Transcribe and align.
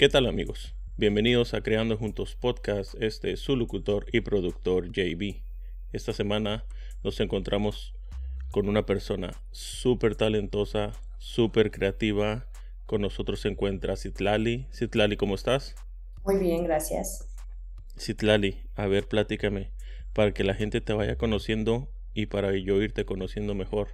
¿Qué 0.00 0.08
tal 0.08 0.24
amigos? 0.24 0.74
Bienvenidos 0.96 1.52
a 1.52 1.60
Creando 1.60 1.98
Juntos 1.98 2.34
Podcast. 2.34 2.94
Este 3.02 3.32
es 3.32 3.40
su 3.40 3.54
locutor 3.54 4.06
y 4.10 4.22
productor 4.22 4.90
JB. 4.90 5.42
Esta 5.92 6.14
semana 6.14 6.64
nos 7.04 7.20
encontramos 7.20 7.92
con 8.50 8.70
una 8.70 8.86
persona 8.86 9.34
súper 9.50 10.16
talentosa, 10.16 10.92
súper 11.18 11.70
creativa. 11.70 12.46
Con 12.86 13.02
nosotros 13.02 13.40
se 13.40 13.48
encuentra 13.48 13.94
Citlali. 13.98 14.68
Citlali, 14.72 15.18
¿cómo 15.18 15.34
estás? 15.34 15.74
Muy 16.24 16.38
bien, 16.38 16.64
gracias. 16.64 17.28
Citlali, 17.98 18.56
a 18.76 18.86
ver, 18.86 19.06
platícame, 19.06 19.70
para 20.14 20.32
que 20.32 20.44
la 20.44 20.54
gente 20.54 20.80
te 20.80 20.94
vaya 20.94 21.16
conociendo 21.16 21.90
y 22.14 22.24
para 22.24 22.56
yo 22.56 22.80
irte 22.80 23.04
conociendo 23.04 23.54
mejor. 23.54 23.88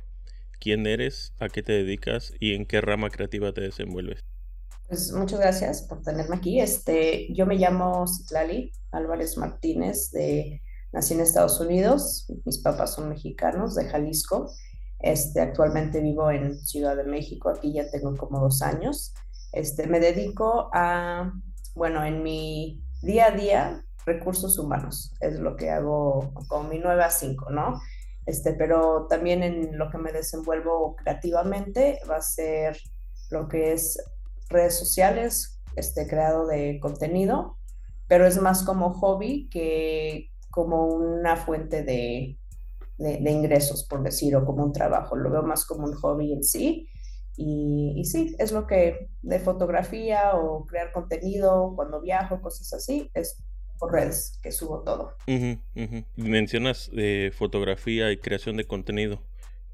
¿Quién 0.61 0.87
eres? 0.87 1.35
¿A 1.41 1.49
qué 1.49 1.65
te 1.65 1.73
dedicas? 1.73 2.33
¿Y 2.39 2.55
en 2.55 2.65
qué 2.65 2.81
rama 2.81 3.11
creativa 3.11 3.53
te 3.53 3.63
desenvuelves? 3.63 4.25
Pues 4.89 5.13
muchas 5.13 5.41
gracias 5.41 5.83
por 5.83 6.01
tenerme 6.03 6.37
aquí. 6.37 6.61
Este, 6.61 7.33
yo 7.35 7.45
me 7.45 7.57
llamo 7.57 8.07
Citlali 8.07 8.71
Álvarez 8.93 9.37
Martínez, 9.37 10.13
de, 10.13 10.63
nací 10.93 11.15
en 11.15 11.21
Estados 11.21 11.61
Unidos. 11.61 12.33
Mis 12.45 12.59
papás 12.59 12.95
son 12.95 13.09
mexicanos, 13.09 13.75
de 13.75 13.87
Jalisco. 13.87 14.49
Este, 15.01 15.41
actualmente 15.41 16.01
vivo 16.01 16.31
en 16.31 16.57
Ciudad 16.61 16.97
de 16.97 17.03
México, 17.03 17.49
aquí 17.51 17.73
ya 17.73 17.91
tengo 17.91 18.17
como 18.17 18.39
dos 18.39 18.63
años. 18.63 19.13
Este, 19.53 19.89
me 19.89 19.99
dedico 19.99 20.71
a, 20.73 21.33
bueno, 21.75 22.05
en 22.05 22.23
mi 22.23 22.81
día 23.03 23.27
a 23.27 23.31
día, 23.33 23.85
recursos 24.07 24.57
humanos, 24.57 25.15
es 25.21 25.41
lo 25.41 25.57
que 25.57 25.71
hago 25.71 26.33
con 26.47 26.69
mi 26.69 26.79
9 26.79 27.03
a 27.03 27.11
5, 27.11 27.51
¿no? 27.51 27.81
Este, 28.25 28.53
pero 28.53 29.07
también 29.09 29.43
en 29.43 29.77
lo 29.77 29.91
que 29.91 29.99
me 29.99 30.13
desenvuelvo 30.13 30.95
creativamente 30.95 31.99
va 32.09 32.17
a 32.17 32.23
ser 32.23 32.79
lo 33.31 33.49
que 33.49 33.73
es 33.73 33.99
redes 34.49 34.79
sociales, 34.79 35.61
este, 35.77 36.07
creado 36.07 36.47
de 36.47 36.79
contenido, 36.81 37.59
pero 38.09 38.27
es 38.27 38.41
más 38.41 38.63
como 38.63 38.93
hobby 38.93 39.49
que 39.51 40.31
como 40.51 40.87
una 40.87 41.37
fuente 41.37 41.83
de, 41.83 42.39
de, 42.99 43.31
ingresos, 43.31 43.85
por 43.85 44.03
decir, 44.03 44.35
o 44.37 44.45
como 44.45 44.65
un 44.65 44.73
trabajo. 44.73 45.17
Lo 45.17 45.31
veo 45.31 45.43
más 45.43 45.65
como 45.65 45.87
un 45.87 45.95
hobby 45.95 46.33
en 46.33 46.43
sí. 46.43 46.89
Y, 47.37 48.03
sí, 48.07 48.35
es 48.39 48.53
lo 48.53 48.67
que 48.67 49.11
de 49.21 49.39
fotografía 49.39 50.35
o 50.35 50.65
crear 50.65 50.93
contenido 50.93 51.75
cuando 51.77 52.01
viajo, 52.01 52.41
cosas 52.41 52.73
así, 52.73 53.11
es 53.13 53.43
por 53.79 53.93
redes 53.93 54.39
que 54.43 54.51
subo 54.51 54.83
todo. 54.83 55.13
Mencionas 56.17 56.91
eh, 56.95 57.31
fotografía 57.35 58.11
y 58.11 58.17
creación 58.17 58.57
de 58.57 58.67
contenido. 58.67 59.23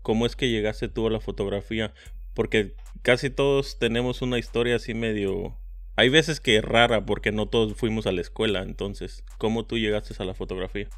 ¿Cómo 0.03 0.27
es 0.27 0.35
que 0.35 0.49
llegaste 0.49 0.89
tú 0.89 1.07
a 1.07 1.11
la 1.11 1.21
fotografía? 1.21 1.95
Porque 2.35 2.75
casi 3.03 3.31
todos 3.31 3.79
tenemos 3.79 4.23
una 4.23 4.39
historia 4.39 4.77
así 4.77 4.95
medio... 4.95 5.57
Hay 5.95 6.09
veces 6.09 6.41
que 6.41 6.57
es 6.57 6.65
rara 6.65 7.05
porque 7.05 7.33
no 7.33 7.47
todos 7.49 7.75
fuimos 7.75 8.07
a 8.07 8.13
la 8.13 8.23
escuela, 8.23 8.63
entonces, 8.63 9.25
¿cómo 9.37 9.67
tú 9.67 9.77
llegaste 9.77 10.15
a 10.19 10.25
la 10.25 10.35
fotografía? 10.35 10.89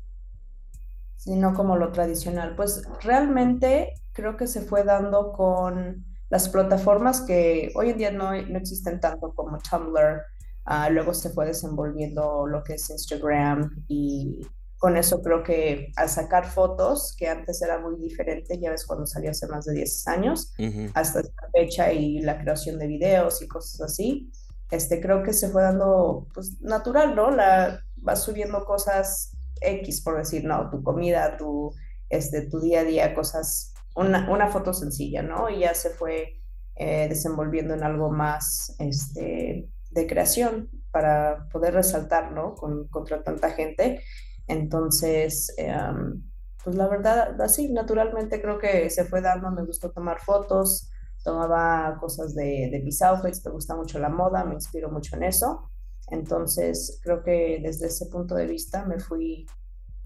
Sí, 1.16 1.34
no 1.34 1.52
como 1.54 1.76
lo 1.76 1.90
tradicional. 1.90 2.54
Pues 2.54 2.84
realmente 3.02 3.94
creo 4.12 4.36
que 4.36 4.46
se 4.46 4.62
fue 4.62 4.84
dando 4.84 5.32
con 5.32 6.04
las 6.30 6.48
plataformas 6.48 7.22
que 7.22 7.72
hoy 7.74 7.90
en 7.90 7.98
día 7.98 8.12
no, 8.12 8.30
no 8.40 8.58
existen 8.58 9.00
tanto 9.00 9.32
como 9.34 9.58
Tumblr, 9.58 10.22
Ah, 10.64 10.88
luego 10.88 11.12
se 11.12 11.30
fue 11.30 11.46
desenvolviendo 11.46 12.46
lo 12.46 12.64
que 12.64 12.74
es 12.74 12.88
Instagram 12.88 13.84
y 13.86 14.40
con 14.84 14.98
eso 14.98 15.22
creo 15.22 15.42
que 15.42 15.92
al 15.96 16.10
sacar 16.10 16.44
fotos, 16.44 17.16
que 17.18 17.26
antes 17.26 17.62
era 17.62 17.78
muy 17.78 17.96
diferente, 17.96 18.58
ya 18.60 18.70
ves 18.70 18.84
cuando 18.84 19.06
salió 19.06 19.30
hace 19.30 19.46
más 19.46 19.64
de 19.64 19.72
10 19.72 20.08
años, 20.08 20.52
hasta 20.92 21.20
esta 21.20 21.48
fecha 21.54 21.90
y 21.90 22.20
la 22.20 22.38
creación 22.38 22.78
de 22.78 22.86
videos 22.86 23.40
y 23.40 23.48
cosas 23.48 23.80
así, 23.80 24.30
este, 24.70 25.00
creo 25.00 25.22
que 25.22 25.32
se 25.32 25.48
fue 25.48 25.62
dando 25.62 26.28
pues, 26.34 26.60
natural, 26.60 27.16
¿no? 27.16 27.30
La, 27.30 27.80
vas 27.96 28.24
subiendo 28.24 28.62
cosas 28.66 29.34
X, 29.62 30.02
por 30.02 30.18
decir, 30.18 30.44
¿no? 30.44 30.68
Tu 30.68 30.82
comida, 30.82 31.38
tu, 31.38 31.72
este, 32.10 32.42
tu 32.42 32.60
día 32.60 32.80
a 32.80 32.84
día, 32.84 33.14
cosas, 33.14 33.72
una, 33.96 34.30
una 34.30 34.48
foto 34.48 34.74
sencilla, 34.74 35.22
¿no? 35.22 35.48
Y 35.48 35.60
ya 35.60 35.72
se 35.72 35.88
fue 35.88 36.42
eh, 36.74 37.06
desenvolviendo 37.08 37.72
en 37.72 37.84
algo 37.84 38.10
más, 38.10 38.76
este, 38.80 39.66
de 39.92 40.06
creación 40.06 40.68
para 40.90 41.48
poder 41.50 41.72
resaltar, 41.72 42.32
¿no? 42.32 42.54
Con, 42.54 42.86
contra 42.88 43.22
tanta 43.22 43.48
gente. 43.52 44.02
Entonces, 44.46 45.52
em, 45.56 46.22
pues 46.62 46.76
la 46.76 46.88
verdad, 46.88 47.40
así, 47.40 47.72
naturalmente 47.72 48.40
creo 48.40 48.58
que 48.58 48.90
se 48.90 49.04
fue 49.04 49.20
dando, 49.20 49.50
me 49.50 49.64
gustó 49.64 49.90
tomar 49.90 50.20
fotos, 50.20 50.90
tomaba 51.22 51.96
cosas 52.00 52.34
de, 52.34 52.68
de 52.70 52.80
mis 52.82 53.00
outfits, 53.02 53.44
me 53.44 53.52
gusta 53.52 53.74
mucho 53.74 53.98
la 53.98 54.08
moda, 54.08 54.44
me 54.44 54.54
inspiro 54.54 54.90
mucho 54.90 55.16
en 55.16 55.24
eso. 55.24 55.70
Entonces, 56.08 57.00
creo 57.02 57.22
que 57.22 57.60
desde 57.62 57.86
ese 57.86 58.06
punto 58.06 58.34
de 58.34 58.46
vista 58.46 58.84
me 58.84 58.98
fui 58.98 59.46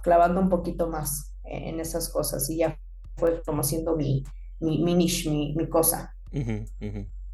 clavando 0.02 0.40
un 0.40 0.48
poquito 0.48 0.88
más 0.88 1.34
en 1.44 1.80
esas 1.80 2.08
cosas 2.08 2.48
y 2.50 2.58
ya 2.58 2.78
fue 3.16 3.42
como 3.42 3.62
siendo 3.62 3.96
mi, 3.96 4.24
mi, 4.60 4.82
mi 4.82 4.94
niche, 4.94 5.30
mi, 5.30 5.54
mi 5.56 5.68
cosa. 5.68 6.14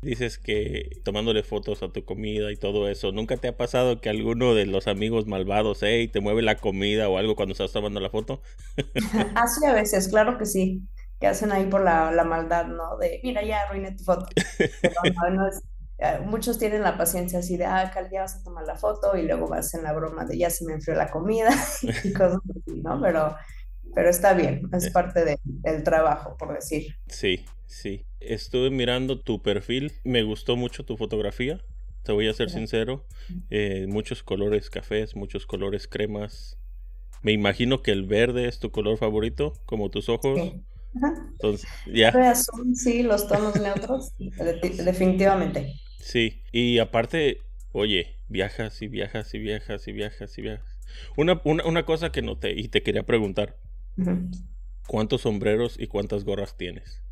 Dices 0.05 0.39
que 0.39 1.01
tomándole 1.03 1.43
fotos 1.43 1.83
a 1.83 1.89
tu 1.89 2.05
comida 2.05 2.53
y 2.53 2.57
todo 2.57 2.89
eso, 2.89 3.11
¿nunca 3.11 3.37
te 3.37 3.49
ha 3.49 3.57
pasado 3.57 4.01
que 4.01 4.11
alguno 4.11 4.55
de 4.55 4.67
los 4.67 4.87
amigos 4.87 5.27
malvados, 5.27 5.79
hey, 5.83 6.09
te 6.09 6.21
mueve 6.21 6.43
la 6.43 6.57
comida 6.57 7.09
o 7.09 7.17
algo 7.17 7.37
cuando 7.37 7.53
estás 7.53 7.73
tomando 7.73 8.01
la 8.01 8.11
foto? 8.11 8.43
Así 9.35 9.65
a 9.65 9.73
veces, 9.73 10.09
claro 10.09 10.37
que 10.37 10.47
sí, 10.47 10.83
que 11.21 11.27
hacen 11.27 11.53
ahí 11.53 11.67
por 11.67 11.83
la, 11.83 12.11
maldad, 12.25 12.67
¿no? 12.67 12.99
De, 12.99 13.21
mira, 13.25 13.43
ya 13.43 13.63
arruiné 13.63 13.93
tu 13.93 14.05
foto. 14.05 14.27
Eh, 15.99 16.19
muchos 16.25 16.59
tienen 16.59 16.83
la 16.83 16.99
paciencia 16.99 17.39
así 17.39 17.57
de, 17.57 17.67
ah, 17.67 17.89
Cal, 17.95 18.11
ya 18.11 18.23
vas 18.23 18.35
a 18.35 18.43
tomar 18.43 18.67
la 18.67 18.75
foto 18.75 19.17
y 19.17 19.23
luego 19.23 19.47
vas 19.47 19.73
en 19.75 19.85
la 19.85 19.93
broma 19.93 20.25
de, 20.25 20.37
ya 20.37 20.51
se 20.51 20.65
me 20.65 20.73
enfrió 20.73 20.97
la 20.97 21.09
comida 21.09 21.51
y 22.03 22.13
cosas 22.13 22.41
así, 22.51 22.83
¿no? 22.83 23.01
Pero, 23.01 23.37
pero 23.95 24.11
está 24.11 24.35
bien, 24.35 24.69
es 24.73 24.87
eh. 24.87 24.91
parte 24.91 25.39
del 25.47 25.85
trabajo, 25.85 26.37
por 26.37 26.53
decir. 26.53 26.97
Sí, 27.07 27.45
sí. 27.67 28.07
Estuve 28.21 28.71
mirando 28.71 29.21
tu 29.21 29.43
perfil, 29.43 29.93
me 30.05 30.23
gustó 30.23 30.57
mucho 30.57 30.85
tu 30.85 30.97
fotografía, 30.97 31.63
te 32.05 32.13
voy 32.13 32.29
a 32.29 32.35
ser 32.35 32.51
sincero. 32.51 33.07
Eh, 33.51 33.87
muchos 33.89 34.23
colores 34.23 34.71
cafés, 34.71 35.17
muchos 35.17 35.47
colores 35.47 35.89
cremas. 35.89 36.59
Me 37.23 37.33
imagino 37.33 37.83
que 37.83 37.91
el 37.93 38.05
verde 38.05 38.47
es 38.47 38.59
tu 38.59 38.71
color 38.71 38.99
favorito, 38.99 39.55
como 39.65 39.91
tus 39.91 40.09
ojos. 40.09 40.41
Entonces, 41.33 41.69
ya. 41.87 42.13
sí, 42.75 43.03
los 43.03 43.27
tonos 43.27 43.61
neutros, 43.61 44.13
definitivamente. 44.19 45.75
Sí, 45.99 46.43
y 46.53 46.79
aparte, 46.79 47.39
oye, 47.73 48.19
viajas 48.29 48.83
y 48.83 48.89
viajas 48.89 49.33
y 49.35 49.39
viajas 49.39 49.89
y 49.89 49.93
viajas 49.93 50.39
y 50.39 50.43
viajas. 50.43 50.79
Una, 51.17 51.41
una, 51.45 51.85
cosa 51.85 52.13
que 52.13 52.23
noté 52.23 52.53
y 52.53 52.69
te 52.69 52.83
quería 52.83 53.05
preguntar, 53.05 53.57
¿cuántos 54.87 55.23
sombreros 55.23 55.77
y 55.81 55.87
cuántas 55.87 56.25
gorras 56.25 56.57
tienes? 56.57 57.04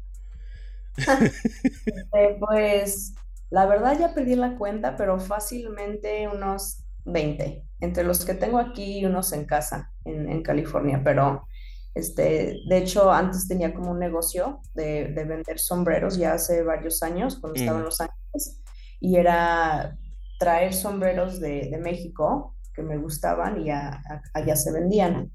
Este, 0.96 2.36
pues 2.38 3.14
la 3.50 3.66
verdad 3.66 3.98
ya 3.98 4.14
perdí 4.14 4.34
la 4.34 4.56
cuenta, 4.56 4.96
pero 4.96 5.20
fácilmente 5.20 6.26
unos 6.26 6.84
20, 7.04 7.64
entre 7.80 8.04
los 8.04 8.24
que 8.24 8.34
tengo 8.34 8.58
aquí 8.58 9.00
y 9.00 9.04
unos 9.04 9.32
en 9.32 9.44
casa, 9.44 9.92
en, 10.04 10.42
California, 10.42 11.02
pero 11.04 11.46
este, 11.94 12.60
de 12.66 12.78
hecho 12.78 13.12
antes 13.12 13.46
tenía 13.48 13.74
como 13.74 13.90
un 13.90 13.98
negocio 13.98 14.60
de, 14.74 15.12
vender 15.14 15.58
sombreros 15.58 16.16
ya 16.16 16.32
hace 16.32 16.62
varios 16.62 17.02
años, 17.02 17.38
cuando 17.40 17.60
estaba 17.60 17.78
en 17.78 17.82
mm. 17.82 17.86
Los 17.86 18.00
Ángeles, 18.00 18.62
y 19.00 19.16
era 19.16 19.98
traer 20.38 20.72
sombreros 20.72 21.38
de, 21.40 21.78
México 21.82 22.56
que 22.74 22.82
me 22.82 22.96
gustaban 22.96 23.60
y 23.60 23.70
allá 23.70 24.56
se 24.56 24.72
vendían. 24.72 25.30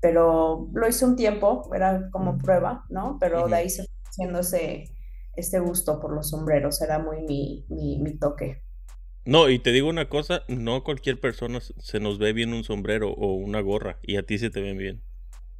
Pero 0.00 0.68
lo 0.72 0.88
hice 0.88 1.04
un 1.04 1.16
tiempo, 1.16 1.68
era 1.74 2.08
como 2.10 2.32
mm. 2.32 2.38
prueba, 2.38 2.84
¿no? 2.88 3.18
Pero 3.20 3.46
de 3.46 3.56
ahí 3.56 3.68
se 3.68 3.82
fue 3.82 3.92
haciendo 4.08 4.38
ese, 4.38 4.90
este 5.38 5.60
gusto 5.60 6.00
por 6.00 6.12
los 6.12 6.30
sombreros, 6.30 6.80
era 6.82 6.98
muy 6.98 7.22
mi, 7.22 7.64
mi, 7.68 8.18
toque. 8.18 8.62
No, 9.24 9.48
y 9.48 9.58
te 9.58 9.72
digo 9.72 9.88
una 9.88 10.08
cosa, 10.08 10.42
no 10.48 10.82
cualquier 10.82 11.20
persona 11.20 11.60
se 11.60 12.00
nos 12.00 12.18
ve 12.18 12.32
bien 12.32 12.52
un 12.52 12.64
sombrero 12.64 13.12
o 13.12 13.34
una 13.34 13.60
gorra, 13.60 13.98
y 14.02 14.16
a 14.16 14.24
ti 14.24 14.38
se 14.38 14.50
te 14.50 14.60
ven 14.60 14.78
bien. 14.78 15.02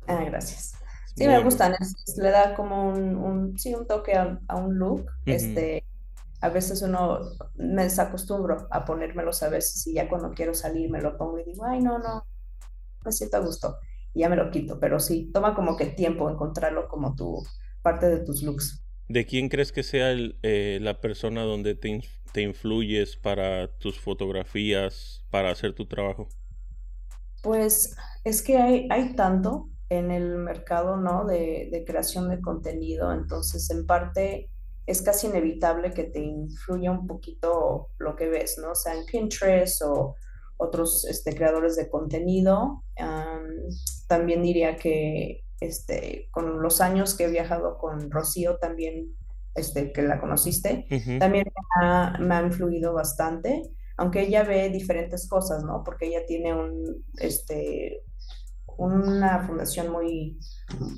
Ah, 0.07 0.25
gracias. 0.25 0.75
Sí, 1.15 1.27
me 1.27 1.43
gustan, 1.43 1.75
le 2.17 2.31
da 2.31 2.55
como 2.55 2.91
un, 2.91 3.59
sí, 3.59 3.75
un 3.75 3.87
toque 3.87 4.15
a, 4.15 4.39
un 4.55 4.79
look. 4.79 5.07
Este, 5.27 5.85
a 6.41 6.49
veces 6.49 6.83
uno 6.83 7.21
me 7.57 7.85
desacostumbro 7.85 8.69
a 8.71 8.85
ponérmelos 8.85 9.43
a 9.43 9.49
veces 9.49 9.85
y 9.89 9.95
ya 9.95 10.09
cuando 10.09 10.31
quiero 10.31 10.55
salir 10.55 10.89
me 10.91 11.01
lo 11.03 11.17
pongo 11.17 11.39
y 11.41 11.45
digo, 11.45 11.65
ay, 11.65 11.81
no, 11.81 11.99
no, 11.99 12.25
me 13.05 13.13
siento 13.13 13.37
a 13.37 13.41
gusto. 13.41 13.79
Y 14.15 14.21
ya 14.21 14.29
me 14.29 14.37
lo 14.37 14.51
quito, 14.51 14.79
pero 14.79 15.01
sí, 15.01 15.31
toma 15.33 15.55
como 15.55 15.77
que 15.77 15.87
tiempo 15.87 16.31
encontrarlo 16.31 16.89
como 16.89 17.15
tu 17.17 17.45
parte 17.83 18.09
de 18.09 18.25
tus 18.25 18.43
looks. 18.43 18.85
¿De 19.09 19.25
quién 19.25 19.49
crees 19.49 19.73
que 19.73 19.83
sea 19.83 20.15
eh, 20.43 20.79
la 20.83 21.01
persona 21.01 21.43
donde 21.43 21.75
te, 21.75 22.03
te, 22.33 22.43
influyes 22.43 23.17
para 23.17 23.69
tus 23.79 23.99
fotografías, 23.99 25.25
para 25.31 25.51
hacer 25.51 25.75
tu 25.75 25.87
trabajo? 25.87 26.29
Pues 27.43 27.97
es 28.25 28.43
que 28.43 28.59
hay, 28.59 28.87
hay 28.91 29.15
tanto 29.15 29.71
en 29.89 30.11
el 30.11 30.37
mercado, 30.37 30.97
¿no? 30.97 31.25
De, 31.25 31.69
de 31.73 31.85
creación 31.85 32.29
de 32.29 32.41
contenido, 32.41 33.13
entonces 33.13 33.71
en 33.71 33.87
parte 33.87 34.51
es 34.87 35.03
casi 35.03 35.27
inevitable 35.27 35.93
que 35.93 36.05
te 36.05 36.21
influya 36.21 36.91
un 36.91 37.07
poquito 37.07 37.91
lo 37.99 38.17
que 38.17 38.29
ves, 38.29 38.59
¿no? 38.59 38.75
Sea, 38.75 38.95
en 38.95 39.05
Pinterest 39.05 39.83
o 39.83 40.17
otros 40.59 41.05
este, 41.05 41.35
creadores 41.35 41.77
de 41.77 41.89
contenido. 41.89 42.85
también 44.07 44.43
diría 44.43 44.77
que 44.77 45.45
este, 45.61 46.29
con 46.31 46.63
los 46.63 46.81
años 46.81 47.15
que 47.15 47.25
he 47.25 47.31
viajado 47.31 47.79
con 47.79 48.11
Rocío 48.11 48.59
también, 48.59 49.15
este, 49.55 49.93
que 49.93 50.03
la 50.03 50.21
conociste, 50.21 50.87
también 51.19 51.45
me 51.47 51.87
ha, 51.87 52.19
me 52.19 52.35
ha, 52.35 52.43
influido 52.43 52.93
bastante, 52.93 53.63
aunque 53.97 54.23
ella 54.23 54.45
ve 54.45 54.69
diferentes 54.71 55.29
cosas, 55.29 55.65
¿no? 55.65 55.83
Porque 55.85 56.07
ella 56.07 56.25
tiene 56.27 56.55
un, 56.55 57.05
este, 57.19 58.05
una 58.79 59.45
fundación 59.47 59.91
muy, 59.91 60.39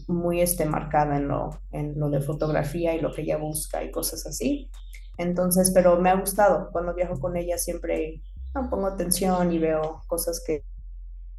muy 0.07 0.43
este, 0.43 0.67
marcada 0.67 1.17
en 1.17 1.29
lo, 1.29 1.51
en 1.73 1.99
lo 1.99 2.11
de 2.11 2.21
fotografía 2.21 2.95
y 2.95 3.01
lo 3.01 3.13
que 3.13 3.23
ella 3.23 3.39
busca 3.39 3.83
y 3.83 3.91
cosas 3.91 4.27
así. 4.27 4.71
Entonces, 5.17 5.71
pero 5.71 5.99
me 5.99 6.11
ha 6.11 6.15
gustado. 6.15 6.71
Cuando 6.73 6.95
viajo 6.95 7.19
con 7.19 7.37
ella 7.37 7.57
siempre 7.59 8.23
no, 8.55 8.69
pongo 8.69 8.87
atención 8.87 9.53
y 9.53 9.59
veo 9.59 10.03
cosas 10.07 10.43
que, 10.47 10.65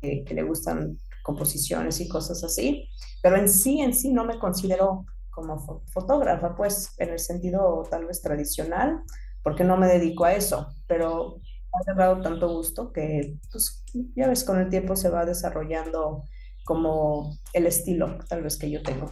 que, 0.01 0.33
le 0.33 0.43
gustan, 0.43 0.97
composiciones 1.23 1.99
y 2.01 2.07
cosas 2.07 2.43
así. 2.43 2.89
Pero 3.21 3.37
en 3.37 3.49
sí, 3.49 3.81
en 3.81 3.93
sí 3.93 4.11
no 4.11 4.25
me 4.25 4.39
considero 4.39 5.05
como 5.29 5.83
fotógrafa, 5.87 6.55
pues 6.55 6.93
en 6.97 7.09
el 7.09 7.19
sentido 7.19 7.83
tal 7.89 8.05
vez 8.05 8.21
tradicional, 8.21 9.01
porque 9.43 9.63
no 9.63 9.77
me 9.77 9.87
dedico 9.87 10.25
a 10.25 10.33
eso, 10.33 10.67
pero 10.87 11.39
ha 11.73 11.93
dado 11.93 12.21
tanto 12.21 12.49
gusto 12.49 12.91
que, 12.91 13.37
pues, 13.51 13.83
ya 14.15 14.27
ves, 14.27 14.43
con 14.43 14.59
el 14.59 14.69
tiempo 14.69 14.95
se 14.95 15.09
va 15.09 15.25
desarrollando 15.25 16.23
como 16.65 17.37
el 17.53 17.65
estilo, 17.65 18.17
tal 18.29 18.43
vez, 18.43 18.57
que 18.57 18.69
yo 18.69 18.83
tengo. 18.83 19.11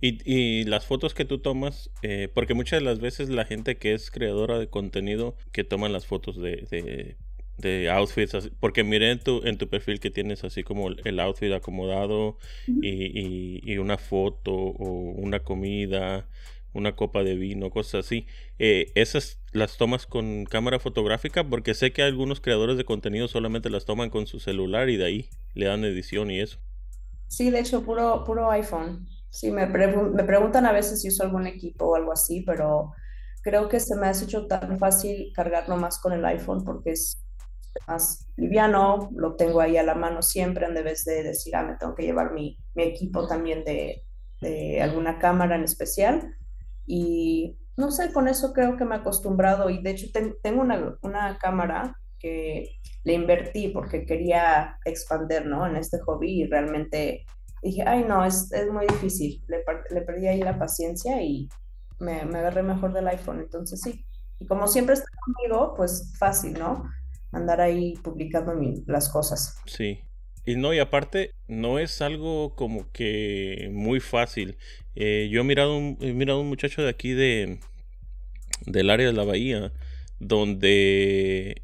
y, 0.00 0.18
y, 0.24 0.64
las 0.64 0.84
fotos 0.84 1.14
que 1.14 1.24
tú 1.24 1.38
tomas, 1.38 1.90
eh, 2.02 2.28
porque 2.34 2.54
muchas 2.54 2.80
de 2.80 2.84
las 2.84 2.98
veces 2.98 3.28
la 3.28 3.44
gente 3.44 3.78
que 3.78 3.94
es 3.94 4.10
creadora 4.10 4.58
de 4.58 4.68
contenido, 4.68 5.36
que 5.52 5.64
toman 5.64 5.92
las 5.92 6.06
fotos 6.06 6.36
de, 6.38 7.16
de 7.58 7.90
outfits, 7.90 8.50
porque 8.60 8.84
miré 8.84 9.10
en 9.10 9.18
tu, 9.18 9.42
en 9.44 9.58
tu 9.58 9.68
perfil 9.68 10.00
que 10.00 10.10
tienes 10.10 10.44
así 10.44 10.62
como 10.62 10.88
el 10.90 11.20
outfit 11.20 11.52
acomodado 11.52 12.38
y, 12.66 13.60
y, 13.62 13.78
una 13.78 13.98
foto 13.98 14.52
o 14.54 15.12
una 15.16 15.40
comida 15.40 16.26
una 16.74 16.94
copa 16.94 17.22
de 17.22 17.34
vino, 17.34 17.70
cosas 17.70 18.06
así. 18.06 18.26
Eh, 18.58 18.92
¿Esas 18.94 19.40
las 19.52 19.76
tomas 19.76 20.06
con 20.06 20.44
cámara 20.44 20.78
fotográfica? 20.78 21.44
Porque 21.44 21.74
sé 21.74 21.92
que 21.92 22.02
algunos 22.02 22.40
creadores 22.40 22.76
de 22.76 22.84
contenido 22.84 23.28
solamente 23.28 23.70
las 23.70 23.84
toman 23.84 24.10
con 24.10 24.26
su 24.26 24.38
celular 24.38 24.88
y 24.88 24.96
de 24.96 25.04
ahí 25.04 25.30
le 25.54 25.66
dan 25.66 25.84
edición 25.84 26.30
y 26.30 26.40
eso. 26.40 26.58
Sí, 27.26 27.50
de 27.50 27.60
hecho, 27.60 27.82
puro, 27.82 28.24
puro 28.24 28.50
iPhone. 28.50 29.06
Sí, 29.30 29.50
me, 29.50 29.66
me 29.66 30.24
preguntan 30.24 30.66
a 30.66 30.72
veces 30.72 31.02
si 31.02 31.08
uso 31.08 31.22
algún 31.22 31.46
equipo 31.46 31.86
o 31.86 31.96
algo 31.96 32.12
así, 32.12 32.42
pero 32.42 32.92
creo 33.42 33.68
que 33.68 33.80
se 33.80 33.96
me 33.96 34.06
ha 34.06 34.12
hecho 34.12 34.46
tan 34.46 34.78
fácil 34.78 35.32
cargarlo 35.34 35.76
más 35.76 35.98
con 35.98 36.12
el 36.12 36.24
iPhone 36.24 36.64
porque 36.64 36.92
es 36.92 37.22
más 37.86 38.26
liviano, 38.36 39.10
lo 39.14 39.36
tengo 39.36 39.60
ahí 39.60 39.76
a 39.76 39.82
la 39.82 39.94
mano 39.94 40.22
siempre 40.22 40.66
en 40.66 40.74
vez 40.74 41.04
de 41.04 41.22
decir, 41.22 41.54
ah, 41.56 41.62
me 41.62 41.76
tengo 41.76 41.94
que 41.94 42.04
llevar 42.04 42.32
mi, 42.32 42.58
mi 42.74 42.84
equipo 42.84 43.26
también 43.26 43.64
de, 43.64 44.02
de 44.40 44.82
alguna 44.82 45.18
cámara 45.18 45.56
en 45.56 45.64
especial. 45.64 46.34
Y 46.86 47.56
no 47.76 47.90
sé, 47.90 48.12
con 48.12 48.28
eso 48.28 48.52
creo 48.52 48.76
que 48.76 48.84
me 48.84 48.96
he 48.96 48.98
acostumbrado 48.98 49.70
y 49.70 49.82
de 49.82 49.90
hecho 49.90 50.06
tengo 50.42 50.62
una, 50.62 51.38
cámara 51.38 51.96
que 52.18 52.80
le 53.04 53.12
invertí 53.12 53.68
porque 53.68 54.04
quería 54.04 54.78
expandir, 54.84 55.46
¿no? 55.46 55.66
En 55.66 55.76
este 55.76 56.00
hobby 56.00 56.42
y 56.42 56.46
realmente 56.46 57.24
dije, 57.62 57.84
ay, 57.86 58.04
no, 58.04 58.24
es, 58.24 58.50
muy 58.72 58.86
difícil. 58.86 59.44
Le, 59.46 59.62
le, 59.90 60.02
perdí 60.02 60.26
ahí 60.26 60.42
la 60.42 60.58
paciencia 60.58 61.22
y 61.22 61.48
me, 62.00 62.24
me, 62.24 62.38
agarré 62.38 62.62
mejor 62.62 62.92
del 62.92 63.06
iPhone. 63.08 63.40
Entonces 63.40 63.80
sí. 63.80 64.04
Y 64.40 64.46
como 64.46 64.66
siempre 64.66 64.94
está 64.94 65.08
conmigo, 65.24 65.74
pues 65.76 66.14
fácil, 66.18 66.58
¿no? 66.58 66.82
Andar 67.32 67.60
ahí 67.60 67.94
publicando 68.02 68.52
las 68.86 69.08
cosas. 69.08 69.58
Sí. 69.66 70.00
Y 70.46 70.56
no, 70.56 70.72
y 70.72 70.78
aparte, 70.78 71.34
no 71.46 71.78
es 71.78 72.00
algo 72.00 72.54
como 72.54 72.90
que 72.92 73.68
muy 73.72 74.00
fácil. 74.00 74.56
Eh, 74.94 75.28
yo 75.30 75.42
he 75.42 75.44
mirado, 75.44 75.76
un, 75.76 75.98
he 76.00 76.12
mirado 76.14 76.40
un 76.40 76.48
muchacho 76.48 76.82
de 76.82 76.88
aquí 76.88 77.10
de 77.10 77.60
del 78.66 78.90
área 78.90 79.06
de 79.06 79.12
la 79.12 79.24
bahía, 79.24 79.72
donde 80.18 81.62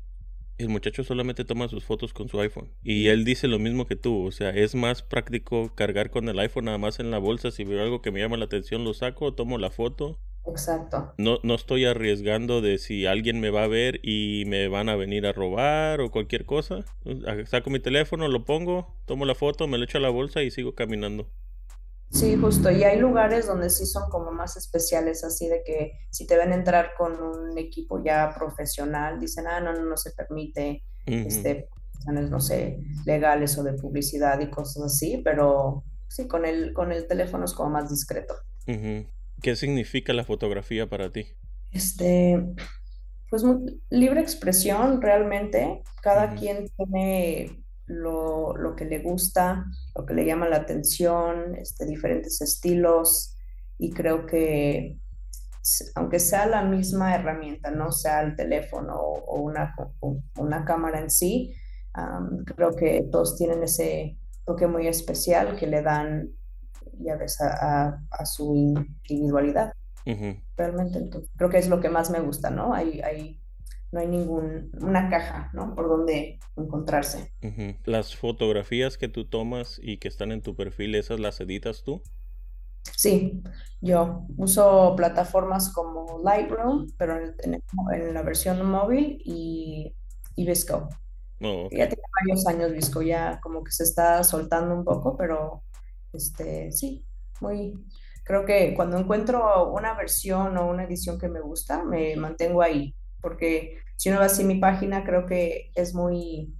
el 0.58 0.68
muchacho 0.68 1.02
solamente 1.02 1.44
toma 1.44 1.68
sus 1.68 1.84
fotos 1.84 2.12
con 2.12 2.28
su 2.28 2.38
iPhone. 2.40 2.70
Y 2.82 3.08
él 3.08 3.24
dice 3.24 3.48
lo 3.48 3.58
mismo 3.58 3.86
que 3.86 3.96
tú. 3.96 4.26
O 4.26 4.32
sea, 4.32 4.50
es 4.50 4.74
más 4.74 5.02
práctico 5.02 5.74
cargar 5.74 6.10
con 6.10 6.28
el 6.28 6.38
iPhone 6.38 6.66
nada 6.66 6.78
más 6.78 7.00
en 7.00 7.10
la 7.10 7.18
bolsa. 7.18 7.50
Si 7.50 7.64
veo 7.64 7.82
algo 7.82 8.02
que 8.02 8.10
me 8.10 8.20
llama 8.20 8.36
la 8.36 8.44
atención, 8.44 8.84
lo 8.84 8.94
saco, 8.94 9.34
tomo 9.34 9.58
la 9.58 9.70
foto 9.70 10.18
Exacto. 10.46 11.14
No, 11.16 11.38
no 11.42 11.54
estoy 11.54 11.86
arriesgando 11.86 12.60
de 12.60 12.78
si 12.78 13.06
alguien 13.06 13.40
me 13.40 13.50
va 13.50 13.64
a 13.64 13.68
ver 13.68 14.00
y 14.02 14.44
me 14.46 14.68
van 14.68 14.88
a 14.88 14.96
venir 14.96 15.26
a 15.26 15.32
robar 15.32 16.00
o 16.00 16.10
cualquier 16.10 16.44
cosa. 16.44 16.84
Saco 17.46 17.70
mi 17.70 17.80
teléfono, 17.80 18.28
lo 18.28 18.44
pongo, 18.44 18.94
tomo 19.06 19.24
la 19.24 19.34
foto, 19.34 19.66
me 19.66 19.78
lo 19.78 19.84
echo 19.84 19.98
a 19.98 20.02
la 20.02 20.10
bolsa 20.10 20.42
y 20.42 20.50
sigo 20.50 20.74
caminando. 20.74 21.28
Sí, 22.10 22.36
justo. 22.36 22.70
Y 22.70 22.84
hay 22.84 22.98
lugares 22.98 23.46
donde 23.46 23.70
sí 23.70 23.86
son 23.86 24.08
como 24.08 24.30
más 24.30 24.56
especiales, 24.56 25.24
así 25.24 25.48
de 25.48 25.62
que 25.64 25.92
si 26.10 26.26
te 26.26 26.36
ven 26.36 26.52
entrar 26.52 26.90
con 26.96 27.20
un 27.20 27.58
equipo 27.58 28.02
ya 28.04 28.32
profesional, 28.36 29.18
dicen, 29.18 29.46
ah, 29.48 29.60
no, 29.60 29.72
no, 29.72 29.84
no 29.84 29.96
se 29.96 30.12
permite, 30.12 30.84
este, 31.06 31.68
no 32.06 32.38
sé, 32.38 32.78
legales 33.04 33.58
o 33.58 33.64
de 33.64 33.72
publicidad 33.72 34.38
y 34.40 34.48
cosas 34.48 34.84
así, 34.84 35.22
pero 35.24 35.82
sí, 36.08 36.28
con 36.28 36.44
el, 36.44 36.72
con 36.72 36.92
el 36.92 37.08
teléfono 37.08 37.46
es 37.46 37.52
como 37.52 37.70
más 37.70 37.90
discreto. 37.90 38.34
¿Qué 39.42 39.56
significa 39.56 40.12
la 40.12 40.24
fotografía 40.24 40.88
para 40.88 41.10
ti? 41.10 41.26
Este, 41.70 42.42
pues 43.28 43.44
libre 43.90 44.20
expresión 44.20 45.02
realmente. 45.02 45.82
Cada 46.02 46.34
quien 46.34 46.70
tiene 46.76 47.64
lo, 47.86 48.74
que 48.76 48.84
le 48.84 49.00
gusta, 49.00 49.66
lo 49.94 50.06
que 50.06 50.14
le 50.14 50.24
llama 50.24 50.48
la 50.48 50.56
atención, 50.56 51.54
este, 51.56 51.86
diferentes 51.86 52.40
estilos 52.40 53.36
y 53.78 53.90
creo 53.90 54.26
que 54.26 54.98
aunque 55.94 56.20
sea 56.20 56.46
la 56.46 56.62
misma 56.62 57.14
herramienta, 57.14 57.70
no 57.70 57.90
sea 57.90 58.20
el 58.22 58.36
teléfono 58.36 58.96
o, 58.96 59.40
una, 59.40 59.74
una 60.36 60.64
cámara 60.64 61.00
en 61.00 61.10
sí, 61.10 61.54
creo 62.44 62.72
que 62.76 63.06
todos 63.10 63.36
tienen 63.36 63.62
ese 63.62 64.18
toque 64.44 64.66
muy 64.66 64.86
especial 64.88 65.56
que 65.56 65.66
le 65.66 65.80
dan 65.80 66.30
ya 66.98 67.16
ves, 67.16 67.40
a, 67.40 67.98
su 68.24 68.74
individualidad. 69.08 69.72
Realmente, 70.56 70.98
entonces, 70.98 71.30
creo 71.36 71.50
que 71.50 71.58
es 71.58 71.68
lo 71.68 71.80
que 71.80 71.88
más 71.88 72.10
me 72.10 72.20
gusta, 72.20 72.50
¿no? 72.50 72.74
Hay, 72.74 73.00
hay, 73.00 73.40
no 73.90 74.00
hay 74.00 74.08
ninguna 74.08 75.08
caja, 75.08 75.50
¿no? 75.54 75.74
Por 75.74 75.88
donde 75.88 76.40
encontrarse. 76.56 77.32
Las 77.84 78.16
fotografías 78.16 78.98
que 78.98 79.08
tú 79.08 79.26
tomas 79.26 79.78
y 79.82 79.98
que 79.98 80.08
están 80.08 80.32
en 80.32 80.42
tu 80.42 80.56
perfil, 80.56 80.94
¿esas 80.94 81.20
las 81.20 81.40
editas 81.40 81.82
tú? 81.84 82.02
Sí, 82.96 83.42
yo 83.80 84.26
uso 84.36 84.94
plataformas 84.96 85.72
como 85.72 86.20
Lightroom, 86.22 86.88
pero 86.98 87.18
en, 87.18 88.14
la 88.14 88.22
versión 88.22 88.64
móvil 88.68 89.22
y, 89.24 89.94
y 90.36 90.46
Visco. 90.46 90.88
Oh, 91.40 91.68
ya 91.70 91.88
tiene 91.88 92.02
varios 92.20 92.46
años 92.46 92.72
Visco, 92.72 93.02
ya 93.02 93.40
como 93.42 93.64
que 93.64 93.72
se 93.72 93.84
está 93.84 94.22
soltando 94.22 94.74
un 94.74 94.84
poco, 94.84 95.16
pero 95.16 95.62
este, 96.14 96.72
sí, 96.72 97.04
muy, 97.40 97.74
creo 98.24 98.44
que 98.44 98.74
cuando 98.74 98.98
encuentro 98.98 99.70
una 99.72 99.94
versión 99.94 100.56
o 100.56 100.68
una 100.68 100.84
edición 100.84 101.18
que 101.18 101.28
me 101.28 101.40
gusta, 101.40 101.84
me 101.84 102.16
mantengo 102.16 102.62
ahí, 102.62 102.94
porque 103.20 103.78
si 103.96 104.08
uno 104.08 104.18
va 104.18 104.26
así 104.26 104.44
mi 104.44 104.56
página, 104.56 105.04
creo 105.04 105.26
que 105.26 105.70
es 105.74 105.94
muy 105.94 106.52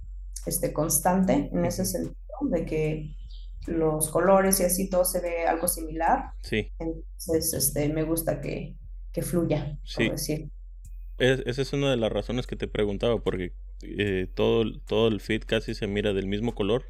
este, 0.45 0.73
constante 0.73 1.49
en 1.51 1.65
ese 1.65 1.85
sentido, 1.85 2.15
de 2.41 2.65
que 2.65 3.15
los 3.67 4.09
colores 4.09 4.59
y 4.59 4.63
así 4.63 4.89
todo 4.89 5.05
se 5.05 5.21
ve 5.21 5.45
algo 5.47 5.67
similar. 5.67 6.31
Sí. 6.41 6.69
Entonces, 6.79 7.53
este, 7.53 7.89
me 7.89 8.03
gusta 8.03 8.41
que, 8.41 8.75
que 9.11 9.21
fluya, 9.21 9.77
sí. 9.83 10.09
decir. 10.09 10.49
esa 11.17 11.61
es 11.61 11.73
una 11.73 11.91
de 11.91 11.97
las 11.97 12.11
razones 12.11 12.45
que 12.45 12.55
te 12.55 12.67
preguntaba, 12.67 13.19
porque 13.19 13.53
eh, 13.81 14.27
todo, 14.33 14.63
todo 14.81 15.07
el 15.07 15.19
feed 15.19 15.43
casi 15.45 15.73
se 15.73 15.87
mira 15.87 16.13
del 16.13 16.27
mismo 16.27 16.53
color 16.53 16.85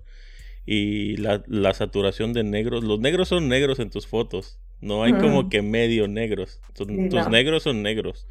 y 0.65 1.17
la, 1.17 1.43
la, 1.47 1.73
saturación 1.73 2.33
de 2.33 2.43
negros. 2.43 2.83
Los 2.83 2.99
negros 2.99 3.27
son 3.27 3.47
negros 3.47 3.79
en 3.79 3.89
tus 3.89 4.07
fotos. 4.07 4.59
No 4.81 5.03
hay 5.03 5.13
como 5.13 5.49
que 5.49 5.61
medio 5.61 6.07
negros. 6.07 6.59
Tus, 6.73 6.87
negros 6.87 7.63
son 7.63 7.83
negros. 7.83 8.27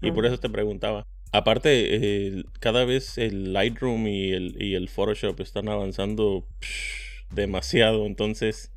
Y 0.00 0.10
por 0.10 0.26
eso 0.26 0.38
te 0.38 0.50
preguntaba. 0.50 1.06
Aparte, 1.32 2.44
cada 2.60 2.84
vez 2.84 3.18
el 3.18 3.52
Lightroom 3.52 4.06
y 4.06 4.32
el, 4.32 4.62
y 4.62 4.74
el 4.74 4.88
Photoshop 4.88 5.40
están 5.40 5.68
avanzando 5.68 6.46
demasiado. 7.30 8.06
Entonces... 8.06 8.72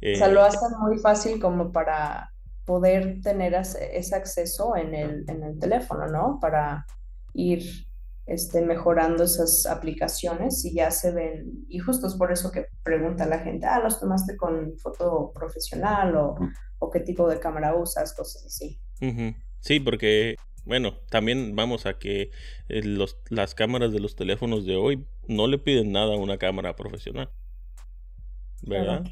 o 0.00 0.16
sea, 0.16 0.28
lo 0.28 0.40
eh, 0.40 0.48
hacen 0.48 0.78
muy 0.80 0.98
fácil 0.98 1.40
como 1.40 1.72
para 1.72 2.32
poder 2.64 3.20
tener 3.22 3.54
ese 3.54 4.14
acceso 4.14 4.76
en 4.76 4.94
el, 4.94 5.24
en 5.28 5.42
el 5.42 5.58
teléfono, 5.58 6.06
¿no? 6.06 6.38
Para 6.40 6.86
ir 7.32 7.87
este, 8.28 8.60
mejorando 8.60 9.24
esas 9.24 9.64
aplicaciones 9.66 10.64
y 10.64 10.74
ya 10.74 10.90
se 10.90 11.12
ven, 11.12 11.64
y 11.68 11.78
justo 11.78 12.06
es 12.06 12.14
por 12.14 12.30
eso 12.30 12.52
que 12.52 12.66
pregunta 12.82 13.26
la 13.26 13.38
gente, 13.38 13.66
ah, 13.66 13.80
¿los 13.80 13.98
tomaste 13.98 14.36
con 14.36 14.76
foto 14.76 15.32
profesional 15.34 16.14
o, 16.16 16.36
o 16.78 16.90
qué 16.90 17.00
tipo 17.00 17.28
de 17.28 17.40
cámara 17.40 17.74
usas? 17.74 18.14
Cosas 18.14 18.44
así. 18.44 18.78
Sí, 19.60 19.80
porque, 19.80 20.36
bueno, 20.64 20.98
también 21.10 21.56
vamos 21.56 21.86
a 21.86 21.98
que 21.98 22.30
eh, 22.68 22.82
los, 22.82 23.18
las 23.30 23.54
cámaras 23.54 23.92
de 23.92 24.00
los 24.00 24.14
teléfonos 24.14 24.66
de 24.66 24.76
hoy 24.76 25.06
no 25.26 25.46
le 25.46 25.58
piden 25.58 25.92
nada 25.92 26.14
a 26.14 26.18
una 26.18 26.36
cámara 26.36 26.76
profesional. 26.76 27.30
¿Verdad? 28.62 29.04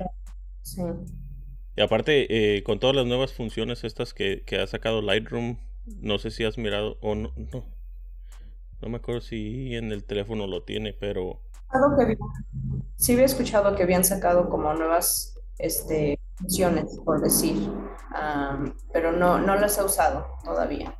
Sí. 0.62 0.82
Y 1.76 1.80
aparte, 1.80 2.56
eh, 2.56 2.62
con 2.62 2.78
todas 2.80 2.96
las 2.96 3.06
nuevas 3.06 3.32
funciones 3.32 3.84
estas 3.84 4.12
que, 4.12 4.42
que 4.44 4.58
ha 4.58 4.66
sacado 4.66 5.02
Lightroom, 5.02 5.58
no 5.86 6.18
sé 6.18 6.30
si 6.30 6.44
has 6.44 6.58
mirado 6.58 6.98
o 7.00 7.14
no, 7.14 7.32
no, 7.36 7.64
no 8.80 8.88
me 8.88 8.96
acuerdo 8.98 9.20
si 9.20 9.74
en 9.74 9.92
el 9.92 10.04
teléfono 10.04 10.46
lo 10.46 10.62
tiene, 10.62 10.92
pero... 10.92 11.40
sí 12.96 13.12
había 13.12 13.24
escuchado 13.24 13.74
que 13.74 13.82
habían 13.82 14.04
sacado 14.04 14.48
como 14.48 14.72
nuevas 14.74 15.38
este, 15.58 16.18
funciones, 16.36 16.98
por 17.04 17.20
decir, 17.20 17.56
pero 18.92 19.12
no, 19.12 19.38
no 19.38 19.56
las 19.56 19.78
he 19.78 19.84
usado 19.84 20.26
todavía. 20.44 20.94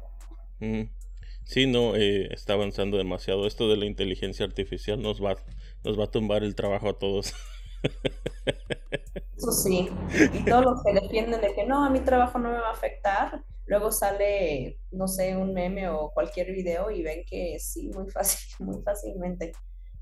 Sí, 1.44 1.66
no, 1.66 1.94
eh, 1.94 2.28
está 2.32 2.54
avanzando 2.54 2.96
demasiado. 2.96 3.46
Esto 3.46 3.68
de 3.68 3.76
la 3.76 3.84
inteligencia 3.84 4.44
artificial 4.44 5.00
nos 5.00 5.22
va, 5.22 5.36
nos 5.84 5.98
va 5.98 6.04
a 6.04 6.10
tumbar 6.10 6.42
el 6.42 6.54
trabajo 6.54 6.88
a 6.88 6.98
todos. 6.98 7.34
Eso 9.36 9.52
sí, 9.52 9.88
y 10.32 10.44
todos 10.44 10.64
los 10.64 10.82
que 10.82 10.94
defienden 10.94 11.40
de 11.40 11.54
que 11.54 11.66
no, 11.66 11.84
a 11.84 11.90
mi 11.90 12.00
trabajo 12.00 12.38
no 12.38 12.50
me 12.50 12.58
va 12.58 12.68
a 12.68 12.72
afectar, 12.72 13.42
luego 13.66 13.92
sale, 13.92 14.78
no 14.90 15.08
sé, 15.08 15.36
un 15.36 15.52
meme 15.52 15.88
o 15.88 16.10
cualquier 16.10 16.52
video 16.52 16.90
y 16.90 17.02
ven 17.02 17.24
que 17.28 17.58
sí, 17.58 17.90
muy 17.94 18.10
fácil, 18.10 18.48
muy 18.60 18.82
fácilmente 18.82 19.52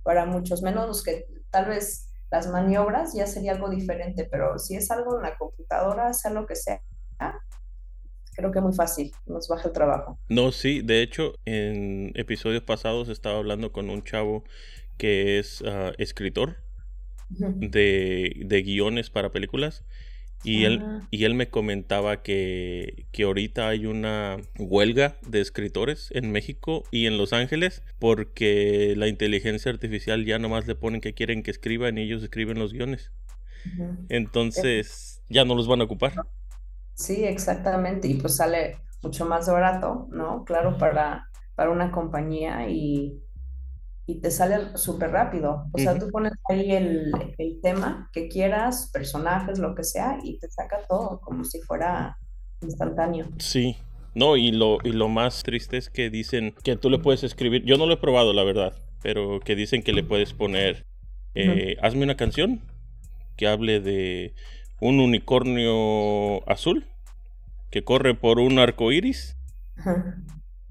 para 0.03 0.27
muchos, 0.27 0.63
menos 0.63 0.87
los 0.87 1.03
que 1.03 1.27
tal 1.51 1.67
vez 1.67 2.09
las 2.31 2.47
maniobras 2.49 3.15
ya 3.15 3.27
sería 3.27 3.53
algo 3.53 3.71
diferente, 3.71 4.29
pero 4.31 4.59
si 4.59 4.77
es 4.77 4.91
algo 4.91 5.17
en 5.17 5.23
la 5.23 5.37
computadora, 5.37 6.13
sea 6.13 6.31
lo 6.31 6.47
que 6.47 6.57
sea, 6.57 6.83
creo 8.35 8.51
que 8.51 8.61
muy 8.61 8.75
fácil, 8.75 9.13
nos 9.27 9.49
baja 9.49 9.69
el 9.69 9.73
trabajo. 9.73 10.19
No, 10.29 10.53
sí, 10.53 10.83
de 10.83 11.03
hecho, 11.03 11.35
en 11.45 12.13
episodios 12.15 12.63
pasados 12.63 13.09
estaba 13.09 13.39
hablando 13.39 13.73
con 13.73 13.89
un 13.89 14.03
chavo 14.03 14.45
que 14.99 15.39
es 15.39 15.63
ah, 15.67 15.93
escritor 15.99 16.57
de, 17.29 18.43
de 18.45 18.63
guiones 18.63 19.11
para 19.11 19.31
películas 19.31 19.85
y, 20.45 20.65
él, 20.65 20.83
ah. 20.85 21.01
y 21.11 21.25
él 21.25 21.35
me 21.35 21.49
comentaba 21.49 22.23
que, 22.23 23.07
que 23.11 23.25
ahorita 23.25 23.69
hay 23.69 23.87
una 23.87 24.37
huelga 24.59 25.17
de 25.27 25.41
escritores 25.41 26.11
en 26.13 26.31
México 26.31 26.85
y 26.91 27.07
en 27.07 27.19
Los 27.19 27.33
Ángeles 27.33 27.83
porque 27.99 28.95
la 28.97 29.09
inteligencia 29.09 29.73
artificial 29.73 30.25
ya 30.25 30.39
nomás 30.39 30.67
le 30.67 30.75
ponen 30.75 31.01
que 31.01 31.15
quieren 31.15 31.43
que 31.43 31.51
escriban 31.51 31.99
y 31.99 32.03
ellos 32.03 32.23
escriben 32.23 32.59
los 32.59 32.73
guiones. 32.73 33.11
Entonces 34.11 35.23
ya 35.29 35.45
no 35.45 35.55
los 35.55 35.67
van 35.67 35.81
a 35.81 35.85
ocupar. 35.85 36.13
Sí, 36.95 37.25
exactamente. 37.25 38.07
Y 38.09 38.15
pues 38.15 38.37
sale 38.37 38.79
mucho 39.03 39.27
más 39.27 39.49
barato, 39.49 40.09
¿no? 40.11 40.45
Claro, 40.45 40.77
para, 40.79 41.29
para 41.55 41.71
una 41.71 41.91
compañía 41.91 42.69
y, 42.69 43.24
y 44.07 44.21
te 44.21 44.31
sale 44.31 44.77
súper 44.77 45.11
rápido. 45.11 45.67
O 45.73 45.79
sea, 45.79 45.99
tú 45.99 46.11
pones 46.11 46.33
ahí 46.49 46.73
el, 46.73 47.13
el, 47.39 47.61
tema 47.63 48.11
que 48.13 48.29
quieras, 48.29 48.91
personajes, 48.93 49.59
lo 49.59 49.75
que 49.75 49.85
sea, 49.85 50.19
y 50.23 50.39
te 50.39 50.51
saca 50.51 50.81
todo 50.89 51.21
como 51.21 51.45
si 51.45 51.61
fuera 51.61 52.19
instantáneo. 52.61 53.27
Sí. 53.39 53.77
No, 54.15 54.37
y 54.37 54.53
lo, 54.53 54.79
y 54.85 54.93
lo 54.93 55.09
más 55.09 55.43
triste 55.43 55.77
es 55.77 55.91
que 55.91 56.11
dicen 56.11 56.55
que 56.63 56.77
tú 56.77 56.89
le 56.89 56.99
puedes 56.99 57.25
escribir, 57.25 57.65
yo 57.65 57.77
no 57.77 57.87
lo 57.87 57.95
he 57.95 57.97
probado, 57.97 58.33
la 58.33 58.45
verdad, 58.45 58.75
pero 59.03 59.41
que 59.41 59.57
dicen 59.57 59.83
que 59.83 59.93
le 59.93 60.05
puedes 60.05 60.33
poner, 60.35 60.87
eh, 61.35 61.77
hazme 61.83 62.05
una 62.05 62.17
canción 62.17 62.61
que 63.37 63.49
hable 63.49 63.81
de 63.81 64.35
un 64.81 65.01
unicornio 65.01 66.49
azul 66.49 66.87
que 67.71 67.83
corre 67.83 68.15
por 68.15 68.39
un 68.39 68.61
arco 68.61 68.93
iris 68.93 69.37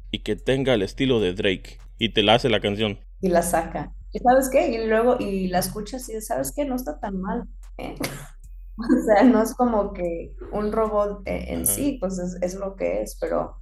y 0.09 0.19
que 0.19 0.37
tenga 0.37 0.73
el 0.73 0.81
estilo 0.81 1.19
de 1.19 1.33
Drake 1.33 1.79
y 1.97 2.09
te 2.09 2.23
la 2.23 2.35
hace 2.35 2.47
la 2.47 2.61
canción 2.61 2.99
y 3.23 3.29
la 3.29 3.41
saca. 3.41 3.93
¿Y 4.11 4.19
sabes 4.19 4.49
qué? 4.49 4.67
Y 4.67 4.85
luego, 4.85 5.15
y 5.17 5.47
la 5.47 5.59
escuchas 5.59 6.09
y 6.09 6.19
sabes 6.19 6.51
qué, 6.51 6.65
no 6.65 6.75
está 6.75 6.99
tan 6.99 7.21
mal. 7.21 7.47
¿eh? 7.77 7.95
o 8.77 9.05
sea, 9.05 9.23
no 9.23 9.41
es 9.41 9.55
como 9.55 9.93
que 9.93 10.33
un 10.51 10.73
robot 10.73 11.21
e, 11.25 11.53
en, 11.53 11.65
sí, 11.65 11.97
pues 12.01 12.19
es, 12.19 12.55
lo 12.55 12.75
que 12.75 13.01
es, 13.01 13.17
pero 13.21 13.55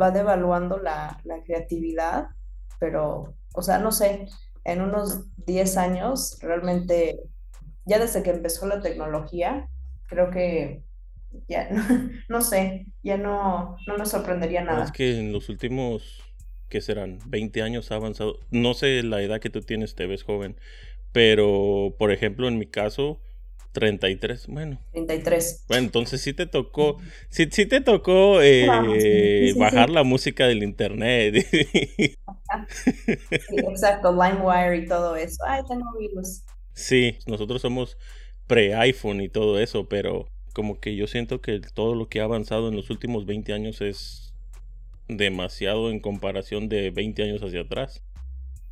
va, 0.00 0.10
devaluando 0.10 0.78
la, 0.78 1.20
creatividad, 1.44 2.28
pero, 2.80 3.34
o 3.52 3.62
sea, 3.62 3.78
no 3.78 3.92
sé, 3.92 4.28
en 4.64 4.80
unos 4.80 5.26
10 5.44 5.76
años, 5.76 6.38
realmente, 6.40 7.20
ya 7.84 7.98
desde 7.98 8.22
que 8.22 8.30
empezó 8.30 8.66
la 8.66 8.80
tecnología, 8.80 9.68
creo 10.08 10.30
que 10.30 10.82
ya, 11.48 11.68
no, 12.30 12.40
sé, 12.40 12.86
ya 13.02 13.18
no, 13.18 13.76
no 13.86 13.98
me 13.98 14.06
sorprendería 14.06 14.64
nada. 14.64 14.84
Es 14.84 14.92
que 14.92 15.20
en 15.20 15.32
los 15.34 15.50
últimos 15.50 16.24
que 16.68 16.80
serán 16.80 17.18
20 17.26 17.62
años 17.62 17.90
ha 17.90 17.96
avanzado. 17.96 18.38
No 18.50 18.74
sé 18.74 19.02
la 19.02 19.22
edad 19.22 19.40
que 19.40 19.50
tú 19.50 19.60
tienes, 19.60 19.94
te 19.94 20.06
ves 20.06 20.22
joven, 20.22 20.56
pero 21.12 21.94
por 21.98 22.12
ejemplo 22.12 22.48
en 22.48 22.58
mi 22.58 22.66
caso 22.66 23.20
33, 23.74 24.46
bueno. 24.46 24.80
33. 24.92 25.64
Bueno, 25.68 25.86
entonces 25.86 26.20
sí 26.20 26.32
te 26.32 26.46
tocó, 26.46 26.98
sí, 27.28 27.48
sí 27.50 27.66
te 27.66 27.80
tocó 27.80 28.40
eh, 28.40 29.52
bajar 29.56 29.90
la 29.90 30.04
música 30.04 30.46
del 30.46 30.62
internet. 30.62 31.34
exacto, 33.50 34.12
LimeWire 34.12 34.76
y 34.76 34.86
todo 34.86 35.16
eso. 35.16 35.42
Ay, 35.44 35.62
tengo 35.68 35.86
virus. 35.98 36.42
Sí, 36.72 37.18
nosotros 37.26 37.60
somos 37.62 37.98
pre-iPhone 38.46 39.20
y 39.20 39.28
todo 39.28 39.58
eso, 39.58 39.88
pero 39.88 40.28
como 40.52 40.78
que 40.78 40.94
yo 40.94 41.08
siento 41.08 41.40
que 41.40 41.60
todo 41.74 41.96
lo 41.96 42.08
que 42.08 42.20
ha 42.20 42.24
avanzado 42.24 42.68
en 42.68 42.76
los 42.76 42.90
últimos 42.90 43.26
20 43.26 43.52
años 43.52 43.80
es 43.80 44.23
demasiado 45.08 45.90
en 45.90 46.00
comparación 46.00 46.68
de 46.68 46.90
20 46.90 47.22
años 47.22 47.42
hacia 47.42 47.62
atrás. 47.62 48.02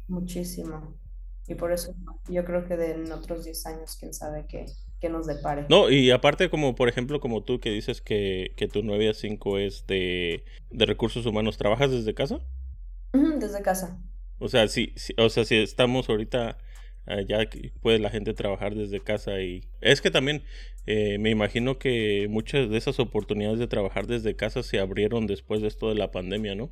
Muchísimo. 0.09 0.95
Y 1.49 1.55
por 1.55 1.73
eso 1.73 1.95
yo 2.29 2.45
creo 2.45 2.67
que 2.67 2.77
de 2.77 2.93
en 2.93 3.13
otros 3.13 3.45
10 3.45 3.67
años, 3.67 3.97
quién 3.99 4.15
sabe 4.15 4.47
qué, 4.49 4.67
qué, 5.01 5.09
nos 5.09 5.27
depare. 5.27 5.67
No, 5.69 5.91
y 5.91 6.11
aparte 6.11 6.51
como 6.51 6.75
por 6.75 6.89
ejemplo 6.89 7.21
como 7.21 7.43
tú 7.43 7.61
que 7.61 7.71
dices 7.71 8.01
que, 8.01 8.53
que 8.57 8.69
tu 8.69 8.83
9 8.83 9.11
a 9.11 9.15
5 9.15 9.59
es 9.59 9.87
de, 9.87 10.45
de 10.71 10.87
recursos 10.87 11.27
humanos, 11.27 11.59
¿trabajas 11.59 11.91
desde 11.91 12.15
casa? 12.15 12.41
desde 13.13 13.61
casa. 13.63 14.01
O 14.39 14.49
sea, 14.49 14.69
sí, 14.69 14.93
sí, 14.97 15.15
o 15.19 15.29
sea, 15.29 15.45
si 15.45 15.57
estamos 15.57 16.09
ahorita 16.09 16.59
Ah, 17.05 17.21
ya 17.21 17.39
puede 17.81 17.99
la 17.99 18.11
gente 18.11 18.33
trabajar 18.33 18.77
desde 18.77 19.01
casa 19.01 19.41
y 19.41 19.65
es 19.81 20.01
que 20.01 20.13
también 20.13 20.45
eh, 20.87 21.19
me 21.19 21.31
imagino 21.31 21.79
que 21.79 22.27
muchas 22.31 22.69
de 22.71 22.77
esas 22.77 22.99
oportunidades 22.99 23.59
de 23.59 23.69
trabajar 23.69 24.07
desde 24.07 24.37
casa 24.37 24.63
se 24.63 24.81
abrieron 24.81 25.27
después 25.27 25.63
de 25.63 25.69
esto 25.69 25.89
de 25.89 25.95
la 25.95 26.11
pandemia, 26.11 26.55
¿no? 26.55 26.71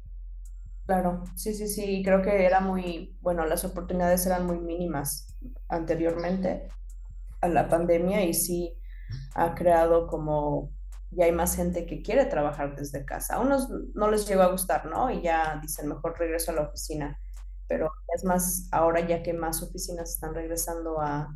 Claro, 0.86 1.22
sí, 1.36 1.54
sí, 1.54 1.68
sí, 1.68 2.02
creo 2.04 2.20
que 2.20 2.44
era 2.44 2.60
muy, 2.60 3.16
bueno, 3.20 3.46
las 3.46 3.64
oportunidades 3.64 4.26
eran 4.26 4.46
muy 4.46 4.58
mínimas 4.58 5.36
anteriormente 5.68 6.68
a 7.40 7.48
la 7.48 7.68
pandemia 7.68 8.24
y 8.24 8.34
sí 8.34 8.74
ha 9.34 9.54
creado 9.54 10.06
como 10.06 10.72
ya 11.12 11.24
hay 11.24 11.32
más 11.32 11.56
gente 11.56 11.86
que 11.86 12.02
quiere 12.02 12.24
trabajar 12.24 12.76
desde 12.76 13.04
casa. 13.04 13.36
A 13.36 13.40
unos 13.40 13.68
no 13.94 14.10
les 14.10 14.28
llegó 14.28 14.42
a 14.42 14.50
gustar, 14.50 14.86
¿no? 14.86 15.10
Y 15.10 15.22
ya 15.22 15.58
dicen, 15.62 15.88
mejor 15.88 16.18
regreso 16.18 16.52
a 16.52 16.54
la 16.54 16.62
oficina 16.62 17.18
pero 17.70 17.88
es 18.12 18.24
más, 18.24 18.68
ahora 18.72 19.06
ya 19.06 19.22
que 19.22 19.32
más 19.32 19.62
oficinas 19.62 20.10
están 20.10 20.34
regresando 20.34 21.00
a, 21.00 21.32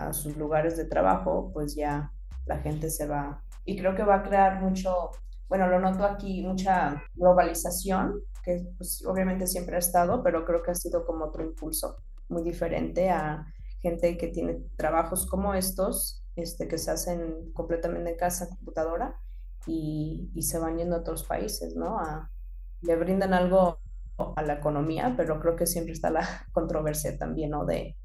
a 0.00 0.12
sus 0.12 0.36
lugares 0.36 0.76
de 0.76 0.84
trabajo, 0.84 1.50
pues 1.52 1.74
ya 1.74 2.12
la 2.46 2.58
gente 2.58 2.90
se 2.90 3.06
va. 3.06 3.42
Y 3.64 3.78
creo 3.78 3.94
que 3.94 4.02
va 4.02 4.16
a 4.16 4.22
crear 4.22 4.60
mucho, 4.60 5.10
bueno, 5.48 5.68
lo 5.68 5.78
noto 5.78 6.04
aquí, 6.04 6.42
mucha 6.42 7.02
globalización, 7.14 8.20
que 8.42 8.66
pues, 8.76 9.04
obviamente 9.06 9.46
siempre 9.46 9.76
ha 9.76 9.78
estado, 9.78 10.22
pero 10.22 10.44
creo 10.44 10.62
que 10.62 10.70
ha 10.70 10.74
sido 10.74 11.04
como 11.04 11.26
otro 11.26 11.44
impulso 11.44 11.96
muy 12.28 12.42
diferente 12.42 13.10
a 13.10 13.46
gente 13.82 14.16
que 14.16 14.28
tiene 14.28 14.62
trabajos 14.76 15.26
como 15.26 15.54
estos, 15.54 16.24
este, 16.36 16.68
que 16.68 16.78
se 16.78 16.90
hacen 16.90 17.52
completamente 17.52 18.10
en 18.10 18.16
casa, 18.16 18.48
computadora, 18.48 19.16
y, 19.66 20.30
se 20.40 20.58
van 20.58 20.78
yendo 20.78 20.96
a 20.96 21.00
otros 21.00 21.24
países, 21.24 21.76
¿no? 21.76 21.98
Le 22.82 22.96
brindan 22.96 23.34
algo 23.34 23.78
a 24.36 24.42
la 24.42 24.54
economía, 24.54 25.14
pero 25.16 25.40
creo 25.40 25.56
que 25.56 25.66
siempre 25.66 25.92
está 25.92 26.10
la 26.10 26.22
controversia 26.52 27.18
también, 27.18 27.50
¿no? 27.50 27.64
De 27.64 27.96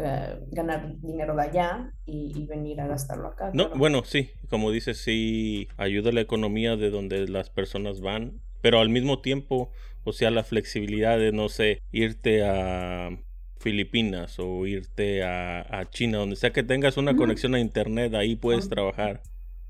eh, 0.00 0.38
ganar 0.52 0.96
dinero 1.00 1.34
de 1.34 1.42
allá 1.42 1.92
y, 2.06 2.46
venir 2.46 2.80
a 2.80 2.86
gastarlo 2.86 3.28
acá. 3.28 3.50
No, 3.52 3.70
bueno, 3.70 4.04
sí, 4.04 4.30
como 4.48 4.70
dices, 4.70 4.98
sí 4.98 5.68
ayuda 5.76 6.10
a 6.10 6.12
la 6.12 6.20
economía 6.20 6.76
de 6.76 6.90
donde 6.90 7.26
las 7.28 7.50
personas 7.50 8.00
van, 8.00 8.40
pero 8.60 8.80
al 8.80 8.88
mismo 8.88 9.20
tiempo, 9.20 9.72
o 10.04 10.12
sea, 10.12 10.30
la 10.30 10.44
flexibilidad 10.44 11.18
de, 11.18 11.32
no 11.32 11.48
sé, 11.48 11.82
irte 11.90 12.44
a 12.44 13.10
Filipinas 13.58 14.38
o 14.38 14.66
irte 14.66 15.24
a, 15.24 15.88
China, 15.90 16.18
donde 16.18 16.36
sea 16.36 16.52
que 16.52 16.62
tengas 16.62 16.96
una 16.96 17.16
conexión 17.16 17.54
a 17.54 17.60
internet, 17.60 18.14
ahí 18.14 18.36
puedes 18.36 18.68
trabajar. 18.68 19.22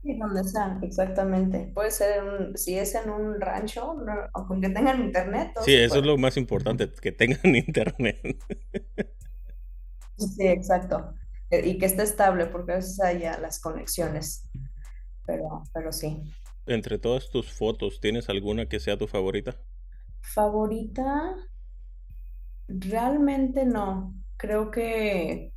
Sí, 0.03 0.17
donde 0.17 0.45
sea, 0.45 0.79
exactamente. 0.83 1.71
Puede 1.75 1.91
ser, 1.91 2.23
un, 2.23 2.57
si 2.57 2.79
es 2.79 2.95
en 2.95 3.11
un 3.11 3.41
rancho, 3.41 3.97
o 4.35 4.47
con 4.47 4.61
que 4.61 4.69
tengan 4.69 5.01
internet. 5.01 5.53
Sí, 5.65 5.75
eso 5.75 5.99
es 5.99 6.05
lo 6.05 6.17
más 6.19 6.37
importante, 6.37 6.89
que 7.01 7.13
tengan 7.13 7.41
internet. 7.57 8.21
Sí, 10.19 10.47
exacto. 10.47 11.15
E, 11.51 11.67
y 11.67 11.79
que 11.79 11.87
esté 11.87 12.03
estable, 12.03 12.47
porque 12.47 12.73
a 12.73 12.77
veces 12.77 13.01
hay 13.01 13.21
ya 13.21 13.39
las 13.39 13.61
conexiones. 13.61 14.49
Pero, 15.27 15.63
pero 15.73 15.93
sí. 15.93 16.23
Entre 16.67 16.99
todas 16.99 17.31
tus 17.31 17.51
fotos, 17.53 18.01
¿tienes 18.01 18.29
alguna 18.29 18.67
que 18.67 18.81
sea 18.81 18.99
tu 18.99 19.07
favorita? 19.07 19.57
Favorita, 20.21 21.35
realmente 22.69 23.65
no. 23.65 24.15
Creo 24.37 24.71
que 24.71 25.53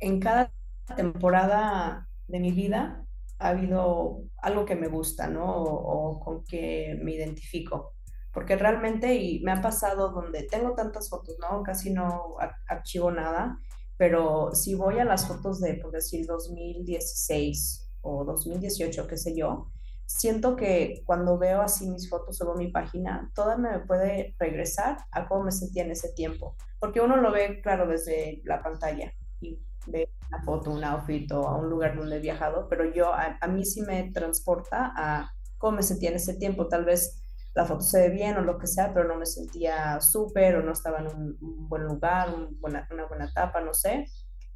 en 0.00 0.20
cada 0.20 0.52
temporada 0.96 2.08
de 2.28 2.40
mi 2.40 2.52
vida 2.52 3.04
ha 3.38 3.48
habido 3.48 4.22
algo 4.38 4.64
que 4.64 4.76
me 4.76 4.88
gusta, 4.88 5.28
¿no? 5.28 5.44
O, 5.44 6.20
con 6.20 6.44
que 6.44 6.98
me 7.02 7.12
identifico. 7.12 7.94
Porque 8.32 8.56
realmente, 8.56 9.14
y 9.14 9.40
me 9.40 9.52
ha 9.52 9.60
pasado 9.60 10.10
donde 10.10 10.44
tengo 10.44 10.74
tantas 10.74 11.10
fotos, 11.10 11.36
¿no? 11.38 11.62
Casi 11.62 11.92
no 11.92 12.36
archivo 12.66 13.10
nada, 13.10 13.58
pero 13.96 14.54
si 14.54 14.74
voy 14.74 14.98
a 14.98 15.04
las 15.04 15.26
fotos 15.28 15.60
de, 15.60 15.74
por 15.74 15.92
decir, 15.92 16.26
2016 16.26 17.90
o 18.00 18.24
2018, 18.24 19.06
qué 19.06 19.16
sé 19.16 19.36
yo, 19.36 19.70
siento 20.06 20.56
que 20.56 21.02
cuando 21.06 21.38
veo 21.38 21.62
así 21.62 21.88
mis 21.88 22.08
fotos 22.08 22.40
o 22.40 22.54
mi 22.54 22.68
página, 22.68 23.30
toda 23.34 23.56
me 23.56 23.80
puede 23.80 24.34
regresar 24.38 24.98
a 25.10 25.28
cómo 25.28 25.44
me 25.44 25.52
sentía 25.52 25.84
en 25.84 25.92
ese 25.92 26.12
tiempo. 26.12 26.56
Porque 26.80 27.00
uno 27.00 27.16
lo 27.16 27.32
ve, 27.32 27.60
claro, 27.62 27.86
desde 27.86 28.42
la 28.44 28.62
pantalla 28.62 29.12
y 29.40 29.60
ve 29.86 30.10
una 30.28 30.42
foto, 30.42 30.70
un 30.70 30.84
outfit 30.84 31.30
o 31.32 31.46
a 31.46 31.56
un 31.56 31.68
lugar 31.68 31.96
donde 31.96 32.16
he 32.16 32.20
viajado, 32.20 32.68
pero 32.68 32.84
yo, 32.92 33.12
a, 33.12 33.46
mí 33.48 33.64
sí 33.64 33.82
me 33.82 34.10
transporta 34.12 34.92
a 34.96 35.32
cómo 35.58 35.76
me 35.76 35.82
sentía 35.82 36.10
en 36.10 36.16
ese 36.16 36.34
tiempo. 36.34 36.68
Tal 36.68 36.84
vez 36.84 37.21
la 37.54 37.64
foto 37.66 37.80
se 37.80 38.00
ve 38.00 38.10
bien 38.10 38.36
o 38.36 38.42
lo 38.42 38.58
que 38.58 38.66
sea, 38.66 38.92
pero 38.94 39.06
no 39.06 39.16
me 39.16 39.26
sentía 39.26 40.00
súper 40.00 40.56
o 40.56 40.62
no 40.62 40.72
estaba 40.72 41.00
en 41.00 41.06
un, 41.06 41.36
buen 41.68 41.84
lugar, 41.84 42.34
una 42.60 43.06
buena 43.08 43.26
etapa, 43.26 43.60
no 43.60 43.74
sé. 43.74 44.06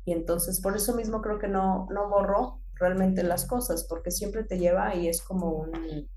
Y 0.04 0.12
entonces 0.12 0.60
por 0.60 0.76
eso 0.76 0.94
mismo 0.94 1.20
creo 1.20 1.38
que 1.38 1.48
no, 1.48 1.86
no 1.90 2.08
borro 2.08 2.60
realmente 2.74 3.22
las 3.22 3.46
cosas, 3.46 3.86
porque 3.88 4.10
siempre 4.10 4.44
te 4.44 4.58
lleva 4.58 4.94
y 4.94 5.08
es 5.08 5.22
como 5.22 5.50
un 5.50 6.08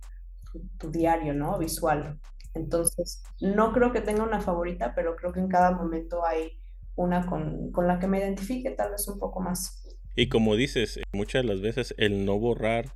tu 0.77 0.91
diario, 0.91 1.33
¿no? 1.33 1.57
Visual. 1.57 2.19
Entonces, 2.53 3.23
no 3.39 3.71
creo 3.73 3.91
que 3.91 4.01
tenga 4.01 4.23
una 4.23 4.41
favorita, 4.41 4.93
pero 4.95 5.15
creo 5.15 5.31
que 5.31 5.39
en 5.39 5.47
cada 5.47 5.71
momento 5.71 6.25
hay 6.25 6.59
una 6.95 7.25
con, 7.25 7.71
con, 7.71 7.87
la 7.87 7.99
que 7.99 8.07
me 8.07 8.19
identifique 8.19 8.71
tal 8.71 8.91
vez 8.91 9.07
un 9.07 9.19
poco 9.19 9.39
más. 9.39 9.83
Y 10.15 10.27
como 10.27 10.55
dices, 10.55 10.99
muchas 11.13 11.43
de 11.43 11.49
las 11.49 11.61
veces 11.61 11.93
el 11.97 12.25
no 12.25 12.39
borrar, 12.39 12.93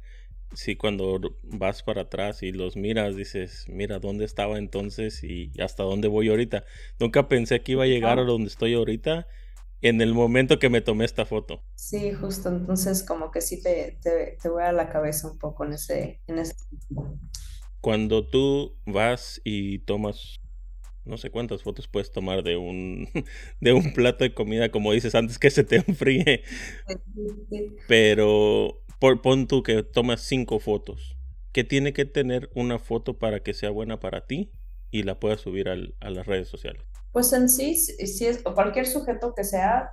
si 0.54 0.76
cuando 0.76 1.20
vas 1.44 1.84
para 1.84 2.04
atrás 2.04 2.44
y 2.44 2.52
los 2.52 2.76
miras, 2.76 3.16
dices, 3.16 3.66
mira, 3.68 4.00
¿dónde 4.00 4.26
estaba 4.26 4.58
entonces 4.58 5.24
y 5.24 5.52
hasta 5.60 5.84
dónde 5.84 6.08
voy 6.08 6.30
ahorita? 6.30 6.64
Nunca 7.00 7.28
pensé 7.28 7.62
que 7.62 7.74
iba 7.74 7.84
a 7.84 7.88
llegar 7.88 8.20
a 8.20 8.24
donde 8.24 8.50
estoy 8.50 8.74
ahorita 8.74 9.28
en 9.82 10.02
el 10.02 10.14
momento 10.14 10.60
que 10.60 10.70
me 10.70 10.82
tomé 10.82 11.06
esta 11.06 11.26
foto. 11.26 11.62
Sí, 11.76 12.14
justo, 12.14 12.50
entonces 12.50 13.04
como 13.04 13.32
que 13.32 13.42
sí 13.42 13.62
te, 13.62 13.98
te, 14.02 14.38
te 14.42 14.50
voy 14.50 14.64
a 14.64 14.72
la 14.72 14.90
cabeza 14.90 15.30
un 15.30 15.38
poco 15.38 15.66
en 15.66 15.74
ese, 15.74 16.22
en 16.28 16.40
ese... 16.40 16.54
Cuando 17.82 18.26
tú 18.26 18.78
vas 18.86 19.42
y 19.44 19.80
tomas 19.80 20.40
no 21.06 21.18
sé 21.18 21.30
cuántas 21.30 21.64
fotos 21.64 21.88
puedes 21.88 22.12
tomar 22.12 22.44
de 22.44 22.56
un, 22.56 23.10
de 23.60 23.74
un 23.74 23.94
plato 23.94 24.24
de 24.24 24.34
comida, 24.34 24.72
como 24.72 24.94
dices 24.94 25.16
antes, 25.16 25.38
que 25.38 25.50
se 25.50 25.64
te 25.64 25.78
enfríe. 25.78 26.44
Pero 27.88 28.83
por, 29.04 29.22
pon 29.22 29.48
tú 29.48 29.64
que 29.64 29.84
tomas 29.84 30.22
cinco 30.22 30.62
fotos. 30.62 31.18
¿Qué 31.52 31.66
tiene 31.66 31.92
que 31.92 32.06
tener 32.06 32.50
una 32.56 32.80
foto 32.80 33.20
para 33.20 33.42
que 33.42 33.54
sea 33.54 33.70
buena 33.70 34.00
para 34.00 34.28
ti 34.28 34.54
y 34.92 35.04
la 35.04 35.20
puedas 35.20 35.42
subir 35.42 35.68
al, 35.68 35.94
a 36.00 36.10
las 36.10 36.26
redes 36.26 36.48
sociales? 36.48 36.82
Pues 37.12 37.34
en 37.34 37.50
sí, 37.50 37.76
si 37.76 38.26
es 38.26 38.42
cualquier 38.42 38.88
sujeto 38.88 39.36
que 39.36 39.44
sea, 39.44 39.92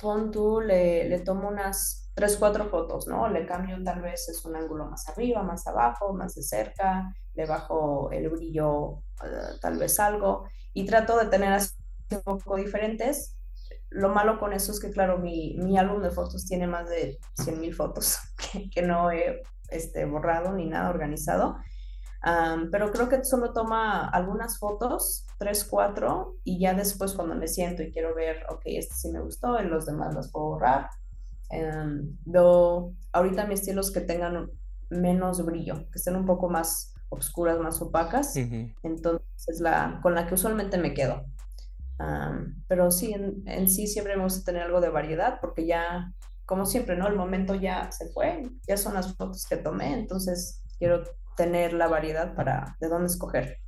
pon 0.00 0.32
tú, 0.32 0.60
le, 0.60 1.08
le 1.08 1.20
tomo 1.20 1.46
unas 1.46 2.10
tres, 2.14 2.36
cuatro 2.36 2.68
fotos, 2.68 3.06
¿no? 3.06 3.28
Le 3.28 3.46
cambio 3.46 3.80
tal 3.84 4.02
vez 4.02 4.28
es 4.28 4.44
un 4.44 4.56
ángulo 4.56 4.86
más 4.86 5.08
arriba, 5.08 5.44
más 5.44 5.64
abajo, 5.68 6.12
más 6.12 6.34
de 6.34 6.42
cerca, 6.42 7.14
le 7.34 7.46
bajo 7.46 8.10
el 8.10 8.28
brillo 8.28 9.04
eh, 9.24 9.56
tal 9.60 9.78
vez 9.78 10.00
algo 10.00 10.48
y 10.74 10.84
trato 10.84 11.16
de 11.16 11.26
tener 11.26 11.52
así 11.52 11.76
un 12.12 12.38
poco 12.38 12.56
diferentes. 12.56 13.36
Lo 13.94 14.08
malo 14.08 14.38
con 14.38 14.52
eso 14.52 14.72
es 14.72 14.80
que, 14.80 14.90
claro, 14.90 15.18
mi, 15.18 15.56
mi 15.58 15.78
álbum 15.78 16.02
de 16.02 16.10
fotos 16.10 16.46
tiene 16.46 16.66
más 16.66 16.88
de 16.88 17.18
100 17.34 17.60
mil 17.60 17.74
fotos 17.74 18.18
que, 18.52 18.70
que, 18.70 18.82
no 18.82 19.10
he 19.10 19.42
este, 19.68 20.04
borrado 20.04 20.52
ni 20.52 20.66
nada 20.66 20.90
organizado. 20.90 21.56
pero 22.70 22.90
creo 22.92 23.08
que 23.08 23.24
solo 23.24 23.52
toma 23.52 24.08
algunas 24.08 24.58
fotos, 24.58 25.26
tres, 25.38 25.64
cuatro, 25.64 26.36
y 26.44 26.58
ya 26.60 26.74
después 26.74 27.14
cuando 27.14 27.34
me 27.34 27.48
siento 27.48 27.82
y 27.82 27.92
quiero 27.92 28.14
ver, 28.14 28.44
ok, 28.48 28.62
este 28.64 28.94
sí 28.94 29.10
me 29.10 29.20
gustó, 29.20 29.60
y 29.60 29.66
los 29.66 29.86
demás 29.86 30.14
los 30.14 30.30
puedo 30.30 30.46
borrar. 30.46 30.88
Um, 31.50 32.16
ahorita 33.12 33.46
mis 33.46 33.60
estilos 33.60 33.92
que 33.92 34.00
tengan 34.00 34.50
menos 34.88 35.44
brillo, 35.44 35.88
que 35.90 35.98
estén 35.98 36.16
un 36.16 36.26
poco 36.26 36.48
más 36.48 36.94
obscuras, 37.08 37.58
más 37.58 37.80
opacas. 37.82 38.34
Entonces 38.36 39.48
es 39.48 39.60
la 39.60 40.00
con 40.02 40.14
la 40.14 40.26
que 40.26 40.34
usualmente 40.34 40.78
me 40.78 40.94
quedo. 40.94 41.24
Pero 42.68 42.90
sí, 42.90 43.14
en, 43.14 43.68
sí 43.68 43.86
siempre 43.86 44.16
me 44.16 44.24
gusta 44.24 44.44
tener 44.44 44.62
algo 44.62 44.80
de 44.80 44.88
variedad 44.88 45.38
porque 45.40 45.66
ya, 45.66 46.12
como 46.44 46.66
siempre, 46.66 46.96
¿no? 46.96 47.06
El 47.08 47.16
momento 47.16 47.54
ya 47.54 47.90
se 47.92 48.08
fue, 48.08 48.48
ya 48.66 48.76
son 48.76 48.94
las 48.94 49.14
fotos 49.16 49.46
que 49.46 49.56
tomé, 49.56 49.92
entonces 49.92 50.62
quiero 50.78 51.04
tener 51.36 51.72
la 51.72 51.88
variedad 51.88 52.34
para 52.34 52.76
de 52.80 52.88
dónde 52.88 53.06
escoger. 53.06 53.58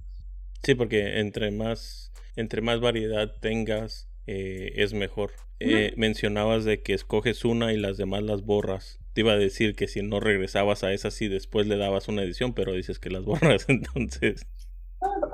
Sí, 0.63 0.75
porque 0.75 1.21
entre 1.21 1.51
más, 1.51 2.13
entre 2.37 2.63
más 2.63 2.81
variedad 2.81 3.31
tengas, 3.41 4.09
eh, 4.27 4.73
es 4.77 4.95
mejor. 4.95 5.33
Eh, 5.61 5.95
mencionabas 5.97 6.65
de 6.65 6.83
que 6.83 6.95
escoges 6.95 7.45
una 7.45 7.73
y 7.73 7.77
las 7.77 7.97
demás 7.97 8.23
las 8.23 8.43
borras. 8.43 8.99
Te 9.13 9.21
iba 9.21 9.33
a 9.33 9.37
decir 9.37 9.77
que 9.77 9.89
si 9.89 10.03
no 10.03 10.21
regresabas 10.21 10.85
a 10.85 10.93
esa, 10.93 11.11
sí 11.11 11.29
después 11.29 11.67
le 11.67 11.77
dabas 11.77 12.09
una 12.09 12.23
edición, 12.23 12.55
pero 12.55 12.73
dices 12.73 12.99
que 12.99 13.11
las 13.11 13.25
borras, 13.25 13.67
entonces. 13.69 14.47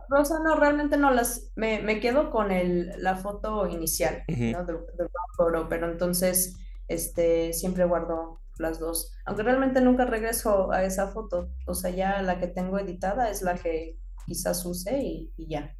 Rosa, 0.08 0.40
no, 0.42 0.56
realmente 0.56 0.96
no 0.96 1.10
las. 1.10 1.52
Me, 1.56 1.80
me 1.80 2.00
quedo 2.00 2.30
con 2.30 2.50
el, 2.50 2.92
la 2.98 3.16
foto 3.16 3.66
inicial, 3.68 4.24
¿no? 4.28 4.64
De, 4.64 4.78
pero 5.68 5.90
entonces 5.90 6.56
este, 6.88 7.52
siempre 7.52 7.84
guardo 7.84 8.40
las 8.58 8.78
dos. 8.78 9.12
Aunque 9.24 9.42
realmente 9.42 9.80
nunca 9.80 10.04
regreso 10.04 10.70
a 10.72 10.84
esa 10.84 11.08
foto. 11.08 11.50
O 11.66 11.74
sea, 11.74 11.90
ya 11.90 12.22
la 12.22 12.38
que 12.38 12.46
tengo 12.46 12.78
editada 12.78 13.30
es 13.30 13.42
la 13.42 13.54
que 13.54 13.96
quizás 14.26 14.64
use 14.66 15.00
y, 15.02 15.32
y 15.36 15.48
ya. 15.48 15.74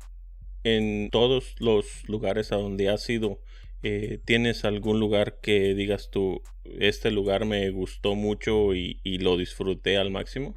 En 0.65 1.11
todos 1.11 1.55
los 1.59 2.09
lugares 2.09 2.53
a 2.53 2.57
donde 2.57 2.91
has 2.91 3.09
ido, 3.09 3.41
eh, 3.83 4.21
¿Tienes 4.27 4.65
algún 4.65 5.01
lugar 5.01 5.41
que 5.41 5.75
digas 5.75 6.11
tú, 6.11 6.43
este 6.65 7.11
lugar 7.11 7.47
me 7.47 7.71
gustó 7.71 8.15
mucho 8.15 8.75
y, 8.75 9.01
lo 9.19 9.39
disfruté 9.39 9.97
al 9.97 10.11
máximo? 10.11 10.55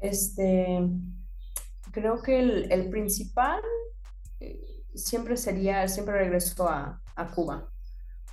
Este, 0.00 0.80
creo 1.94 2.20
que 2.20 2.38
el, 2.38 2.90
principal 2.90 3.62
eh, 4.40 4.84
siempre 4.94 5.36
sería, 5.36 5.88
siempre 5.88 6.18
regreso 6.18 6.68
a, 6.68 7.00
Cuba 7.34 7.70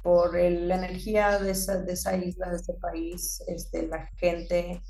por 0.02 0.34
la 0.34 0.76
energía 0.76 1.38
de 1.38 1.52
esa, 1.52 1.78
de 1.78 1.93
esa 1.93 2.17
isla, 2.17 2.50
de 2.50 2.56
ese 2.56 2.74
país, 2.74 3.43
este, 3.45 3.88
la 3.88 4.08
gente, 4.17 4.82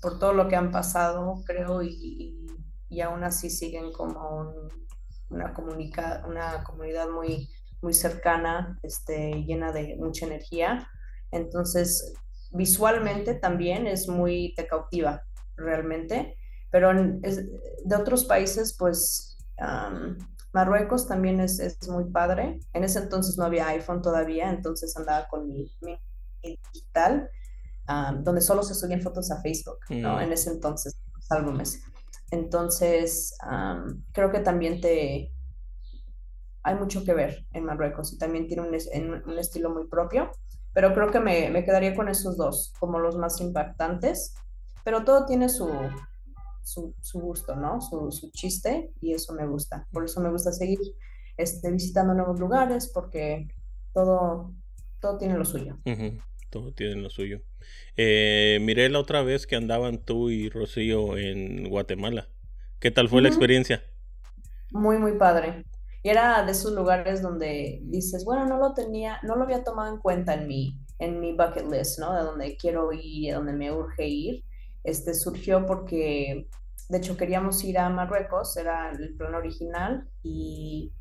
por 0.00 0.20
todo 0.20 0.32
lo 0.32 0.46
que 0.46 0.54
han 0.54 0.70
pasado, 0.70 1.42
creo, 1.44 1.82
y, 1.82 2.46
y, 2.88 3.00
aún 3.00 3.24
así 3.24 3.50
siguen 3.50 3.90
como 3.90 4.54
una, 5.30 5.52
comunica, 5.52 6.22
una 6.28 6.62
comunidad 6.62 7.08
muy 7.10 7.50
muy 7.84 7.92
cercana, 7.92 8.78
este, 8.82 9.44
llena 9.44 9.70
de 9.70 9.96
mucha 9.96 10.26
energía. 10.26 10.88
Entonces, 11.30 12.14
visualmente 12.50 13.34
también 13.34 13.86
es 13.86 14.08
muy, 14.08 14.54
te 14.56 14.66
cautiva 14.66 15.22
realmente, 15.56 16.36
pero 16.74 16.92
de 16.92 17.94
otros 17.96 18.24
países, 18.24 18.74
pues 18.76 19.38
Marruecos 20.52 21.06
también 21.06 21.38
es, 21.38 21.60
es, 21.60 21.88
muy 21.88 22.06
padre. 22.06 22.58
En 22.72 22.82
ese 22.82 22.98
entonces 22.98 23.38
no 23.38 23.44
había 23.44 23.68
iPhone 23.68 24.02
todavía, 24.02 24.50
entonces 24.50 24.96
andaba 24.96 25.28
con 25.28 25.46
mi, 25.46 25.72
digital, 26.42 27.30
donde 28.24 28.40
solo 28.40 28.64
se 28.64 28.74
subían 28.74 29.02
fotos 29.02 29.30
a 29.30 29.40
Facebook, 29.40 29.78
¿no? 29.88 30.16
Mm. 30.16 30.22
En 30.22 30.32
ese 30.32 30.50
entonces, 30.50 30.98
los 31.14 31.30
álbumes. 31.30 31.80
Entonces, 32.32 33.38
creo 34.10 34.32
que 34.32 34.40
también 34.40 34.80
te, 34.80 35.32
hay 36.64 36.74
mucho 36.74 37.04
que 37.04 37.14
ver 37.14 37.46
en 37.52 37.66
Marruecos 37.66 38.12
y 38.14 38.18
también 38.18 38.48
tiene 38.48 38.62
un, 38.66 39.38
estilo 39.38 39.70
muy 39.70 39.86
propio, 39.86 40.32
pero 40.72 40.92
creo 40.92 41.12
que 41.12 41.20
me, 41.20 41.64
quedaría 41.64 41.94
con 41.94 42.08
esos 42.08 42.36
dos 42.36 42.72
como 42.80 42.98
los 42.98 43.16
más 43.16 43.40
impactantes, 43.40 44.34
pero 44.82 45.04
todo 45.04 45.24
tiene 45.24 45.48
su, 45.48 45.70
su, 46.64 46.94
gusto, 47.14 47.54
¿no? 47.54 47.80
Su, 47.80 48.30
chiste 48.32 48.90
y 49.00 49.12
eso 49.12 49.34
me 49.34 49.46
gusta. 49.46 49.86
Por 49.92 50.04
eso 50.04 50.20
me 50.20 50.30
gusta 50.30 50.52
seguir 50.52 50.78
este, 51.36 51.70
visitando 51.70 52.14
nuevos 52.14 52.40
lugares 52.40 52.90
porque 52.92 53.48
todo, 53.92 54.52
todo 55.00 55.18
tiene 55.18 55.36
lo 55.36 55.44
suyo. 55.44 55.78
todo 56.50 56.72
tiene 56.72 56.96
lo 56.96 57.10
suyo. 57.10 57.42
Eh, 57.96 58.58
miré 58.62 58.88
la 58.88 58.98
otra 58.98 59.22
vez 59.22 59.46
que 59.46 59.56
andaban 59.56 59.98
tú 59.98 60.30
y 60.30 60.48
Rocío 60.48 61.16
en 61.16 61.68
Guatemala. 61.68 62.28
¿Qué 62.80 62.90
tal 62.90 63.08
fue 63.08 63.22
la 63.22 63.28
experiencia? 63.28 63.82
Muy, 64.72 64.98
muy 64.98 65.16
padre. 65.16 65.64
Y 66.02 66.10
era 66.10 66.44
de 66.44 66.52
esos 66.52 66.72
lugares 66.72 67.22
donde 67.22 67.80
dices, 67.84 68.24
bueno, 68.24 68.46
no 68.46 68.58
lo 68.58 68.74
tenía, 68.74 69.20
no 69.22 69.36
lo 69.36 69.44
había 69.44 69.64
tomado 69.64 69.94
en 69.94 70.00
cuenta 70.00 70.34
en 70.34 70.46
mi, 70.46 70.78
en 70.98 71.18
mi 71.18 71.32
bucket 71.32 71.70
list, 71.70 71.98
¿no? 71.98 72.12
De 72.12 72.22
donde 72.22 72.56
quiero 72.56 72.92
ir, 72.92 73.28
de 73.30 73.34
donde 73.36 73.54
me 73.54 73.72
urge 73.72 74.06
ir. 74.06 74.44
Este 74.84 75.14
surgió 75.14 75.64
porque, 75.66 76.48
de 76.90 76.98
hecho, 76.98 77.16
queríamos 77.16 77.64
ir 77.64 77.78
a 77.78 77.88
Marruecos, 77.88 78.56
era 78.58 78.90
el 78.90 79.16
plan 79.16 79.34
original, 79.34 80.08
y 80.22 80.92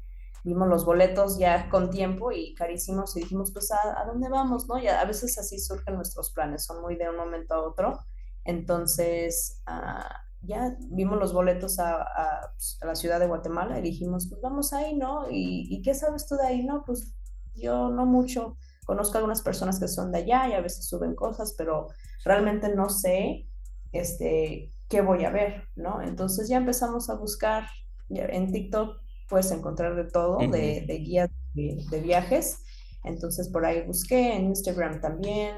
vimos 0.45 0.67
los 0.67 0.85
boletos 0.85 1.37
ya 1.37 1.69
con 1.69 1.89
tiempo 1.89 2.31
y 2.31 2.53
carísimos 2.55 3.15
y 3.15 3.21
dijimos, 3.21 3.51
pues, 3.51 3.71
¿a, 3.71 4.05
dónde 4.05 4.29
vamos? 4.29 4.67
¿no? 4.67 4.77
Y 4.79 4.87
a, 4.87 5.03
veces 5.05 5.37
así 5.37 5.59
surgen 5.59 5.95
nuestros 5.95 6.31
planes, 6.31 6.65
son 6.65 6.81
muy 6.81 6.95
de 6.95 7.09
un 7.09 7.17
momento 7.17 7.53
a 7.53 7.61
otro. 7.61 7.99
Entonces, 8.45 9.61
uh, 9.67 10.03
ya 10.41 10.75
vimos 10.89 11.19
los 11.19 11.33
boletos 11.33 11.79
a, 11.79 12.05
pues, 12.53 12.77
a, 12.81 12.87
la 12.87 12.95
ciudad 12.95 13.19
de 13.19 13.27
Guatemala 13.27 13.79
y 13.79 13.81
dijimos, 13.81 14.27
pues 14.29 14.41
vamos 14.41 14.73
ahí, 14.73 14.95
¿no? 14.95 15.29
¿Y, 15.29 15.67
¿Y, 15.69 15.81
qué 15.81 15.93
sabes 15.93 16.25
tú 16.27 16.35
de 16.35 16.47
ahí? 16.47 16.63
No, 16.63 16.83
pues 16.85 17.13
yo 17.55 17.89
no 17.89 18.05
mucho. 18.05 18.57
Conozco 18.85 19.15
a 19.15 19.19
algunas 19.19 19.41
personas 19.41 19.79
que 19.79 19.87
son 19.87 20.11
de 20.11 20.19
allá 20.19 20.49
y 20.49 20.53
a 20.53 20.61
veces 20.61 20.87
suben 20.87 21.15
cosas, 21.15 21.55
pero 21.57 21.87
realmente 22.25 22.73
no 22.75 22.89
sé 22.89 23.47
este, 23.93 24.71
qué 24.89 25.01
voy 25.01 25.23
a 25.23 25.29
ver, 25.29 25.63
¿no? 25.75 26.01
Entonces 26.01 26.49
ya 26.49 26.57
empezamos 26.57 27.09
a 27.09 27.15
buscar 27.15 27.65
en 28.09 28.51
TikTok 28.51 29.01
puedes 29.29 29.51
encontrar 29.51 29.95
de 29.95 30.03
todo, 30.03 30.37
de, 30.37 30.83
de, 30.85 30.97
guías 30.99 31.29
de, 31.53 31.83
de, 31.89 32.01
viajes. 32.01 32.63
Entonces 33.03 33.49
por 33.49 33.65
ahí 33.65 33.81
busqué, 33.81 34.35
en 34.35 34.45
Instagram 34.45 35.01
también. 35.01 35.55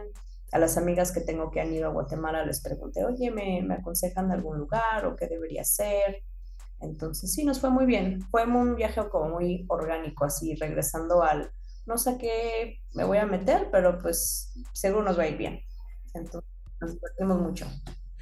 A 0.52 0.60
las 0.60 0.78
amigas 0.78 1.12
que 1.12 1.22
tengo 1.22 1.52
que 1.52 1.60
han 1.60 1.74
ido 1.74 1.88
a 1.88 1.92
Guatemala 1.92 2.46
les 2.46 2.62
pregunté, 2.62 3.04
oye, 3.04 3.32
¿me, 3.32 3.62
me 3.64 3.76
aconsejan 3.76 4.30
de 4.30 4.36
algún 4.36 4.58
lugar 4.58 5.06
o 5.06 5.16
qué 5.16 5.28
debería 5.28 5.64
hacer? 5.64 6.24
Entonces 6.80 7.34
sí, 7.34 7.44
nos 7.44 7.60
fue 7.60 7.70
muy 7.70 7.86
bien. 7.86 8.22
Fue 8.32 8.46
un 8.46 8.76
viaje 8.76 9.02
como 9.10 9.30
muy 9.30 9.66
orgánico, 9.68 10.24
así 10.24 10.56
regresando 10.56 11.24
al, 11.24 11.52
no 11.86 11.98
sé 11.98 12.18
qué 12.18 12.80
me 12.94 13.04
voy 13.04 13.18
a 13.18 13.26
meter, 13.26 13.70
pero 13.72 14.00
pues 14.00 14.54
seguro 14.72 15.04
nos 15.04 15.20
va 15.20 15.24
a 15.24 15.28
ir 15.28 15.38
bien. 15.38 15.60
Entonces 16.14 16.50
nos 16.80 16.94
divertimos 16.94 17.42
mucho. 17.42 17.66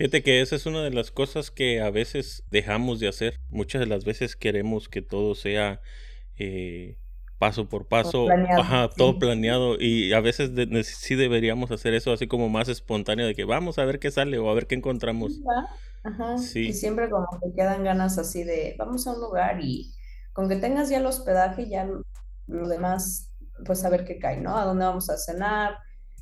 Fíjate 0.03 0.21
que 0.21 0.41
esa 0.41 0.57
es 0.57 0.65
una 0.65 0.83
de 0.83 0.91
las 0.91 1.11
cosas 1.11 1.49
que 1.49 1.79
a 1.79 1.89
veces 1.89 2.43
dejamos 2.51 2.99
de 2.99 3.07
hacer. 3.07 3.39
Muchas 3.47 3.79
de 3.79 3.85
las 3.85 4.03
veces 4.03 4.35
queremos 4.35 4.89
que 4.89 5.01
todo 5.01 5.33
sea 5.33 5.79
eh, 6.37 6.97
paso 7.39 7.69
por 7.69 7.87
paso, 7.87 8.27
todo 8.57 8.89
todo 8.97 9.17
planeado 9.17 9.77
y 9.79 10.11
a 10.11 10.19
veces 10.19 10.51
sí 10.87 11.15
deberíamos 11.15 11.71
hacer 11.71 11.93
eso 11.93 12.11
así 12.11 12.27
como 12.27 12.49
más 12.49 12.67
espontáneo 12.67 13.25
de 13.25 13.33
que 13.33 13.45
vamos 13.45 13.79
a 13.79 13.85
ver 13.85 13.99
qué 13.99 14.11
sale 14.11 14.37
o 14.39 14.49
a 14.49 14.53
ver 14.53 14.67
qué 14.67 14.75
encontramos. 14.75 15.39
Ajá. 16.03 16.35
Y 16.53 16.73
siempre 16.73 17.09
como 17.09 17.25
que 17.41 17.53
quedan 17.55 17.85
ganas 17.85 18.17
así 18.17 18.43
de 18.43 18.75
vamos 18.77 19.07
a 19.07 19.13
un 19.13 19.21
lugar 19.21 19.61
y 19.61 19.93
con 20.33 20.49
que 20.49 20.57
tengas 20.57 20.89
ya 20.89 20.97
el 20.97 21.05
hospedaje 21.05 21.69
ya 21.69 21.87
lo 22.47 22.67
demás 22.67 23.31
pues 23.65 23.85
a 23.85 23.89
ver 23.89 24.03
qué 24.03 24.19
cae, 24.19 24.41
¿no? 24.41 24.57
A 24.57 24.65
dónde 24.65 24.83
vamos 24.83 25.09
a 25.09 25.17
cenar, 25.17 25.77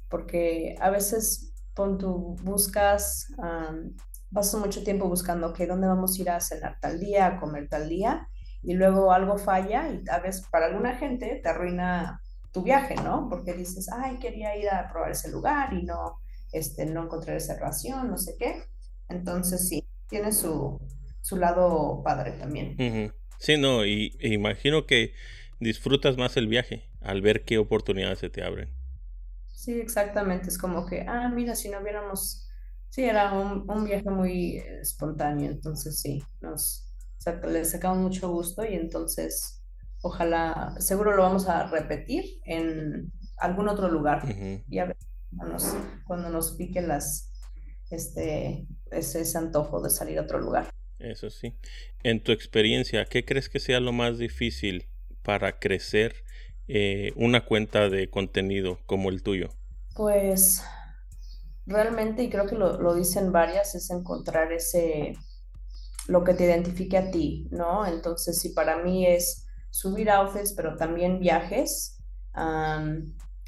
porque 0.07 0.75
a 0.79 0.91
veces 0.91 1.50
tu, 1.97 2.35
buscas, 2.43 3.27
um, 3.37 3.95
pasas 4.33 4.59
mucho 4.59 4.83
tiempo 4.83 5.07
buscando, 5.07 5.53
que 5.53 5.67
¿dónde 5.67 5.87
vamos 5.87 6.17
a 6.17 6.21
ir 6.21 6.29
a 6.29 6.39
cenar 6.39 6.77
tal 6.79 6.99
día, 6.99 7.27
a 7.27 7.39
comer 7.39 7.67
tal 7.69 7.89
día? 7.89 8.27
Y 8.63 8.73
luego 8.73 9.11
algo 9.11 9.37
falla 9.37 9.89
y 9.89 10.03
a 10.09 10.19
veces 10.19 10.45
para 10.51 10.67
alguna 10.67 10.95
gente 10.95 11.39
te 11.41 11.49
arruina 11.49 12.21
tu 12.51 12.61
viaje, 12.61 12.95
¿no? 12.95 13.27
Porque 13.29 13.53
dices, 13.53 13.89
ay, 13.91 14.19
quería 14.19 14.55
ir 14.55 14.69
a 14.69 14.89
probar 14.91 15.11
ese 15.11 15.31
lugar 15.31 15.73
y 15.73 15.83
no, 15.83 16.19
este, 16.51 16.85
no 16.85 17.03
encontré 17.03 17.33
reservación, 17.33 18.09
no 18.09 18.17
sé 18.17 18.35
qué. 18.37 18.63
Entonces 19.09 19.67
sí, 19.67 19.85
tiene 20.07 20.31
su, 20.31 20.79
su 21.21 21.37
lado 21.37 22.01
padre 22.03 22.33
también. 22.33 23.13
Sí, 23.39 23.57
no, 23.57 23.85
y 23.85 24.15
imagino 24.21 24.85
que 24.85 25.13
disfrutas 25.59 26.17
más 26.17 26.37
el 26.37 26.47
viaje 26.47 26.89
al 27.01 27.21
ver 27.21 27.43
qué 27.43 27.57
oportunidades 27.57 28.19
se 28.19 28.29
te 28.29 28.43
abren. 28.43 28.80
Sí, 29.61 29.79
exactamente. 29.79 30.49
Es 30.49 30.57
como 30.57 30.87
que, 30.87 31.05
ah, 31.07 31.29
mira, 31.29 31.53
si 31.53 31.69
no 31.69 31.79
hubiéramos, 31.79 32.49
sí, 32.89 33.03
era 33.03 33.31
un, 33.31 33.69
un 33.69 33.83
viaje 33.85 34.09
muy 34.09 34.57
espontáneo, 34.57 35.51
entonces 35.51 35.99
sí, 36.01 36.23
nos 36.41 36.87
le 37.47 37.63
sacamos 37.63 37.99
mucho 37.99 38.27
gusto 38.31 38.65
y 38.65 38.73
entonces 38.73 39.61
ojalá, 40.01 40.73
seguro 40.79 41.15
lo 41.15 41.21
vamos 41.21 41.47
a 41.47 41.67
repetir 41.67 42.41
en 42.45 43.11
algún 43.37 43.69
otro 43.69 43.87
lugar. 43.87 44.23
Y 44.67 44.79
a 44.79 44.85
ver 44.85 44.97
cuando 45.37 45.53
nos, 45.53 45.75
cuando 46.07 46.29
nos 46.31 46.53
pique 46.53 46.81
las, 46.81 47.31
este, 47.91 48.65
ese, 48.89 49.21
ese 49.21 49.37
antojo 49.37 49.79
de 49.79 49.91
salir 49.91 50.17
a 50.17 50.23
otro 50.23 50.39
lugar. 50.39 50.71
Eso 50.97 51.29
sí. 51.29 51.53
En 52.01 52.23
tu 52.23 52.31
experiencia, 52.31 53.05
¿qué 53.05 53.25
crees 53.25 53.47
que 53.47 53.59
sea 53.59 53.79
lo 53.79 53.91
más 53.91 54.17
difícil 54.17 54.87
para 55.21 55.59
crecer 55.59 56.23
eh, 56.73 57.11
una 57.17 57.45
cuenta 57.45 57.89
de 57.89 58.09
contenido 58.09 58.79
como 58.85 59.09
el 59.09 59.23
tuyo? 59.23 59.49
Pues 59.93 60.63
realmente, 61.65 62.23
y 62.23 62.29
creo 62.29 62.45
que 62.45 62.55
lo, 62.55 62.95
dicen 62.95 63.33
varias, 63.33 63.75
es 63.75 63.89
encontrar 63.89 64.53
ese, 64.53 65.17
lo 66.07 66.23
que 66.23 66.33
te 66.33 66.45
identifique 66.45 66.97
a 66.97 67.11
ti, 67.11 67.49
¿no? 67.51 67.85
Entonces, 67.85 68.39
si 68.39 68.49
para 68.49 68.77
mí 68.77 69.05
es 69.05 69.47
subir 69.69 70.09
outfits, 70.09 70.53
pero 70.53 70.77
también 70.77 71.19
viajes, 71.19 71.97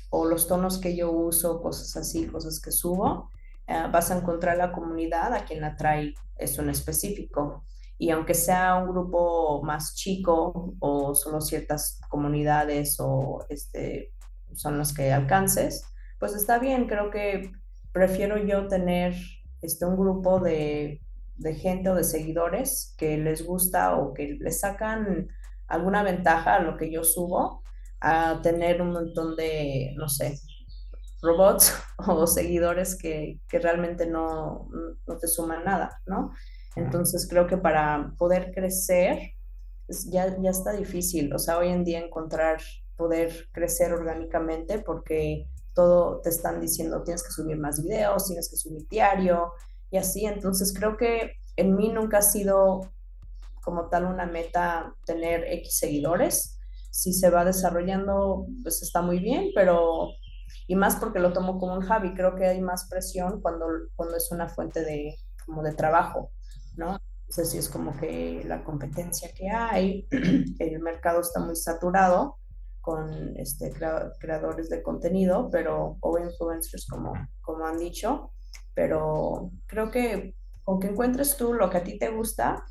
o 0.09 0.25
los 0.25 0.47
tonos 0.47 0.79
que 0.79 0.95
yo 0.95 1.09
uso, 1.09 1.61
cosas 1.61 1.95
así, 1.95 2.27
cosas 2.27 2.59
que 2.59 2.71
subo, 2.71 3.29
eh, 3.67 3.87
vas 3.89 4.11
a 4.11 4.17
encontrar 4.17 4.57
la 4.57 4.73
comunidad 4.73 5.33
a 5.33 5.45
quien 5.45 5.63
atrae 5.63 6.13
eso 6.35 6.61
en 6.61 6.69
específico 6.69 7.63
y 8.03 8.11
aunque 8.11 8.33
sea 8.33 8.75
un 8.75 8.89
grupo 8.89 9.63
más 9.63 9.95
chico 9.95 10.75
o 10.79 11.15
solo 11.15 11.39
ciertas 11.39 12.01
comunidades 12.09 12.97
o 12.99 13.45
este, 13.47 14.11
son 14.53 14.77
las 14.77 14.93
que 14.93 15.13
alcances, 15.13 15.85
pues 16.19 16.35
está 16.35 16.59
bien, 16.59 16.85
creo 16.87 17.09
que 17.11 17.53
prefiero 17.93 18.37
yo 18.37 18.67
tener 18.67 19.15
este, 19.61 19.85
un 19.85 19.95
grupo 19.95 20.41
de, 20.41 20.99
de 21.37 21.55
gente 21.55 21.91
o 21.91 21.95
de 21.95 22.03
seguidores 22.03 22.93
que 22.97 23.17
les 23.17 23.45
gusta 23.45 23.95
o 23.95 24.13
que 24.13 24.37
les 24.37 24.59
sacan 24.59 25.29
alguna 25.67 26.03
ventaja 26.03 26.55
a 26.55 26.59
lo 26.59 26.75
que 26.75 26.91
yo 26.91 27.05
subo, 27.05 27.63
a 28.01 28.41
tener 28.43 28.81
un 28.81 28.91
montón 28.91 29.37
de, 29.37 29.93
no 29.95 30.09
sé, 30.09 30.41
robots 31.21 31.73
o 32.05 32.27
seguidores 32.27 32.97
que, 32.97 33.39
que 33.47 33.59
realmente 33.59 34.05
no, 34.05 34.67
no, 35.07 35.17
te 35.17 35.27
suman 35.29 35.63
nada, 35.63 36.01
¿no? 36.05 36.33
Entonces 36.75 37.27
creo 37.29 37.47
que 37.47 37.57
para 37.57 38.13
poder 38.17 38.51
crecer 38.53 39.33
ya, 40.09 40.35
ya 40.39 40.49
está 40.49 40.71
difícil, 40.71 41.33
o 41.33 41.39
sea, 41.39 41.57
hoy 41.57 41.69
en 41.69 41.83
día 41.83 41.99
encontrar, 41.99 42.61
poder 42.95 43.47
crecer 43.51 43.93
orgánicamente 43.93 44.79
porque 44.79 45.47
todo 45.73 46.21
te 46.21 46.29
están 46.29 46.61
diciendo 46.61 47.03
tienes 47.03 47.23
que 47.23 47.31
subir 47.31 47.57
más 47.57 47.83
videos, 47.83 48.27
tienes 48.27 48.49
que 48.49 48.55
subir 48.55 48.87
diario 48.87 49.51
y 49.91 49.97
así, 49.97 50.25
entonces 50.25 50.73
creo 50.73 50.97
que 50.97 51.33
en 51.55 51.75
mí 51.75 51.89
nunca 51.89 52.19
ha 52.19 52.21
sido 52.21 52.91
como 53.61 53.89
tal 53.89 54.05
una 54.05 54.25
meta 54.25 54.93
tener 55.05 55.43
X 55.45 55.77
seguidores, 55.77 56.59
si 56.91 57.13
se 57.13 57.29
va 57.29 57.45
desarrollando 57.45 58.45
pues 58.61 58.81
está 58.83 59.01
muy 59.01 59.19
bien, 59.19 59.49
pero 59.53 60.09
y 60.67 60.75
más 60.75 60.95
porque 60.95 61.19
lo 61.19 61.33
tomo 61.33 61.57
como 61.59 61.73
un 61.73 61.85
hobby, 61.85 62.13
creo 62.13 62.35
que 62.35 62.45
hay 62.45 62.61
más 62.61 62.87
presión 62.89 63.41
cuando, 63.41 63.65
cuando 63.95 64.15
es 64.15 64.31
una 64.31 64.47
fuente 64.47 64.81
de, 64.83 65.15
como 65.45 65.63
de 65.63 65.73
trabajo. 65.73 66.31
¿No? 66.75 66.99
Entonces 67.21 67.49
sí 67.49 67.57
es 67.57 67.69
como 67.69 67.97
que 67.97 68.43
la 68.45 68.63
competencia 68.63 69.31
que 69.33 69.49
hay, 69.49 70.07
el 70.59 70.79
mercado 70.81 71.21
está 71.21 71.39
muy 71.39 71.55
saturado 71.55 72.37
con 72.81 73.35
este, 73.37 73.71
creadores 74.19 74.69
de 74.69 74.83
contenido, 74.83 75.49
pero, 75.49 75.97
o 76.01 76.19
influencers 76.19 76.85
como, 76.85 77.13
como 77.41 77.65
han 77.65 77.77
dicho, 77.77 78.31
pero 78.73 79.51
creo 79.67 79.89
que 79.89 80.35
con 80.63 80.79
que 80.79 80.87
encuentres 80.87 81.37
tú 81.37 81.53
lo 81.53 81.69
que 81.69 81.77
a 81.77 81.83
ti 81.83 81.97
te 81.97 82.09
gusta, 82.09 82.63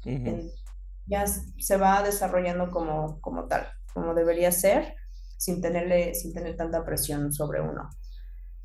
ya 1.07 1.27
se 1.27 1.77
va 1.77 2.03
desarrollando 2.03 2.71
como, 2.71 3.21
como 3.21 3.47
tal, 3.47 3.67
como 3.93 4.15
debería 4.15 4.53
ser, 4.53 4.95
sin, 5.37 5.61
tenerle, 5.61 6.15
sin 6.15 6.33
tener 6.33 6.57
tanta 6.57 6.85
presión 6.85 7.33
sobre 7.33 7.61
uno 7.61 7.91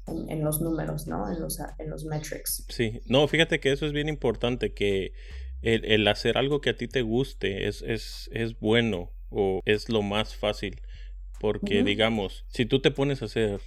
en, 0.08 0.44
los 0.44 0.62
números, 0.62 1.08
¿no? 1.08 1.32
En 1.32 1.40
los, 1.40 1.60
en 1.80 1.90
los 1.90 2.06
metrics. 2.06 2.66
Sí, 2.70 3.02
no, 3.06 3.28
fíjate 3.28 3.60
que 3.60 3.72
eso 3.72 3.86
es 3.86 3.92
bien 3.92 4.10
importante, 4.10 4.74
que 4.74 5.14
el, 5.62 6.08
hacer 6.08 6.38
algo 6.38 6.62
que 6.62 6.72
a 6.72 6.78
ti 6.78 6.88
te 6.88 7.02
guste 7.02 7.68
es, 7.68 7.82
es, 7.82 8.30
es 8.34 8.60
bueno 8.60 9.12
o 9.30 9.62
es 9.66 9.90
lo 9.90 10.02
más 10.02 10.36
fácil. 10.36 10.82
Porque, 11.40 11.84
digamos, 11.84 12.46
si 12.48 12.66
tú 12.66 12.82
te 12.82 12.90
pones 12.90 13.22
a 13.22 13.26
hacer 13.26 13.62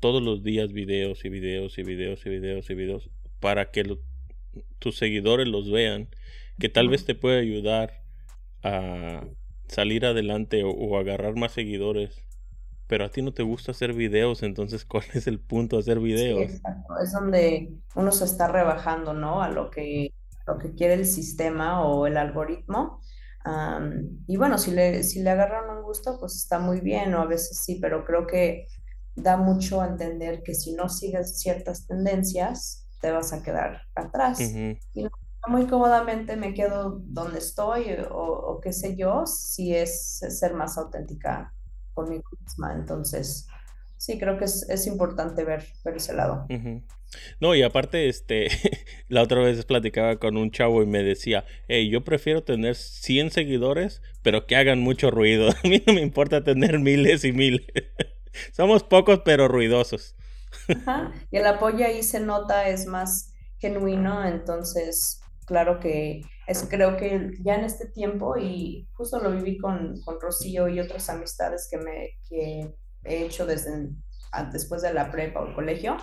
todos 0.00 0.22
los 0.22 0.42
días 0.42 0.72
videos 0.72 1.24
y 1.24 1.28
videos 1.28 1.76
y 1.78 1.82
videos 1.82 2.24
y 2.24 2.30
videos 2.30 2.70
y 2.70 2.74
videos 2.74 3.10
para 3.40 3.70
que 3.70 3.98
tus 4.78 4.96
seguidores 4.96 5.48
los 5.48 5.70
vean, 5.70 6.08
que 6.58 6.68
tal 6.68 6.88
vez 6.88 7.04
te 7.04 7.14
puede 7.14 7.40
ayudar 7.40 8.02
a 8.62 9.26
salir 9.68 10.06
adelante 10.06 10.62
o, 10.64 10.98
agarrar 10.98 11.36
más 11.36 11.52
seguidores 11.52 12.22
pero 12.94 13.06
a 13.06 13.10
ti 13.10 13.22
no 13.22 13.34
te 13.34 13.42
gusta 13.42 13.72
hacer 13.72 13.92
videos, 13.92 14.44
entonces 14.44 14.84
¿cuál 14.88 15.02
es 15.14 15.26
el 15.26 15.40
punto 15.40 15.74
de 15.74 15.80
hacer 15.80 15.98
videos? 15.98 16.38
Sí, 16.38 16.44
exacto. 16.44 16.94
Es 17.02 17.10
donde 17.10 17.74
uno 17.96 18.12
se 18.12 18.24
está 18.24 18.46
rebajando, 18.46 19.12
¿no? 19.12 19.42
A 19.42 19.48
lo 19.48 19.68
que, 19.68 20.14
lo 20.46 20.58
que 20.58 20.76
quiere 20.76 20.94
el 20.94 21.04
sistema 21.04 21.84
o 21.84 22.06
el 22.06 22.16
algoritmo. 22.16 23.00
y 24.28 24.36
bueno, 24.36 24.58
si 24.58 24.70
le, 24.70 25.02
si 25.02 25.22
le 25.22 25.30
agarran 25.30 25.76
un 25.76 25.82
gusto, 25.82 26.18
pues 26.20 26.36
está 26.36 26.60
muy 26.60 26.80
bien, 26.82 27.12
o 27.14 27.22
a 27.22 27.26
veces 27.26 27.64
sí, 27.64 27.80
pero 27.82 28.04
creo 28.04 28.28
que 28.28 28.68
da 29.16 29.36
mucho 29.38 29.80
a 29.80 29.88
entender 29.88 30.44
que 30.44 30.54
si 30.54 30.72
no 30.72 30.88
sigues 30.88 31.40
ciertas 31.40 31.88
tendencias, 31.88 32.86
te 33.00 33.10
vas 33.10 33.32
a 33.32 33.42
quedar 33.42 33.80
atrás. 33.96 34.38
Y 34.40 35.08
muy 35.48 35.66
cómodamente 35.66 36.36
me 36.36 36.54
quedo 36.54 37.00
donde 37.06 37.40
estoy 37.40 37.86
o, 38.08 38.60
qué 38.62 38.72
sé 38.72 38.94
yo, 38.94 39.26
si 39.26 39.74
es 39.74 40.20
ser 40.28 40.54
más 40.54 40.78
auténtica 40.78 41.52
conmigo 41.94 42.24
misma. 42.40 42.74
Entonces, 42.74 43.48
sí, 43.96 44.18
creo 44.18 44.38
que 44.38 44.44
es, 44.44 44.86
importante 44.86 45.44
ver, 45.44 45.64
ver 45.84 45.96
ese 45.96 46.14
lado. 46.14 46.46
No, 47.40 47.54
y 47.54 47.62
aparte, 47.62 48.08
este, 48.08 48.48
la 49.08 49.22
otra 49.22 49.40
vez 49.40 49.64
platicaba 49.64 50.16
con 50.16 50.36
un 50.36 50.50
chavo 50.50 50.82
y 50.82 50.86
me 50.86 51.02
decía, 51.02 51.44
hey, 51.68 51.88
yo 51.88 52.04
prefiero 52.04 52.42
tener 52.42 52.74
100 52.74 53.30
seguidores, 53.30 54.02
pero 54.22 54.46
que 54.46 54.56
hagan 54.56 54.80
mucho 54.80 55.10
ruido. 55.10 55.50
A 55.64 55.68
mí 55.68 55.82
no 55.86 55.94
me 55.94 56.00
importa 56.00 56.44
tener 56.44 56.78
miles 56.78 57.24
y 57.24 57.32
miles. 57.32 57.66
Somos 58.52 58.82
pocos, 58.82 59.20
pero 59.24 59.48
ruidosos. 59.48 60.16
Y 61.30 61.36
el 61.36 61.46
apoyo 61.46 61.84
ahí 61.84 62.02
se 62.02 62.20
nota, 62.20 62.68
es 62.68 62.86
más 62.86 63.32
genuino, 63.58 64.26
entonces 64.26 65.20
claro 65.46 65.80
que 65.80 66.22
es, 66.46 66.66
creo 66.68 66.96
que 66.96 67.30
ya 67.40 67.56
en 67.56 67.64
este 67.64 67.88
tiempo, 67.88 68.36
y 68.36 68.88
justo 68.92 69.20
lo 69.20 69.30
viví 69.30 69.58
con, 69.58 70.00
con 70.02 70.20
Rocío 70.20 70.68
y 70.68 70.80
otras 70.80 71.08
amistades 71.08 71.68
que, 71.70 71.78
me, 71.78 72.10
que 72.28 72.74
he 73.04 73.24
hecho 73.24 73.46
desde 73.46 73.90
después 74.52 74.82
de 74.82 74.92
la 74.92 75.10
prepa 75.10 75.40
o 75.40 75.46
el 75.46 75.54
colegio, 75.54 75.96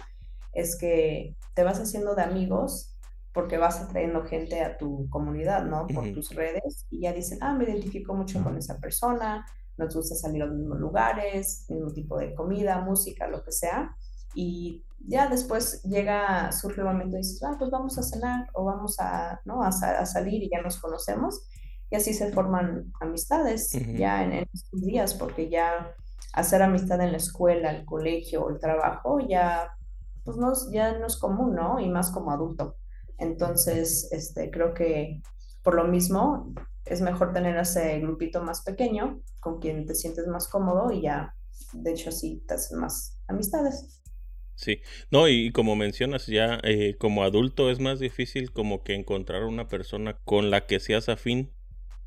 es 0.54 0.78
que 0.78 1.36
te 1.54 1.64
vas 1.64 1.80
haciendo 1.80 2.16
de 2.16 2.24
amigos 2.24 2.96
porque 3.34 3.58
vas 3.58 3.80
atrayendo 3.80 4.24
gente 4.24 4.62
a 4.62 4.78
tu 4.78 5.10
comunidad, 5.10 5.64
¿no? 5.66 5.88
Por 5.88 6.12
tus 6.12 6.34
redes 6.36 6.86
y 6.90 7.02
ya 7.02 7.14
dicen, 7.14 7.40
ah, 7.42 7.54
me 7.54 7.64
identifico 7.66 8.14
mucho 8.14 8.44
con 8.44 8.58
esa 8.58 8.78
persona, 8.80 9.46
nos 9.78 9.96
gusta 9.96 10.16
salir 10.16 10.44
a 10.44 10.46
los 10.46 10.58
mismos 10.58 10.80
lugares, 10.80 11.66
mismo 11.70 11.92
tipo 11.92 12.18
de 12.18 12.34
comida, 12.36 12.82
música, 12.82 13.28
lo 13.28 13.44
que 13.44 13.52
sea. 13.52 13.96
Y 14.34 14.84
ya 15.08 15.28
después 15.28 15.82
llega, 15.84 16.52
surge 16.52 16.82
el 16.82 16.88
momento 16.88 17.16
y 17.16 17.20
dices, 17.20 17.44
ah, 17.44 17.56
pues 17.58 17.72
vamos 17.72 17.98
a 17.98 18.04
cenar 18.04 18.48
o 18.54 18.66
vamos 18.66 19.00
a, 19.00 19.42
¿no? 19.46 19.64
a, 19.64 19.72
salir 19.72 20.44
y 20.44 20.50
ya 20.50 20.62
nos 20.62 20.80
conocemos. 20.80 21.48
Y 21.90 21.96
así 21.96 22.14
se 22.14 22.32
forman 22.32 22.92
amistades 23.02 23.72
ya 23.98 24.24
en, 24.24 24.48
estos 24.54 24.82
días, 24.82 25.14
porque 25.14 25.50
ya 25.50 25.94
hacer 26.34 26.62
amistad 26.62 27.02
en 27.02 27.12
la 27.12 27.18
escuela, 27.18 27.72
el 27.72 27.86
colegio, 27.86 28.50
el 28.50 28.60
trabajo, 28.60 29.20
ya, 29.20 29.76
pues 30.24 30.38
no, 30.38 30.54
ya 30.72 30.98
no 30.98 31.08
es 31.08 31.18
común, 31.18 31.54
¿no? 31.54 31.80
Y 31.80 31.90
más 31.90 32.12
como 32.12 32.32
adulto. 32.32 32.76
Entonces, 33.18 34.08
este, 34.12 34.50
creo 34.50 34.74
que 34.74 35.22
por 35.64 35.76
lo 35.76 35.84
mismo 35.84 36.54
es 36.86 37.02
mejor 37.02 37.34
tener 37.34 37.58
ese 37.58 38.00
grupito 38.00 38.42
más 38.42 38.62
pequeño 38.62 39.20
con 39.40 39.60
quien 39.60 39.86
te 39.86 39.94
sientes 39.94 40.28
más 40.28 40.48
cómodo 40.48 40.92
y 40.92 41.02
ya, 41.02 41.36
de 41.74 41.92
hecho, 41.92 42.10
así 42.10 42.42
te 42.48 42.54
hacen 42.54 42.80
más 42.80 43.18
amistades. 43.28 44.02
Sí, 44.62 44.82
no, 45.10 45.28
y 45.28 45.52
como 45.52 45.76
mencionas, 45.76 46.28
ya 46.28 46.60
eh, 46.64 46.96
como 47.00 47.24
adulto 47.24 47.72
es 47.72 47.80
más 47.80 48.00
difícil 48.00 48.52
como 48.52 48.84
que 48.84 48.94
encontrar 48.94 49.44
una 49.44 49.68
persona 49.68 50.20
con 50.24 50.52
la 50.52 50.68
que 50.68 50.80
seas 50.80 51.10
afín. 51.10 51.52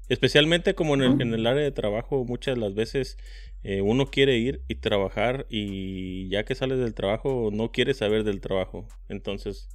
Especialmente 0.09 0.77
como 0.77 0.95
en 0.95 1.03
el, 1.03 1.21
en 1.21 1.35
el 1.35 1.47
área 1.49 1.65
de 1.65 1.73
trabajo, 1.73 2.25
muchas 2.25 2.55
de 2.55 2.61
las 2.61 2.75
veces 2.75 3.17
eh, 3.65 3.81
uno 3.81 4.07
quiere 4.07 4.37
ir 4.37 4.63
y 4.69 4.77
trabajar 4.77 5.47
y 5.49 6.29
ya 6.29 6.45
que 6.45 6.55
sales 6.55 6.79
del 6.79 6.95
trabajo 6.95 7.51
no 7.53 7.73
quiere 7.73 7.93
saber 7.93 8.23
del 8.23 8.41
trabajo. 8.41 8.87
Entonces... 9.09 9.69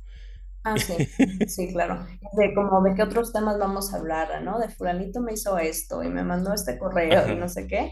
Ah, 0.63 0.77
sí, 0.77 0.93
sí, 1.47 1.73
claro. 1.73 2.05
De 2.37 2.53
como 2.53 2.81
de 2.83 2.93
qué 2.95 3.03
otros 3.03 3.33
temas 3.33 3.59
vamos 3.59 3.93
a 3.93 3.97
hablar, 3.97 4.41
¿no? 4.41 4.57
De 4.57 4.69
fulanito 4.69 5.19
me 5.19 5.33
hizo 5.33 5.57
esto 5.57 6.01
y 6.01 6.07
me 6.07 6.23
mandó 6.23 6.53
este 6.53 6.77
correo 6.77 7.29
y 7.29 7.35
no 7.35 7.49
sé 7.49 7.67
qué. 7.67 7.91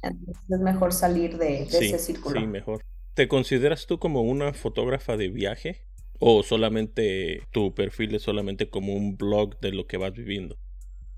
Entonces 0.00 0.42
es 0.48 0.60
mejor 0.60 0.92
salir 0.94 1.36
de, 1.36 1.64
ese 1.64 1.98
círculo. 1.98 2.40
Sí, 2.40 2.46
mejor. 2.46 2.82
¿Te 3.14 3.26
consideras 3.26 3.86
tú 3.86 3.98
como 3.98 4.20
una 4.20 4.52
fotógrafa 4.52 5.16
de 5.16 5.28
viaje? 5.28 5.86
¿O 6.18 6.42
solamente 6.42 7.48
tu 7.50 7.74
perfil 7.74 8.14
es 8.14 8.22
solamente 8.22 8.68
como 8.68 8.92
un 8.94 9.16
blog 9.16 9.58
de 9.60 9.72
lo 9.72 9.86
que 9.86 9.96
vas 9.96 10.12
viviendo? 10.12 10.58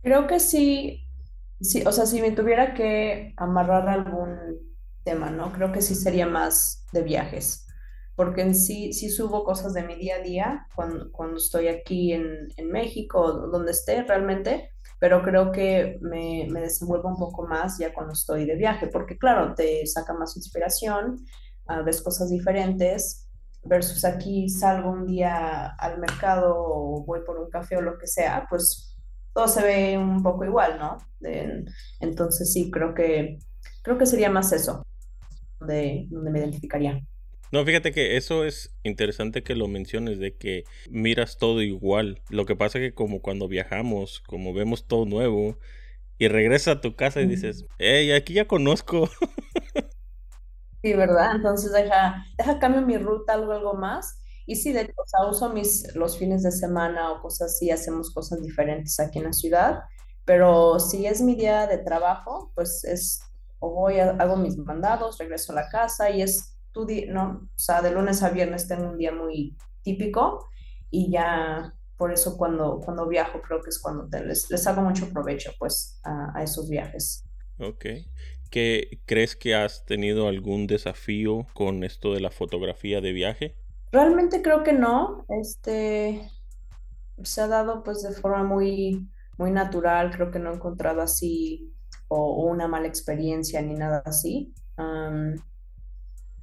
Creo 0.02 0.26
que 0.26 0.38
sí, 0.40 1.08
sí, 1.60 1.82
o 1.86 1.92
sea, 1.92 2.06
si 2.06 2.20
me 2.20 2.32
tuviera 2.32 2.74
que 2.74 3.32
amarrar 3.36 3.88
algún 3.88 4.58
tema, 5.02 5.30
¿no? 5.30 5.52
Creo 5.52 5.72
que 5.72 5.80
sí 5.82 5.94
sería 5.94 6.26
más 6.26 6.84
de 6.92 7.02
viajes, 7.02 7.66
porque 8.14 8.42
en 8.42 8.54
sí, 8.54 8.92
sí 8.92 9.08
subo 9.10 9.44
cosas 9.44 9.72
de 9.74 9.82
mi 9.82 9.96
día 9.96 10.16
a 10.16 10.18
día 10.20 10.66
cuando, 10.74 11.10
cuando 11.12 11.38
estoy 11.38 11.68
aquí 11.68 12.12
en, 12.12 12.48
en 12.56 12.70
México, 12.70 13.32
donde 13.50 13.72
esté 13.72 14.02
realmente, 14.02 14.70
pero 15.00 15.22
creo 15.22 15.52
que 15.52 15.98
me, 16.02 16.46
me 16.50 16.60
desenvuelvo 16.60 17.08
un 17.08 17.16
poco 17.18 17.46
más 17.46 17.78
ya 17.78 17.92
cuando 17.94 18.12
estoy 18.12 18.44
de 18.46 18.56
viaje, 18.56 18.88
porque 18.88 19.16
claro, 19.18 19.54
te 19.54 19.86
saca 19.86 20.12
más 20.14 20.36
inspiración, 20.36 21.24
ves 21.84 22.02
cosas 22.02 22.30
diferentes, 22.30 23.28
versus 23.64 24.04
aquí 24.04 24.48
salgo 24.48 24.90
un 24.90 25.06
día 25.06 25.66
al 25.78 25.98
mercado 25.98 26.54
o 26.56 27.04
voy 27.04 27.20
por 27.24 27.38
un 27.38 27.50
café 27.50 27.76
o 27.76 27.80
lo 27.80 27.98
que 27.98 28.06
sea, 28.06 28.46
pues 28.48 28.96
todo 29.32 29.48
se 29.48 29.62
ve 29.62 29.98
un 29.98 30.22
poco 30.22 30.44
igual, 30.44 30.78
¿no? 30.78 30.98
entonces 32.00 32.52
sí, 32.52 32.70
creo 32.70 32.94
que, 32.94 33.38
creo 33.82 33.96
que 33.96 34.06
sería 34.06 34.30
más 34.30 34.52
eso, 34.52 34.86
donde, 35.58 36.06
donde 36.10 36.30
me 36.30 36.38
identificaría. 36.38 37.00
No, 37.50 37.64
fíjate 37.64 37.92
que 37.92 38.16
eso 38.16 38.44
es 38.44 38.74
interesante 38.82 39.42
que 39.42 39.54
lo 39.54 39.68
menciones, 39.68 40.18
de 40.18 40.36
que 40.36 40.64
miras 40.90 41.38
todo 41.38 41.62
igual. 41.62 42.20
Lo 42.28 42.46
que 42.46 42.56
pasa 42.56 42.78
es 42.78 42.90
que 42.90 42.94
como 42.94 43.22
cuando 43.22 43.48
viajamos, 43.48 44.20
como 44.26 44.52
vemos 44.52 44.86
todo 44.86 45.06
nuevo, 45.06 45.58
y 46.18 46.28
regresas 46.28 46.76
a 46.76 46.80
tu 46.80 46.94
casa 46.94 47.20
y 47.20 47.26
dices, 47.26 47.64
hey, 47.78 48.12
aquí 48.12 48.34
ya 48.34 48.46
conozco. 48.46 49.08
Sí, 50.84 50.92
¿verdad? 50.92 51.36
Entonces 51.36 51.72
deja, 51.72 52.26
deja 52.36 52.58
cambio 52.58 52.82
mi 52.82 52.98
ruta, 52.98 53.32
algo, 53.32 53.52
algo 53.52 53.72
más. 53.72 54.20
Y 54.44 54.56
sí, 54.56 54.70
de 54.70 54.82
hecho, 54.82 54.92
o 54.98 55.06
sea, 55.06 55.26
uso 55.30 55.48
mis, 55.48 55.96
los 55.96 56.18
fines 56.18 56.42
de 56.42 56.50
semana 56.52 57.10
o 57.10 57.22
cosas 57.22 57.52
así, 57.54 57.70
hacemos 57.70 58.12
cosas 58.12 58.42
diferentes 58.42 59.00
aquí 59.00 59.18
en 59.18 59.24
la 59.24 59.32
ciudad, 59.32 59.80
pero 60.26 60.78
si 60.78 61.06
es 61.06 61.22
mi 61.22 61.36
día 61.36 61.66
de 61.66 61.78
trabajo, 61.78 62.52
pues 62.54 62.84
es, 62.84 63.22
o 63.60 63.70
voy, 63.70 63.98
a, 63.98 64.10
hago 64.10 64.36
mis 64.36 64.58
mandados, 64.58 65.16
regreso 65.16 65.52
a 65.52 65.54
la 65.54 65.70
casa 65.70 66.10
y 66.10 66.20
es 66.20 66.54
tu 66.70 66.84
día, 66.84 67.10
¿no? 67.10 67.48
O 67.54 67.58
sea, 67.58 67.80
de 67.80 67.90
lunes 67.90 68.22
a 68.22 68.28
viernes 68.28 68.68
tengo 68.68 68.90
un 68.90 68.98
día 68.98 69.12
muy 69.12 69.56
típico 69.80 70.50
y 70.90 71.10
ya 71.10 71.72
por 71.96 72.12
eso 72.12 72.36
cuando, 72.36 72.78
cuando 72.84 73.08
viajo 73.08 73.40
creo 73.40 73.62
que 73.62 73.70
es 73.70 73.78
cuando 73.78 74.06
les, 74.18 74.50
les 74.50 74.66
hago 74.66 74.82
mucho 74.82 75.08
provecho, 75.08 75.52
pues, 75.58 75.98
a, 76.04 76.38
a 76.38 76.42
esos 76.42 76.68
viajes. 76.68 77.24
Ok 77.58 77.86
que 78.54 79.00
crees 79.04 79.34
que 79.34 79.56
has 79.56 79.84
tenido 79.84 80.28
algún 80.28 80.68
desafío 80.68 81.44
con 81.54 81.82
esto 81.82 82.14
de 82.14 82.20
la 82.20 82.30
fotografía 82.30 83.00
de 83.00 83.12
viaje? 83.12 83.56
Realmente 83.90 84.42
creo 84.42 84.62
que 84.62 84.72
no. 84.72 85.26
Este 85.28 86.30
se 87.24 87.40
ha 87.40 87.48
dado 87.48 87.82
pues 87.82 88.04
de 88.04 88.12
forma 88.12 88.44
muy, 88.44 89.08
muy 89.38 89.50
natural. 89.50 90.12
Creo 90.12 90.30
que 90.30 90.38
no 90.38 90.52
he 90.52 90.54
encontrado 90.54 91.02
así 91.02 91.74
o, 92.06 92.44
una 92.44 92.68
mala 92.68 92.86
experiencia 92.86 93.60
ni 93.60 93.74
nada 93.74 94.04
así. 94.06 94.54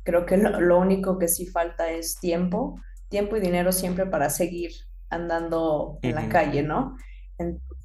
creo 0.03 0.25
que 0.25 0.35
lo, 0.35 0.79
único 0.79 1.17
que 1.17 1.29
sí 1.29 1.45
falta 1.45 1.91
es 1.91 2.19
tiempo, 2.19 2.77
tiempo 3.07 3.37
y 3.37 3.39
dinero 3.39 3.71
siempre 3.71 4.05
para 4.05 4.29
seguir 4.29 4.73
andando 5.09 5.97
en 6.01 6.15
la 6.15 6.27
calle, 6.27 6.61
¿no? 6.61 6.97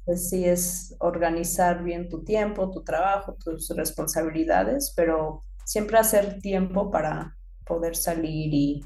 Pues 0.07 0.29
sí 0.29 0.45
es 0.45 0.95
organizar 0.99 1.83
bien 1.83 2.07
tu 2.07 2.23
tiempo, 2.23 2.71
tu 2.71 2.81
trabajo, 2.81 3.35
tus 3.43 3.69
responsabilidades, 3.75 4.93
pero 4.95 5.43
siempre 5.65 5.97
hacer 5.97 6.39
tiempo 6.39 6.89
para 6.89 7.35
poder 7.65 7.93
salir 7.93 8.53
y, 8.53 8.85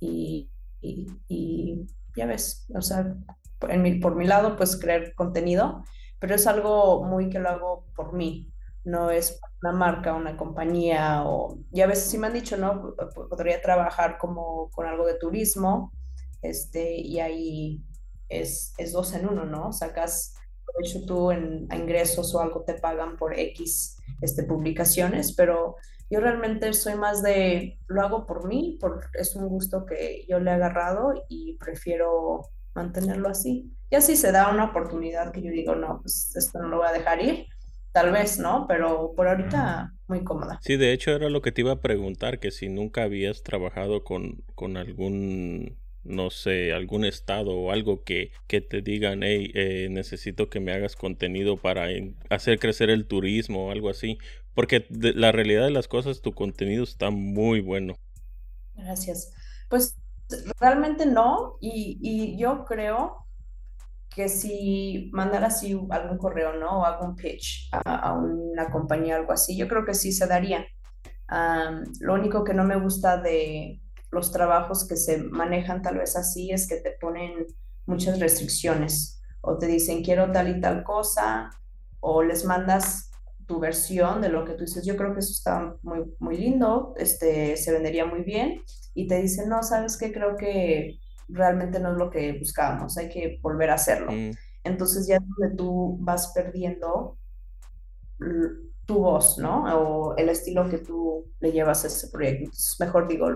y, 0.00 1.86
ya 2.16 2.24
ves, 2.24 2.66
o 2.74 2.80
sea, 2.80 3.14
en 3.68 4.00
por 4.00 4.16
mi 4.16 4.26
lado, 4.26 4.56
pues 4.56 4.78
crear 4.78 5.14
contenido, 5.14 5.84
pero 6.18 6.34
es 6.34 6.46
algo 6.46 7.04
muy 7.04 7.28
que 7.28 7.38
lo 7.38 7.50
hago 7.50 7.86
por 7.94 8.14
mí, 8.14 8.50
no 8.84 9.10
es 9.10 9.40
una 9.62 9.72
marca, 9.72 10.14
una 10.14 10.38
compañía, 10.38 11.24
o, 11.26 11.58
y 11.70 11.82
a 11.82 11.86
veces 11.86 12.10
sí 12.10 12.16
me 12.16 12.28
han 12.28 12.32
dicho, 12.32 12.56
¿no? 12.56 12.94
Podría 13.28 13.60
trabajar 13.60 14.16
como 14.16 14.70
con 14.70 14.86
algo 14.86 15.04
de 15.06 15.18
turismo, 15.18 15.92
este, 16.40 16.96
y 16.96 17.20
ahí 17.20 17.84
es, 18.30 18.72
es 18.78 18.92
dos 18.92 19.12
en 19.12 19.28
uno, 19.28 19.44
¿no? 19.44 19.70
Sacas 19.74 20.34
de 20.78 20.88
hecho 20.88 21.04
tú 21.06 21.30
en 21.30 21.68
ingresos 21.72 22.34
o 22.34 22.40
algo 22.40 22.62
te 22.62 22.74
pagan 22.74 23.16
por 23.16 23.38
X 23.38 23.96
este, 24.20 24.44
publicaciones, 24.44 25.32
pero 25.34 25.76
yo 26.10 26.20
realmente 26.20 26.72
soy 26.74 26.94
más 26.94 27.22
de, 27.22 27.78
lo 27.86 28.02
hago 28.02 28.26
por 28.26 28.46
mí, 28.46 28.76
por, 28.80 29.00
es 29.14 29.34
un 29.34 29.48
gusto 29.48 29.86
que 29.86 30.26
yo 30.28 30.40
le 30.40 30.50
he 30.50 30.54
agarrado 30.54 31.14
y 31.28 31.56
prefiero 31.58 32.42
mantenerlo 32.74 33.28
así. 33.28 33.72
Y 33.90 33.96
así 33.96 34.16
se 34.16 34.32
da 34.32 34.50
una 34.50 34.66
oportunidad 34.66 35.32
que 35.32 35.42
yo 35.42 35.50
digo, 35.50 35.74
no, 35.74 36.00
pues 36.02 36.34
esto 36.36 36.58
no 36.58 36.68
lo 36.68 36.78
voy 36.78 36.86
a 36.88 36.92
dejar 36.92 37.22
ir, 37.22 37.46
tal 37.92 38.12
vez, 38.12 38.38
¿no? 38.38 38.66
Pero 38.66 39.14
por 39.14 39.28
ahorita 39.28 39.92
muy 40.06 40.24
cómoda. 40.24 40.58
Sí, 40.62 40.76
de 40.76 40.92
hecho 40.92 41.12
era 41.12 41.28
lo 41.30 41.42
que 41.42 41.52
te 41.52 41.62
iba 41.62 41.72
a 41.72 41.80
preguntar, 41.80 42.38
que 42.38 42.50
si 42.50 42.68
nunca 42.68 43.04
habías 43.04 43.42
trabajado 43.42 44.04
con, 44.04 44.44
con 44.54 44.76
algún, 44.76 45.78
no 46.04 46.30
sé, 46.30 46.72
algún 46.72 47.04
estado 47.04 47.52
o 47.52 47.70
algo 47.70 48.02
que, 48.04 48.32
que 48.46 48.60
te 48.60 48.82
digan, 48.82 49.22
hey, 49.22 49.50
eh, 49.54 49.88
necesito 49.90 50.48
que 50.48 50.60
me 50.60 50.72
hagas 50.72 50.96
contenido 50.96 51.56
para 51.56 51.86
hacer 52.30 52.58
crecer 52.58 52.90
el 52.90 53.06
turismo 53.06 53.68
o 53.68 53.70
algo 53.70 53.88
así. 53.88 54.18
Porque 54.54 54.86
la 54.90 55.32
realidad 55.32 55.64
de 55.64 55.70
las 55.70 55.88
cosas, 55.88 56.20
tu 56.20 56.32
contenido 56.32 56.84
está 56.84 57.10
muy 57.10 57.60
bueno. 57.60 57.94
Gracias. 58.74 59.32
Pues 59.68 59.96
realmente 60.60 61.06
no, 61.06 61.56
y, 61.60 61.98
y 62.02 62.38
yo 62.38 62.64
creo 62.66 63.22
que 64.14 64.28
si 64.28 65.10
mandara 65.12 65.46
así 65.48 65.78
algún 65.90 66.18
correo, 66.18 66.54
¿no? 66.54 66.80
O 66.80 66.84
algún 66.84 67.16
pitch 67.16 67.68
a, 67.72 68.12
una 68.12 68.70
compañía, 68.70 69.16
algo 69.16 69.32
así, 69.32 69.56
yo 69.56 69.68
creo 69.68 69.84
que 69.84 69.94
sí 69.94 70.12
se 70.12 70.26
daría. 70.26 70.66
lo 72.00 72.14
único 72.14 72.44
que 72.44 72.54
no 72.54 72.64
me 72.64 72.76
gusta 72.76 73.16
de 73.16 73.80
los 74.12 74.30
trabajos 74.30 74.86
que 74.86 74.96
se 74.96 75.18
manejan 75.18 75.82
tal 75.82 75.98
vez 75.98 76.16
así 76.16 76.52
es 76.52 76.68
que 76.68 76.76
te 76.76 76.92
ponen 76.92 77.46
muchas 77.86 78.20
restricciones 78.20 79.20
o 79.40 79.58
te 79.58 79.66
dicen 79.66 80.04
quiero 80.04 80.30
tal 80.30 80.56
y 80.56 80.60
tal 80.60 80.84
cosa 80.84 81.50
o 81.98 82.22
les 82.22 82.44
mandas 82.44 83.10
tu 83.46 83.58
versión 83.58 84.20
de 84.20 84.28
lo 84.28 84.44
que 84.44 84.52
tú 84.52 84.64
dices. 84.64 84.84
Yo 84.84 84.96
creo 84.96 85.12
que 85.12 85.20
eso 85.20 85.32
está 85.32 85.76
muy, 85.82 86.04
muy 86.20 86.36
lindo, 86.36 86.94
este, 86.96 87.56
se 87.56 87.72
vendería 87.72 88.06
muy 88.06 88.22
bien 88.22 88.62
y 88.94 89.08
te 89.08 89.20
dicen, 89.20 89.48
no, 89.48 89.62
sabes 89.62 89.96
qué, 89.96 90.12
creo 90.12 90.36
que 90.36 90.98
realmente 91.28 91.80
no 91.80 91.92
es 91.92 91.98
lo 91.98 92.10
que 92.10 92.38
buscábamos, 92.38 92.96
hay 92.98 93.08
que 93.08 93.38
volver 93.42 93.70
a 93.70 93.74
hacerlo. 93.74 94.12
Mm. 94.12 94.30
Entonces 94.64 95.06
ya 95.06 95.16
es 95.16 95.22
donde 95.26 95.56
tú 95.56 95.96
vas 96.00 96.32
perdiendo 96.34 97.16
tu 98.86 98.98
voz, 99.00 99.38
¿no? 99.38 99.64
O 99.76 100.16
el 100.16 100.28
estilo 100.28 100.68
que 100.68 100.78
tú 100.78 101.26
le 101.40 101.50
llevas 101.50 101.84
a 101.84 101.88
ese 101.88 102.08
proyecto. 102.08 102.44
Entonces, 102.44 102.76
mejor 102.78 103.08
digo, 103.08 103.26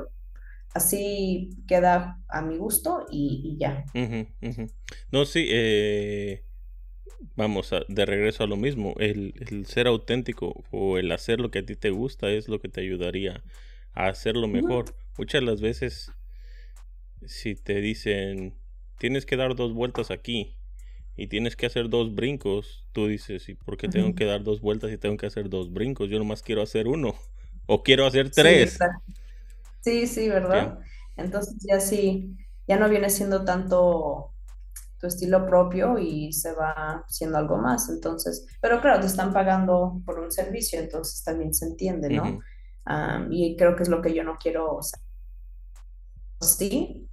así 0.77 1.51
queda 1.67 2.21
a 2.29 2.43
mi 2.43 2.57
gusto 2.57 3.07
y, 3.11 3.57
ya. 3.59 3.85
No, 5.11 5.25
sí, 5.25 5.47
eh, 5.51 6.45
vamos 7.35 7.73
a, 7.73 7.81
de 7.89 8.07
regreso 8.07 8.45
a 8.45 8.47
lo 8.47 8.57
mismo, 8.57 8.95
el, 8.99 9.35
el, 9.49 9.67
ser 9.67 9.87
auténtico 9.87 10.65
o 10.71 10.99
el 10.99 11.11
hacer 11.13 11.41
lo 11.41 11.51
que 11.51 11.61
a 11.61 11.67
ti 11.67 11.77
te 11.77 11.91
gusta 11.91 12.31
es 12.31 12.49
lo 12.49 12.61
que 12.61 12.69
te 12.69 12.81
ayudaría 12.81 13.43
a 13.93 14.09
hacerlo 14.09 14.49
mejor. 14.49 14.95
Muchas 15.19 15.41
de 15.41 15.47
las 15.47 15.61
veces 15.61 16.13
si 17.25 17.55
te 17.55 17.81
dicen 17.81 18.55
tienes 18.99 19.27
que 19.27 19.37
dar 19.37 19.55
dos 19.57 19.73
vueltas 19.73 20.11
aquí 20.11 20.57
y 21.17 21.29
tienes 21.29 21.57
que 21.57 21.65
hacer 21.65 21.89
dos 21.89 22.15
brincos, 22.15 22.85
tú 22.93 23.07
dices, 23.07 23.49
¿y 23.49 23.55
por 23.55 23.79
qué 23.79 23.89
tengo 23.89 24.15
que 24.15 24.27
dar 24.27 24.43
dos 24.43 24.61
vueltas 24.61 24.93
y 24.93 24.99
tengo 24.99 25.17
que 25.17 25.27
hacer 25.27 25.49
dos 25.49 25.73
brincos? 25.73 26.11
Yo 26.11 26.19
nomás 26.19 26.43
quiero 26.43 26.61
hacer 26.61 26.89
uno 26.89 27.15
o 27.67 27.83
quiero 27.83 28.05
hacer 28.05 28.31
tres. 28.31 28.75
Sí, 28.75 28.79
sí, 30.07 30.29
¿verdad? 30.29 30.79
Entonces 31.17 31.57
ya 31.61 31.81
sí, 31.81 32.37
ya 32.67 32.77
no 32.79 32.89
viene 32.89 33.11
siendo 33.11 33.45
tanto 33.45 34.33
tu 34.99 35.07
estilo 35.07 35.47
propio 35.47 35.99
y 35.99 36.33
se 36.33 36.53
va 36.53 37.05
siendo 37.09 37.39
algo 37.39 37.57
más. 37.57 37.89
Entonces, 37.89 38.47
pero 38.61 38.81
claro, 38.81 39.01
te 39.01 39.07
están 39.07 39.33
pagando 39.33 40.01
por 40.05 40.19
un 40.19 40.31
servicio, 40.31 40.81
entonces 40.81 41.23
también 41.23 41.55
se 41.55 41.67
entiende, 41.67 42.11
¿no? 42.11 42.41
y 43.31 43.57
creo 43.57 43.75
que 43.75 43.83
es 43.83 43.89
lo 43.89 44.01
que 44.01 44.15
yo 44.15 44.23
no 44.23 44.37
quiero, 44.37 44.77
o 44.77 46.45
sí, 46.45 47.09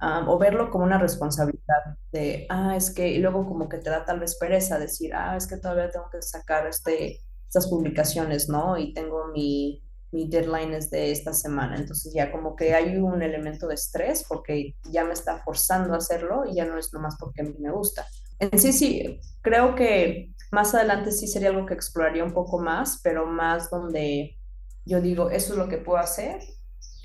o 0.00 0.38
verlo 0.38 0.70
como 0.70 0.84
una 0.84 0.98
responsabilidad 0.98 1.98
de, 2.12 2.46
ah, 2.48 2.76
es 2.76 2.90
que, 2.90 3.08
y 3.08 3.18
luego 3.18 3.46
como 3.46 3.68
que 3.68 3.78
te 3.78 3.90
da 3.90 4.04
tal 4.04 4.20
vez 4.20 4.36
pereza 4.38 4.78
decir, 4.78 5.14
ah, 5.14 5.36
es 5.36 5.46
que 5.46 5.56
todavía 5.56 5.90
tengo 5.90 6.08
que 6.10 6.22
sacar 6.22 6.66
este, 6.66 7.20
estas 7.46 7.68
publicaciones, 7.68 8.48
¿no? 8.48 8.78
Y 8.78 8.94
tengo 8.94 9.26
mi, 9.28 9.82
mi 10.10 10.28
deadline 10.28 10.74
es 10.74 10.90
de 10.90 11.10
esta 11.10 11.32
semana, 11.32 11.76
entonces 11.76 12.12
ya 12.14 12.32
como 12.32 12.56
que 12.56 12.74
hay 12.74 12.96
un 12.96 13.22
elemento 13.22 13.66
de 13.66 13.74
estrés 13.74 14.24
porque 14.28 14.74
ya 14.90 15.04
me 15.04 15.12
está 15.12 15.38
forzando 15.38 15.94
a 15.94 15.98
hacerlo 15.98 16.44
y 16.46 16.54
ya 16.54 16.64
no 16.64 16.78
es 16.78 16.92
nomás 16.92 17.16
porque 17.18 17.42
a 17.42 17.44
mí 17.44 17.54
me 17.58 17.70
gusta. 17.70 18.06
En 18.38 18.58
sí, 18.58 18.72
sí, 18.72 19.20
creo 19.42 19.74
que 19.74 20.30
más 20.50 20.74
adelante 20.74 21.12
sí 21.12 21.26
sería 21.26 21.50
algo 21.50 21.66
que 21.66 21.74
exploraría 21.74 22.24
un 22.24 22.32
poco 22.32 22.58
más, 22.58 23.00
pero 23.02 23.26
más 23.26 23.70
donde 23.70 24.38
yo 24.84 25.00
digo, 25.00 25.30
eso 25.30 25.52
es 25.52 25.58
lo 25.58 25.68
que 25.68 25.78
puedo 25.78 25.98
hacer 25.98 26.40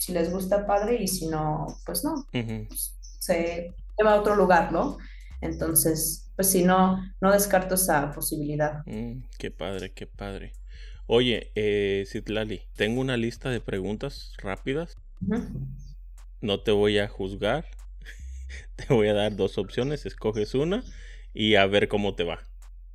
si 0.04 0.12
les 0.12 0.32
gusta, 0.32 0.66
padre, 0.66 1.02
y 1.02 1.08
si 1.08 1.28
no, 1.28 1.66
pues 1.86 2.04
no, 2.04 2.26
se 3.20 3.74
lleva 3.98 4.13
a 4.13 4.20
otro 4.20 4.36
lugar, 4.36 4.74
¿no? 4.74 4.98
Entonces, 5.39 6.30
pues 6.36 6.50
si 6.50 6.63
no, 6.63 7.00
no 7.22 7.32
descarto 7.32 7.76
esa 7.76 8.12
posibilidad. 8.12 8.82
Mm, 8.86 9.24
qué 9.38 9.50
padre, 9.50 9.94
qué 9.94 10.06
padre. 10.06 10.52
Oye, 11.08 11.52
eh, 11.56 12.06
Citlali, 12.08 12.62
tengo 12.76 13.02
una 13.02 13.18
lista 13.18 13.50
de 13.50 13.60
preguntas 13.60 14.34
rápidas. 14.38 14.98
No 16.42 16.62
te 16.62 16.72
voy 16.72 17.00
a 17.00 17.08
juzgar. 17.08 17.66
te 18.76 18.94
voy 18.94 19.08
a 19.08 19.13
dar 19.13 19.36
dos 19.36 19.58
opciones, 19.58 20.06
escoges 20.06 20.54
una 20.56 20.84
y 21.34 21.56
a 21.56 21.66
ver 21.66 21.88
cómo 21.88 22.16
te 22.16 22.24
va. 22.24 22.44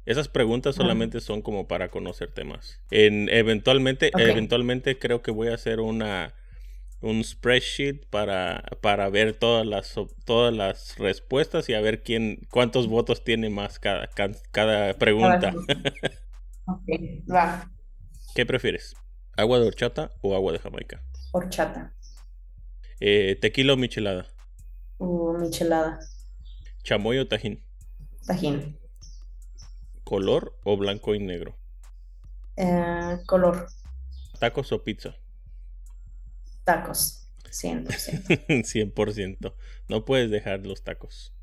Esas 0.07 0.29
preguntas 0.29 0.77
solamente 0.77 1.21
son 1.21 1.43
como 1.43 1.69
para 1.69 1.91
conocerte 1.91 2.45
más. 2.45 2.81
En, 2.91 3.29
eventualmente, 3.29 4.11
eventualmente 4.17 4.99
creo 4.99 5.21
que 5.21 5.31
voy 5.31 5.49
a 5.49 5.55
hacer 5.55 5.81
una 5.81 6.35
un 7.01 7.23
spreadsheet 7.23 8.07
para, 8.07 8.65
para 8.81 9.09
ver 9.09 9.35
todas 9.35 9.67
las, 9.67 9.95
todas 10.25 10.53
las 10.53 10.99
respuestas 10.99 11.69
y 11.69 11.75
a 11.75 11.81
ver 11.81 12.03
quién, 12.03 12.41
cuántos 12.51 12.89
votos 12.89 13.23
tiene 13.23 13.51
más 13.51 13.79
cada, 13.79 14.09
cada 14.51 14.95
pregunta. 14.95 15.53
va. 17.31 17.71
¿Qué 18.39 18.47
prefieres? 18.47 18.95
¿Agua 19.37 19.59
de 19.59 19.67
horchata 19.67 20.13
o 20.23 20.37
agua 20.37 20.53
de 20.53 20.61
Jamaica? 20.61 21.03
Horchata. 21.33 21.93
Eh, 23.01 23.37
¿Tequila 23.41 23.73
o 23.73 23.77
michelada? 23.77 24.29
Uh, 24.99 25.37
michelada. 25.39 25.99
¿Chamoy 26.85 27.19
o 27.19 27.27
tajín? 27.27 27.65
Tajín. 28.25 28.79
¿Color 30.05 30.57
o 30.63 30.77
blanco 30.77 31.17
y 31.17 31.19
negro? 31.19 31.59
Eh, 32.55 33.19
color. 33.27 33.67
¿Tacos 34.39 34.71
o 34.71 34.85
pizza? 34.85 35.17
Tacos, 36.63 37.29
100%. 37.43 37.89
100%. 38.47 39.55
No 39.89 40.05
puedes 40.05 40.31
dejar 40.31 40.65
los 40.65 40.85
tacos. 40.85 41.35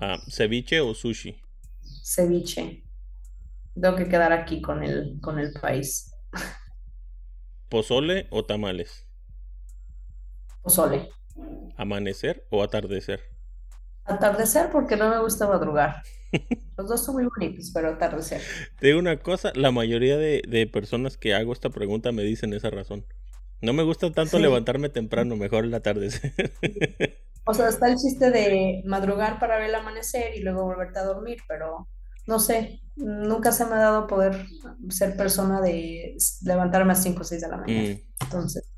Ah, 0.00 0.18
¿Ceviche 0.28 0.80
o 0.80 0.92
sushi? 0.92 1.40
Ceviche. 2.02 2.82
Tengo 3.74 3.96
que 3.96 4.08
quedar 4.08 4.32
aquí 4.32 4.60
con 4.60 4.82
el, 4.82 5.18
con 5.20 5.38
el 5.38 5.52
país. 5.52 6.12
¿Pozole 7.70 8.26
o 8.30 8.44
tamales? 8.44 9.06
Pozole. 10.62 11.10
¿Amanecer 11.76 12.46
o 12.50 12.62
atardecer? 12.62 13.20
Atardecer 14.04 14.70
porque 14.70 14.96
no 14.96 15.08
me 15.10 15.20
gusta 15.20 15.46
madrugar. 15.48 16.02
Los 16.76 16.88
dos 16.88 17.04
son 17.04 17.16
muy 17.16 17.24
bonitos, 17.24 17.70
pero 17.72 17.90
atardecer. 17.90 18.42
Te 18.78 18.88
digo 18.88 18.98
una 18.98 19.18
cosa, 19.18 19.52
la 19.54 19.70
mayoría 19.70 20.16
de, 20.16 20.42
de 20.48 20.66
personas 20.66 21.16
que 21.16 21.34
hago 21.34 21.52
esta 21.52 21.70
pregunta 21.70 22.12
me 22.12 22.22
dicen 22.22 22.52
esa 22.52 22.70
razón. 22.70 23.06
No 23.60 23.72
me 23.72 23.82
gusta 23.82 24.10
tanto 24.12 24.38
levantarme 24.38 24.88
temprano, 24.88 25.36
mejor 25.36 25.64
en 25.64 25.70
la 25.70 25.80
tarde. 25.80 26.08
o 27.44 27.54
sea, 27.54 27.68
está 27.68 27.88
el 27.90 27.96
chiste 27.96 28.30
de 28.30 28.82
madrugar 28.86 29.38
para 29.38 29.58
ver 29.58 29.68
el 29.68 29.74
amanecer 29.74 30.34
y 30.36 30.40
luego 30.40 30.64
volverte 30.64 30.98
a 30.98 31.04
dormir, 31.04 31.38
pero 31.46 31.88
no 32.30 32.38
sé, 32.38 32.80
nunca 32.96 33.52
se 33.52 33.66
me 33.66 33.72
ha 33.72 33.78
dado 33.78 34.06
poder 34.06 34.46
ser 34.88 35.16
persona 35.16 35.60
de 35.60 36.16
levantarme 36.44 36.92
a 36.92 36.96
5 36.96 37.20
o 37.20 37.24
6 37.24 37.40
de 37.40 37.48
la 37.48 37.56
mañana. 37.56 37.94
Mm. 37.94 38.00
Entonces. 38.22 38.72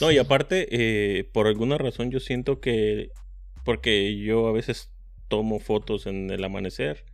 No, 0.00 0.10
y 0.10 0.16
aparte, 0.16 0.66
eh, 0.70 1.30
por 1.32 1.46
alguna 1.46 1.76
razón 1.76 2.10
yo 2.10 2.20
siento 2.20 2.60
que, 2.60 3.10
porque 3.64 4.18
yo 4.18 4.48
a 4.48 4.52
veces 4.52 4.90
tomo 5.28 5.60
fotos 5.60 6.06
en 6.06 6.30
el 6.30 6.42
amanecer 6.42 7.04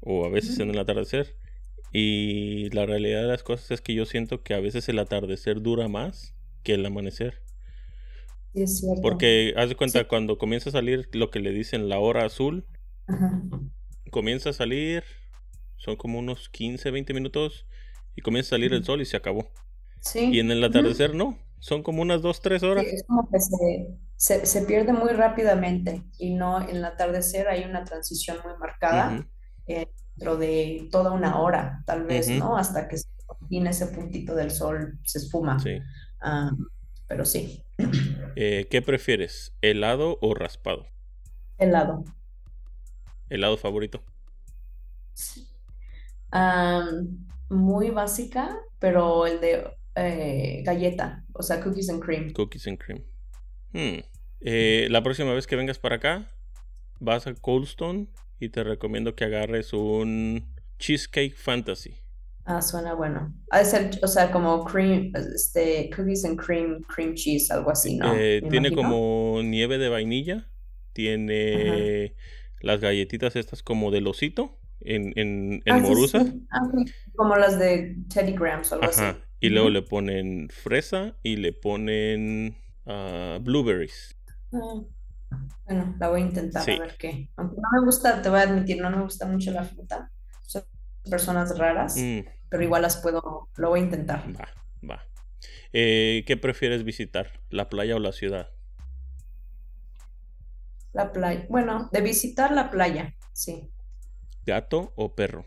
o 0.00 0.24
a 0.24 0.30
veces 0.30 0.58
en 0.58 0.70
el 0.70 0.78
atardecer 0.78 1.36
y 1.92 2.70
la 2.70 2.86
realidad 2.86 3.20
de 3.20 3.28
las 3.28 3.42
cosas 3.42 3.70
es 3.70 3.80
que 3.82 3.94
yo 3.94 4.06
siento 4.06 4.42
que 4.42 4.54
a 4.54 4.60
veces 4.60 4.88
el 4.88 4.98
atardecer 4.98 5.60
dura 5.60 5.86
más 5.86 6.34
que 6.62 6.74
el 6.74 6.86
amanecer. 6.86 7.42
es 8.54 8.80
cierto. 8.80 9.02
Porque 9.02 9.52
haz 9.56 9.68
de 9.68 9.76
cuenta, 9.76 10.08
cuando 10.08 10.38
comienza 10.38 10.70
a 10.70 10.72
salir 10.72 11.08
lo 11.12 11.30
que 11.30 11.40
le 11.40 11.52
dicen 11.52 11.90
la 11.90 11.98
hora 11.98 12.24
azul, 12.24 12.66
comienza 14.14 14.50
a 14.50 14.52
salir, 14.52 15.02
son 15.76 15.96
como 15.96 16.20
unos 16.20 16.48
15, 16.48 16.88
20 16.92 17.12
minutos, 17.14 17.66
y 18.14 18.22
comienza 18.22 18.50
a 18.50 18.50
salir 18.50 18.72
el 18.72 18.84
sol 18.84 19.00
y 19.00 19.06
se 19.06 19.16
acabó. 19.16 19.50
Sí. 20.02 20.30
Y 20.32 20.38
en 20.38 20.52
el 20.52 20.62
atardecer 20.62 21.16
no, 21.16 21.36
son 21.58 21.82
como 21.82 22.00
unas 22.00 22.22
2, 22.22 22.40
3 22.40 22.62
horas. 22.62 22.84
es 22.86 23.02
como 23.08 23.28
que 23.28 23.40
se, 24.16 24.46
se, 24.46 24.62
pierde 24.66 24.92
muy 24.92 25.10
rápidamente 25.14 26.04
y 26.16 26.32
no 26.32 26.62
en 26.62 26.76
el 26.76 26.84
atardecer 26.84 27.48
hay 27.48 27.64
una 27.64 27.82
transición 27.82 28.36
muy 28.44 28.56
marcada 28.56 29.26
dentro 29.66 30.36
de 30.36 30.86
toda 30.92 31.10
una 31.10 31.40
hora, 31.40 31.82
tal 31.84 32.04
vez, 32.04 32.28
¿no? 32.28 32.56
Hasta 32.56 32.86
que 32.86 32.98
se 32.98 33.08
termine 33.40 33.70
ese 33.70 33.88
puntito 33.88 34.36
del 34.36 34.52
sol, 34.52 35.00
se 35.02 35.18
espuma. 35.18 35.58
Sí. 35.58 35.80
Ah, 36.20 36.52
pero 37.08 37.24
sí. 37.24 37.64
Eh, 38.36 38.66
¿Qué 38.70 38.80
prefieres, 38.80 39.56
helado 39.60 40.18
o 40.20 40.34
raspado? 40.34 40.86
Helado. 41.58 42.04
¿Helado 43.34 43.56
favorito? 43.56 44.00
muy 47.48 47.90
básica, 47.90 48.56
pero 48.80 49.26
el 49.26 49.40
de 49.40 49.64
eh, 49.94 50.62
galleta, 50.64 51.24
o 51.32 51.42
sea, 51.42 51.60
cookies 51.60 51.88
and 51.90 52.02
cream. 52.02 52.32
Cookies 52.32 52.66
and 52.66 52.78
cream. 52.78 53.02
Hmm. 53.72 54.02
Eh, 54.40 54.88
la 54.90 55.02
próxima 55.02 55.32
vez 55.32 55.46
que 55.46 55.54
vengas 55.54 55.78
para 55.78 55.96
acá, 55.96 56.28
vas 57.00 57.26
a 57.26 57.34
Cold 57.34 57.64
Stone 57.64 58.06
y 58.40 58.48
te 58.48 58.64
recomiendo 58.64 59.14
que 59.14 59.24
agarres 59.24 59.72
un 59.72 60.44
Cheesecake 60.78 61.36
Fantasy. 61.36 61.94
Ah, 62.44 62.62
suena 62.62 62.94
bueno. 62.94 63.32
Ha 63.50 63.60
de 63.60 63.64
ser, 63.64 63.90
o 64.02 64.08
sea, 64.08 64.30
como 64.30 64.64
cream, 64.64 65.12
este, 65.34 65.90
cookies 65.94 66.24
and 66.24 66.40
cream, 66.40 66.82
cream 66.82 67.14
cheese, 67.14 67.50
algo 67.52 67.70
así, 67.70 67.96
¿no? 67.96 68.14
Eh, 68.14 68.42
tiene 68.50 68.68
imagino. 68.68 68.82
como 68.82 69.40
nieve 69.42 69.78
de 69.78 69.88
vainilla. 69.88 70.48
Tiene 70.92 72.14
las 72.64 72.80
galletitas 72.80 73.36
estas 73.36 73.62
como 73.62 73.90
del 73.90 74.06
osito 74.06 74.58
en, 74.80 75.12
en, 75.16 75.62
en 75.64 75.74
Ah, 75.74 75.78
morusa. 75.78 76.24
sí. 76.24 76.46
Ah. 76.50 76.60
Como 77.16 77.36
las 77.36 77.58
de 77.58 77.96
Teddy 78.12 78.32
Grahams 78.32 78.72
o 78.72 78.74
algo 78.76 78.86
así. 78.88 79.02
Ajá. 79.02 79.18
Y 79.40 79.50
luego 79.50 79.68
le 79.70 79.82
ponen 79.82 80.48
fresa 80.50 81.16
y 81.22 81.36
le 81.36 81.52
ponen 81.52 82.56
ah, 82.86 83.38
blueberries. 83.42 84.16
Bueno, 85.66 85.96
la 85.98 86.08
voy 86.08 86.20
a 86.22 86.24
intentar 86.24 86.62
Sí. 86.62 86.72
a 86.72 86.78
ver 86.80 86.96
qué. 86.98 87.28
Aunque 87.36 87.56
no 87.56 87.68
me 87.80 87.84
gusta, 87.84 88.22
te 88.22 88.28
voy 88.28 88.38
a 88.40 88.42
admitir, 88.42 88.80
no 88.80 88.90
me 88.90 89.02
gusta 89.02 89.26
mucho 89.26 89.50
la 89.50 89.64
fruta. 89.64 90.10
Son 90.46 90.62
personas 91.10 91.58
raras, 91.58 91.96
Mm, 91.98 92.20
pero 92.48 92.62
igual 92.62 92.82
las 92.82 92.96
puedo, 92.98 93.48
lo 93.56 93.68
voy 93.68 93.80
a 93.80 93.82
intentar. 93.82 94.22
va, 94.34 94.48
va. 94.88 95.02
Eh, 95.72 96.24
¿qué 96.26 96.36
prefieres 96.36 96.84
visitar? 96.84 97.40
¿La 97.50 97.68
playa 97.68 97.96
o 97.96 97.98
la 97.98 98.12
ciudad? 98.12 98.50
La 100.94 101.12
playa. 101.12 101.44
Bueno, 101.50 101.90
de 101.92 102.00
visitar 102.00 102.50
la 102.52 102.70
playa, 102.70 103.14
sí, 103.34 103.70
¿Gato 104.46 104.92
o 104.96 105.14
perro? 105.16 105.44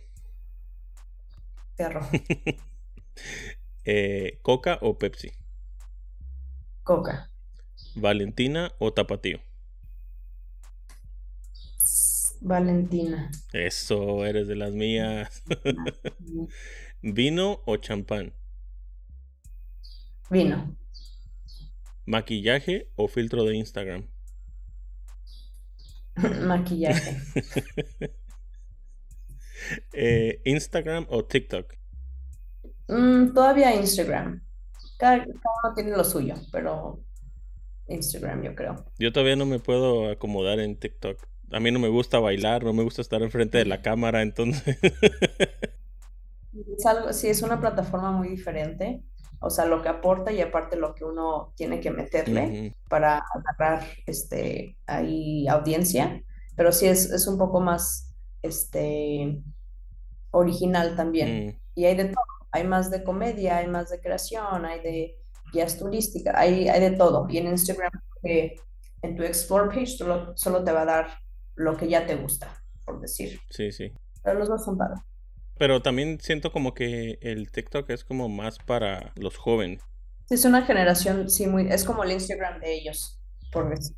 perro, 1.75 2.01
Eh, 3.85 4.39
¿Coca 4.43 4.77
o 4.81 4.97
Pepsi? 4.99 5.31
coca. 6.83 7.29
¿Valentina 7.95 8.71
o 8.79 8.93
Tapatío? 8.93 9.41
Valentina. 12.41 13.29
Eso, 13.51 14.25
eres 14.25 14.47
de 14.47 14.55
las 14.55 14.71
mías. 14.71 15.43
¿Vino 17.01 17.61
o 17.65 17.77
champán? 17.77 18.33
Vino. 20.29 20.75
¿Maquillaje 22.07 22.89
o 22.95 23.07
filtro 23.07 23.43
de 23.45 23.55
Instagram? 23.55 24.07
Maquillaje. 26.45 27.17
Eh, 29.91 30.39
¿Instagram 30.45 31.07
o 31.09 31.25
TikTok? 31.25 31.73
Mm, 32.87 33.33
todavía 33.33 33.75
Instagram. 33.75 34.41
Cada, 34.97 35.17
cada 35.17 35.31
uno 35.63 35.73
tiene 35.75 35.91
lo 35.91 36.03
suyo, 36.03 36.35
pero 36.51 37.03
Instagram, 37.87 38.43
yo 38.43 38.55
creo. 38.55 38.85
Yo 38.97 39.11
todavía 39.11 39.35
no 39.35 39.45
me 39.45 39.59
puedo 39.59 40.09
acomodar 40.09 40.59
en 40.59 40.77
TikTok. 40.77 41.17
A 41.51 41.59
mí 41.59 41.71
no 41.71 41.79
me 41.79 41.89
gusta 41.89 42.19
bailar, 42.19 42.63
no 42.63 42.71
me 42.71 42.83
gusta 42.83 43.01
estar 43.01 43.21
enfrente 43.21 43.57
de 43.57 43.65
la 43.65 43.81
cámara, 43.81 44.21
entonces... 44.21 44.77
Es 46.75 46.85
algo, 46.87 47.13
sí, 47.13 47.27
es 47.27 47.43
una 47.43 47.59
plataforma 47.59 48.11
muy 48.11 48.29
diferente. 48.29 49.03
O 49.39 49.49
sea, 49.49 49.65
lo 49.65 49.81
que 49.81 49.89
aporta 49.89 50.31
y 50.31 50.41
aparte 50.41 50.77
lo 50.77 50.95
que 50.95 51.05
uno 51.05 51.53
tiene 51.55 51.79
que 51.79 51.91
meterle 51.91 52.75
para 52.89 53.19
agarrar 53.35 53.85
este, 54.05 54.77
ahí 54.87 55.47
audiencia. 55.47 56.23
Pero 56.55 56.71
sí 56.71 56.87
es, 56.87 57.11
es 57.11 57.27
un 57.27 57.37
poco 57.37 57.59
más 57.59 58.15
este, 58.41 59.41
original 60.31 60.95
también. 60.95 61.47
mm, 61.47 61.59
Y 61.75 61.85
hay 61.85 61.95
de 61.95 62.05
todo. 62.05 62.23
Hay 62.51 62.63
más 62.63 62.89
de 62.89 63.03
comedia, 63.03 63.57
hay 63.57 63.67
más 63.67 63.89
de 63.89 63.99
creación, 63.99 64.65
hay 64.65 64.79
de 64.81 65.15
guías 65.53 65.77
turísticas, 65.77 66.33
hay, 66.35 66.67
hay 66.67 66.79
de 66.81 66.91
todo. 66.91 67.27
Y 67.29 67.37
en 67.37 67.47
Instagram, 67.47 67.91
eh, 68.23 68.55
en 69.01 69.15
tu 69.15 69.23
Explore 69.23 69.67
page, 69.69 69.97
solo, 69.97 70.35
solo 70.35 70.63
te 70.63 70.71
va 70.71 70.81
a 70.81 70.85
dar 70.85 71.07
lo 71.55 71.75
que 71.77 71.87
ya 71.87 72.05
te 72.07 72.15
gusta, 72.15 72.51
por 72.85 72.99
decir. 72.99 73.39
sí, 73.49 73.71
sí. 73.71 73.91
Pero 74.23 74.39
los 74.39 74.47
dos 74.49 74.63
son 74.65 74.77
padres. 74.77 74.99
Pero 75.57 75.81
también 75.81 76.19
siento 76.21 76.51
como 76.51 76.73
que 76.73 77.19
el 77.21 77.51
TikTok 77.51 77.89
es 77.91 78.03
como 78.03 78.29
más 78.29 78.59
para 78.59 79.13
los 79.15 79.37
jóvenes. 79.37 79.83
Es 80.29 80.45
una 80.45 80.65
generación, 80.65 81.29
sí, 81.29 81.47
muy, 81.47 81.67
es 81.69 81.83
como 81.83 82.03
el 82.03 82.11
Instagram 82.11 82.59
de 82.61 82.73
ellos, 82.75 83.19
por 83.51 83.69
decir. 83.69 83.95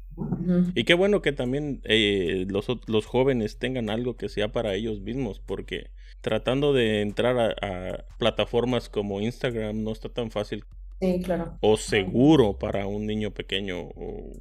Y 0.75 0.83
qué 0.85 0.93
bueno 0.93 1.21
que 1.21 1.31
también 1.31 1.81
eh, 1.85 2.45
los, 2.49 2.67
los 2.87 3.05
jóvenes 3.05 3.57
tengan 3.59 3.89
algo 3.89 4.17
que 4.17 4.29
sea 4.29 4.51
para 4.51 4.73
ellos 4.75 5.01
mismos, 5.01 5.39
porque 5.39 5.91
tratando 6.21 6.73
de 6.73 7.01
entrar 7.01 7.37
a, 7.39 7.55
a 7.93 8.05
plataformas 8.17 8.89
como 8.89 9.21
Instagram 9.21 9.83
no 9.83 9.91
está 9.91 10.09
tan 10.09 10.31
fácil 10.31 10.65
Sí, 11.01 11.21
claro. 11.23 11.59
o 11.61 11.77
seguro 11.77 12.57
para 12.59 12.87
un 12.87 13.05
niño 13.07 13.33
pequeño 13.33 13.79
o 13.81 14.33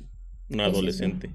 un 0.51 0.61
Sí, 0.63 0.75
sí, 0.75 0.93
sí. 0.93 1.05
adolescente. 1.05 1.35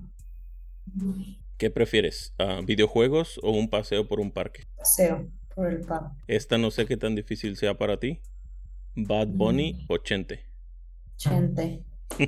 ¿Qué 1.57 1.71
prefieres? 1.71 2.36
ah, 2.38 2.61
¿Videojuegos 2.63 3.39
o 3.41 3.51
un 3.51 3.67
paseo 3.69 4.07
por 4.07 4.19
un 4.19 4.31
parque? 4.31 4.65
Paseo 4.75 5.31
por 5.56 5.68
el 5.68 5.80
pub. 5.82 6.12
Esta 6.28 6.58
no 6.58 6.72
sé 6.72 6.86
qué 6.86 6.97
tan 6.97 7.16
difícil 7.16 7.58
sea 7.58 7.78
para 7.78 7.99
ti. 7.99 8.20
Bad 8.95 9.28
Bunny 9.30 9.74
Mm, 9.74 9.86
o 9.91 9.97
Chente. 9.97 10.45
Chente. 11.18 11.84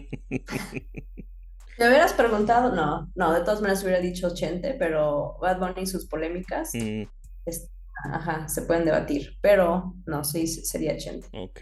¿Te 1.78 1.88
hubieras 1.88 2.13
preguntado? 2.13 2.73
No, 2.73 3.11
no, 3.15 3.34
de 3.34 3.41
todas 3.41 3.61
maneras 3.61 3.84
hubiera 3.84 3.99
dicho 3.99 4.34
Chente, 4.34 4.76
pero 4.80 5.38
Bad 5.41 5.59
Bunny 5.59 5.82
y 5.84 5.88
sus 5.88 6.05
polémicas, 6.07 6.71
Mm, 6.73 7.03
es- 7.45 7.69
ajá, 8.11 8.47
se 8.47 8.61
pueden 8.63 8.86
debatir, 8.86 9.38
pero 9.41 9.93
no, 10.05 10.23
sí, 10.23 10.47
sí, 10.47 10.63
sería 10.65 10.97
Chente. 10.97 11.28
ok. 11.34 11.61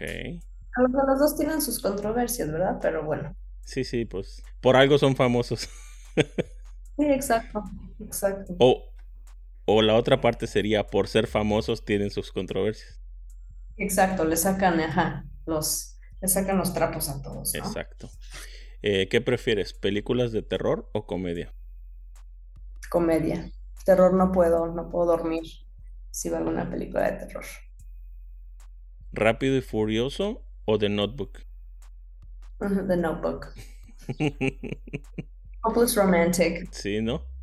Los, 0.76 0.90
los 1.06 1.18
dos 1.18 1.36
tienen 1.36 1.60
sus 1.62 1.80
controversias, 1.80 2.50
¿verdad? 2.50 2.78
Pero 2.80 3.04
bueno. 3.04 3.34
Sí, 3.64 3.84
sí, 3.84 4.04
pues 4.04 4.42
por 4.60 4.76
algo 4.76 4.98
son 4.98 5.16
famosos. 5.16 5.68
Sí, 6.96 7.04
exacto, 7.06 7.64
exacto. 7.98 8.54
O, 8.60 8.84
o 9.66 9.82
la 9.82 9.94
otra 9.94 10.20
parte 10.20 10.46
sería 10.46 10.86
por 10.86 11.08
ser 11.08 11.26
famosos 11.26 11.84
tienen 11.84 12.10
sus 12.10 12.32
controversias. 12.32 13.00
Exacto, 13.76 14.24
le 14.24 14.36
sacan, 14.36 14.80
ajá, 14.80 15.24
los, 15.46 15.98
le 16.20 16.28
sacan 16.28 16.58
los 16.58 16.74
trapos 16.74 17.08
a 17.08 17.22
todos, 17.22 17.52
¿no? 17.56 17.64
Exacto. 17.64 18.08
Eh, 18.82 19.08
¿qué 19.08 19.20
prefieres? 19.20 19.72
¿Películas 19.72 20.32
de 20.32 20.42
terror 20.42 20.90
o 20.92 21.06
comedia? 21.06 21.54
Comedia. 22.90 23.50
Terror 23.84 24.14
no 24.14 24.30
puedo, 24.32 24.66
no 24.66 24.90
puedo 24.90 25.06
dormir 25.06 25.42
si 26.10 26.28
veo 26.28 26.38
alguna 26.38 26.70
película 26.70 27.10
de 27.10 27.26
terror. 27.26 27.44
¿Rápido 29.12 29.56
y 29.56 29.62
Furioso 29.62 30.44
o 30.64 30.78
The 30.78 30.88
Notebook? 30.88 31.40
The 32.58 32.96
Notebook. 32.96 33.54
Hopeless 35.62 35.96
Romantic. 35.96 36.68
sí, 36.70 37.00
¿no? 37.00 37.33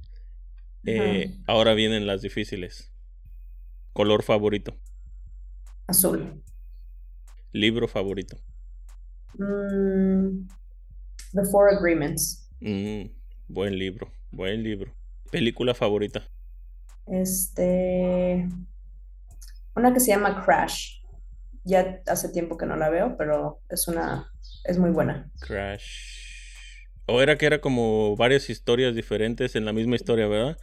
Eh, 0.86 1.38
ahora 1.48 1.74
vienen 1.74 2.08
las 2.08 2.22
difíciles. 2.22 2.92
Color 3.94 4.24
favorito. 4.24 4.76
Azul. 5.88 6.42
Libro 7.52 7.88
favorito. 7.88 8.38
Mm, 9.38 10.48
The 11.34 11.44
Four 11.52 11.76
Agreements. 11.76 12.50
Mm, 12.60 13.12
buen 13.48 13.78
libro, 13.78 14.12
buen 14.32 14.64
libro. 14.64 14.94
Película 15.32 15.74
favorita. 15.74 16.24
Este, 17.08 18.48
una 19.76 19.94
que 19.94 20.00
se 20.00 20.12
llama 20.12 20.44
Crash. 20.44 21.02
Ya 21.64 22.02
hace 22.08 22.30
tiempo 22.30 22.58
que 22.58 22.66
no 22.66 22.76
la 22.76 22.90
veo, 22.90 23.16
pero 23.18 23.62
es 23.70 23.88
una, 23.88 24.32
es 24.64 24.80
muy 24.80 24.90
buena. 24.90 25.30
Crash. 25.40 26.21
O 27.14 27.22
era 27.22 27.38
que 27.38 27.46
era 27.46 27.62
como 27.62 28.16
varias 28.16 28.50
historias 28.50 28.96
diferentes 28.96 29.56
en 29.56 29.66
la 29.66 29.74
misma 29.74 29.96
historia, 29.96 30.28
¿verdad? 30.28 30.58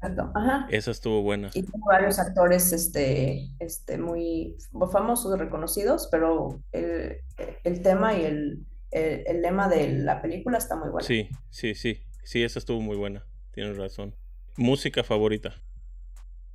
Exacto. 0.00 0.30
Ajá. 0.34 0.68
Esa 0.70 0.90
estuvo 0.90 1.22
buena. 1.22 1.50
Y 1.54 1.62
tiene 1.62 1.84
varios 1.86 2.18
actores, 2.18 2.72
este, 2.72 3.50
este, 3.58 3.98
muy 3.98 4.56
famosos, 4.92 5.38
reconocidos, 5.38 6.08
pero 6.10 6.60
el, 6.72 7.16
el 7.64 7.82
tema 7.82 8.14
y 8.14 8.24
el, 8.24 8.66
el, 8.90 9.24
el 9.26 9.42
lema 9.42 9.68
de 9.68 9.88
la 9.98 10.22
película 10.22 10.58
está 10.58 10.76
muy 10.76 10.90
bueno. 10.90 11.06
Sí, 11.06 11.28
sí, 11.50 11.74
sí. 11.74 12.00
Sí, 12.24 12.42
esa 12.42 12.58
estuvo 12.58 12.80
muy 12.80 12.96
buena. 12.96 13.26
Tienes 13.52 13.76
razón. 13.76 14.14
Música 14.56 15.02
favorita. 15.02 15.54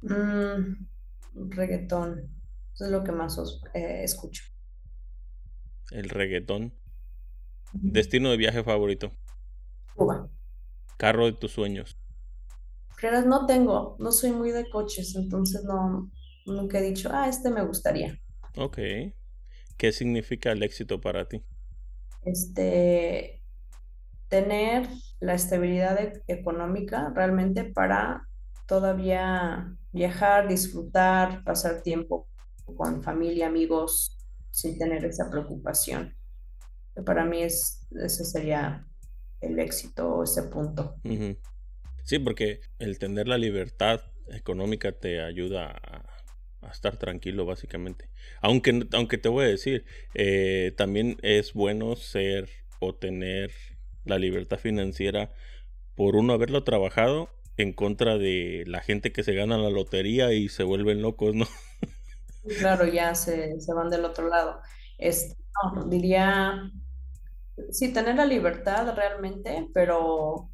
Mm, 0.02 0.86
reggaetón. 1.50 2.30
Eso 2.74 2.86
es 2.86 2.92
lo 2.92 3.04
que 3.04 3.12
más 3.12 3.38
os- 3.38 3.62
eh, 3.74 4.04
escucho. 4.04 4.44
El 5.92 6.10
reggaetón. 6.10 6.74
Destino 7.74 8.32
de 8.32 8.38
viaje 8.38 8.64
favorito. 8.64 9.12
Cuba. 9.96 10.30
Carro 10.98 11.26
de 11.26 11.34
tus 11.34 11.52
sueños. 11.52 11.98
Creerás, 12.96 13.26
no 13.26 13.46
tengo, 13.46 13.96
no 14.00 14.12
soy 14.12 14.32
muy 14.32 14.52
de 14.52 14.70
coches, 14.70 15.16
entonces 15.16 15.64
no, 15.64 16.10
nunca 16.46 16.80
he 16.80 16.84
dicho, 16.84 17.10
ah, 17.12 17.28
este 17.28 17.50
me 17.50 17.66
gustaría. 17.66 18.18
Ok. 18.58 18.78
¿Qué 19.78 19.92
significa 19.92 20.52
el 20.52 20.64
éxito 20.64 21.02
para 21.02 21.28
ti? 21.28 21.44
Este, 22.24 23.42
tener 24.30 24.88
la 25.20 25.34
estabilidad 25.36 26.00
e- 26.00 26.24
económica 26.28 27.12
realmente 27.16 27.66
para 27.66 28.28
todavía 28.68 29.76
viajar, 29.92 30.48
disfrutar, 30.48 31.44
pasar 31.44 31.82
tiempo 31.84 32.28
con 32.78 33.04
familia, 33.04 33.48
amigos, 33.48 34.18
sin 34.52 34.78
tener 34.78 35.06
esa 35.06 35.30
preocupación. 35.30 36.16
Para 37.06 37.26
mí 37.26 37.42
es, 37.42 37.88
ese 37.92 38.26
sería 38.26 38.86
el 39.42 39.60
éxito, 39.60 40.24
ese 40.24 40.44
punto. 40.44 40.96
Sí, 42.04 42.20
porque 42.20 42.62
el 42.80 43.00
tener 43.00 43.28
la 43.28 43.38
libertad 43.38 44.02
económica 44.28 44.92
te 44.92 45.22
ayuda 45.22 45.72
a, 45.72 46.70
estar 46.72 46.98
tranquilo, 46.98 47.46
básicamente. 47.46 48.10
Aunque, 48.42 48.88
aunque 48.94 49.18
te 49.18 49.30
voy 49.30 49.46
a 49.46 49.50
decir, 49.50 49.86
eh, 50.14 50.74
también 50.78 51.18
es 51.22 51.54
bueno 51.54 51.96
ser 51.98 52.50
o 52.80 52.96
tener 52.96 53.52
la 54.06 54.18
libertad 54.18 54.58
financiera 54.58 55.34
por 55.96 56.16
uno 56.16 56.34
haberlo 56.34 56.64
trabajado 56.64 57.30
en 57.58 57.74
contra 57.74 58.18
de 58.18 58.64
la 58.66 58.82
gente 58.82 59.12
que 59.12 59.24
se 59.24 59.34
gana 59.34 59.58
la 59.58 59.70
lotería 59.70 60.34
y 60.34 60.50
se 60.50 60.64
vuelven 60.64 61.02
locos, 61.02 61.36
¿no? 61.36 61.46
Claro, 62.60 62.86
ya 62.86 63.16
se, 63.16 63.56
van 63.74 63.90
del 63.90 64.06
otro 64.06 64.28
lado. 64.28 64.62
Es, 64.98 65.38
diría, 65.88 66.72
sí, 67.72 67.94
tener 67.94 68.16
la 68.16 68.26
libertad 68.26 68.96
realmente, 68.96 69.68
pero 69.74 70.50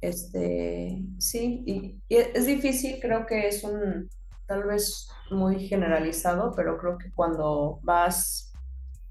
este, 0.00 1.02
sí, 1.18 1.62
y, 1.66 2.02
es 2.08 2.46
difícil, 2.46 2.98
creo 3.00 3.26
que 3.26 3.48
es 3.48 3.64
un, 3.64 4.10
tal 4.46 4.64
vez 4.64 5.08
muy 5.30 5.66
generalizado, 5.66 6.52
pero 6.54 6.78
creo 6.78 6.98
que 6.98 7.10
cuando 7.12 7.80
vas 7.82 8.52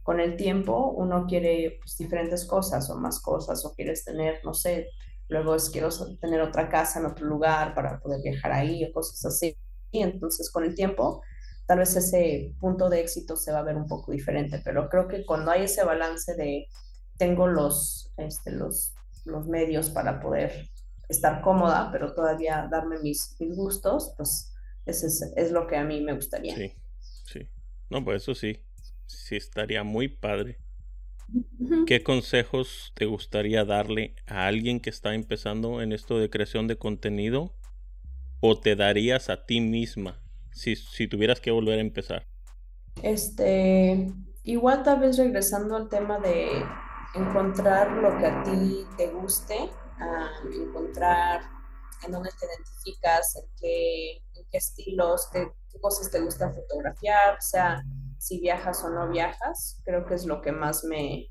con 0.03 0.19
el 0.19 0.35
tiempo, 0.35 0.91
uno 0.91 1.25
quiere 1.27 1.79
pues, 1.81 1.97
diferentes 1.97 2.45
cosas 2.45 2.89
o 2.89 2.95
más 2.95 3.19
cosas, 3.21 3.65
o 3.65 3.73
quieres 3.73 4.03
tener, 4.03 4.41
no 4.43 4.53
sé, 4.53 4.89
luego 5.29 5.55
es 5.55 5.69
quiero 5.69 5.89
tener 6.19 6.41
otra 6.41 6.69
casa 6.69 6.99
en 6.99 7.05
otro 7.05 7.25
lugar 7.25 7.73
para 7.73 7.99
poder 7.99 8.21
viajar 8.21 8.51
ahí 8.51 8.83
o 8.85 8.91
cosas 8.91 9.25
así. 9.25 9.55
Y 9.91 10.01
entonces 10.03 10.51
con 10.51 10.63
el 10.63 10.75
tiempo, 10.75 11.23
tal 11.65 11.79
vez 11.79 11.95
ese 11.95 12.53
punto 12.59 12.89
de 12.89 13.01
éxito 13.01 13.35
se 13.35 13.51
va 13.51 13.59
a 13.59 13.63
ver 13.63 13.77
un 13.77 13.87
poco 13.87 14.11
diferente, 14.11 14.61
pero 14.63 14.89
creo 14.89 15.07
que 15.07 15.25
cuando 15.25 15.51
hay 15.51 15.63
ese 15.63 15.83
balance 15.83 16.35
de 16.35 16.67
tengo 17.17 17.47
los, 17.47 18.11
este, 18.17 18.51
los, 18.51 18.93
los 19.25 19.47
medios 19.47 19.89
para 19.89 20.19
poder 20.19 20.69
estar 21.09 21.41
cómoda, 21.41 21.89
pero 21.91 22.13
todavía 22.13 22.67
darme 22.69 22.99
mis, 22.99 23.35
mis 23.39 23.55
gustos, 23.55 24.13
pues 24.17 24.53
ese 24.85 25.07
es, 25.07 25.33
es, 25.35 25.51
lo 25.51 25.67
que 25.67 25.77
a 25.77 25.83
mí 25.83 26.01
me 26.01 26.13
gustaría. 26.13 26.55
Sí, 26.55 26.73
sí. 27.25 27.47
No, 27.89 28.03
pues 28.03 28.23
eso 28.23 28.35
sí, 28.35 28.59
sí 29.05 29.35
estaría 29.35 29.83
muy 29.83 30.07
padre. 30.07 30.59
¿Qué 31.87 32.03
consejos 32.03 32.91
te 32.95 33.05
gustaría 33.05 33.65
darle 33.65 34.15
a 34.27 34.45
alguien 34.45 34.79
que 34.79 34.89
está 34.89 35.15
empezando 35.15 35.81
en 35.81 35.91
esto 35.91 36.19
de 36.19 36.29
creación 36.29 36.67
de 36.67 36.77
contenido? 36.77 37.55
¿O 38.39 38.59
te 38.59 38.75
darías 38.75 39.29
a 39.29 39.45
ti 39.45 39.61
misma 39.61 40.21
si, 40.51 40.75
si 40.75 41.07
tuvieras 41.07 41.39
que 41.39 41.51
volver 41.51 41.79
a 41.79 41.81
empezar? 41.81 42.27
Este, 43.01 44.11
igual 44.43 44.83
tal 44.83 44.99
vez 44.99 45.17
regresando 45.17 45.75
al 45.75 45.89
tema 45.89 46.19
de 46.19 46.47
encontrar 47.13 47.91
lo 47.91 48.17
que 48.17 48.25
a 48.27 48.43
ti 48.43 48.87
te 48.97 49.07
guste, 49.11 49.69
encontrar 50.51 51.41
en 52.05 52.11
dónde 52.11 52.29
te 52.39 52.45
identificas, 52.45 53.35
en 53.35 53.45
qué, 53.59 54.21
estilos, 54.51 55.29
qué, 55.31 55.47
qué, 55.71 55.79
cosas 55.79 56.11
te 56.11 56.21
gusta 56.21 56.51
fotografiar, 56.51 57.35
o 57.35 57.41
sea, 57.41 57.81
si 58.17 58.39
viajas 58.39 58.83
o 58.83 58.89
no 58.89 59.09
viajas, 59.09 59.81
creo 59.83 60.05
que 60.05 60.13
es 60.13 60.25
lo 60.25 60.41
que 60.41 60.51
más 60.51 60.83
me, 60.83 61.29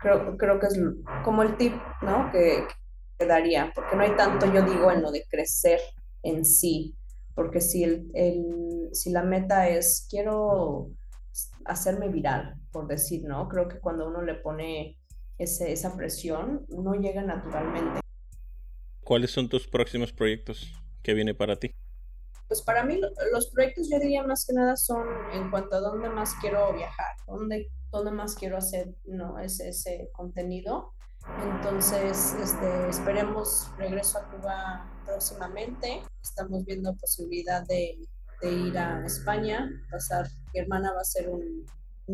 creo, 0.00 0.36
creo 0.36 0.58
que 0.58 0.66
es 0.66 0.80
como 1.24 1.42
el 1.42 1.56
tip, 1.56 1.74
¿no? 2.02 2.30
Que, 2.32 2.66
que 3.18 3.26
daría, 3.26 3.72
porque 3.74 3.96
no 3.96 4.02
hay 4.02 4.16
tanto, 4.16 4.52
yo 4.52 4.62
digo, 4.62 4.90
en 4.90 5.02
lo 5.02 5.10
de 5.10 5.24
crecer 5.28 5.80
en 6.22 6.44
sí, 6.44 6.96
porque 7.34 7.60
si, 7.60 7.84
el, 7.84 8.10
el, 8.14 8.90
si 8.92 9.10
la 9.10 9.22
meta 9.22 9.68
es, 9.68 10.06
quiero 10.10 10.90
hacerme 11.64 12.08
viral, 12.08 12.56
por 12.72 12.86
decir, 12.88 13.24
¿no? 13.24 13.48
Creo 13.48 13.68
que 13.68 13.78
cuando 13.78 14.08
uno 14.08 14.22
le 14.22 14.34
pone 14.34 14.97
ese, 15.38 15.72
esa 15.72 15.96
presión, 15.96 16.66
no 16.68 16.94
llega 16.94 17.22
naturalmente. 17.22 18.00
¿Cuáles 19.04 19.30
son 19.30 19.48
tus 19.48 19.66
próximos 19.66 20.12
proyectos 20.12 20.72
que 21.02 21.14
viene 21.14 21.34
para 21.34 21.56
ti? 21.56 21.74
Pues 22.48 22.62
para 22.62 22.84
mí 22.84 23.00
los 23.32 23.46
proyectos 23.48 23.88
yo 23.90 23.98
diría 23.98 24.22
más 24.22 24.46
que 24.46 24.54
nada 24.54 24.76
son 24.76 25.06
en 25.32 25.50
cuanto 25.50 25.76
a 25.76 25.80
dónde 25.80 26.08
más 26.08 26.34
quiero 26.40 26.72
viajar, 26.72 27.16
dónde, 27.26 27.70
dónde 27.90 28.10
más 28.10 28.34
quiero 28.34 28.56
hacer 28.56 28.94
¿no? 29.04 29.38
ese, 29.38 29.68
ese 29.68 30.10
contenido. 30.12 30.92
Entonces, 31.42 32.34
este, 32.42 32.88
esperemos 32.88 33.70
regreso 33.76 34.18
a 34.18 34.30
Cuba 34.30 34.90
próximamente. 35.04 36.02
Estamos 36.22 36.64
viendo 36.64 36.94
posibilidad 36.96 37.66
de, 37.66 37.98
de 38.40 38.52
ir 38.52 38.78
a 38.78 39.04
España, 39.04 39.70
pasar, 39.90 40.26
mi 40.54 40.60
hermana 40.60 40.92
va 40.92 40.98
a 40.98 41.02
hacer 41.02 41.28
un, 41.28 41.66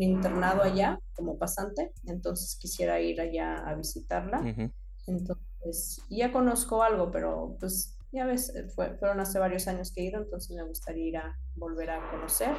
internado 0.03 0.63
allá 0.63 0.99
como 1.15 1.37
pasante, 1.37 1.91
entonces 2.05 2.57
quisiera 2.59 2.99
ir 2.99 3.21
allá 3.21 3.55
a 3.67 3.75
visitarla. 3.75 4.71
Entonces, 5.07 6.01
ya 6.09 6.31
conozco 6.31 6.83
algo, 6.83 7.11
pero 7.11 7.55
pues 7.59 7.97
ya 8.11 8.25
ves, 8.25 8.53
eh, 8.55 8.67
fueron 8.69 9.19
hace 9.19 9.39
varios 9.39 9.67
años 9.67 9.91
que 9.91 10.01
he 10.01 10.05
ido, 10.05 10.21
entonces 10.21 10.55
me 10.55 10.63
gustaría 10.63 11.05
ir 11.05 11.17
a 11.17 11.37
volver 11.55 11.89
a 11.89 12.09
conocer 12.09 12.55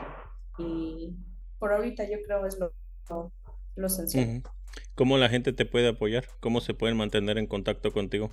y 0.59 1.17
por 1.59 1.73
ahorita 1.73 2.05
yo 2.05 2.19
creo 2.25 2.47
es 2.47 2.59
lo, 2.59 2.73
lo, 3.77 3.87
esencial. 3.87 4.43
¿Cómo 4.95 5.17
la 5.17 5.29
gente 5.29 5.53
te 5.53 5.65
puede 5.65 5.89
apoyar? 5.89 6.27
¿Cómo 6.41 6.61
se 6.61 6.75
pueden 6.75 6.97
mantener 6.97 7.39
en 7.39 7.47
contacto 7.47 7.91
contigo? 7.91 8.31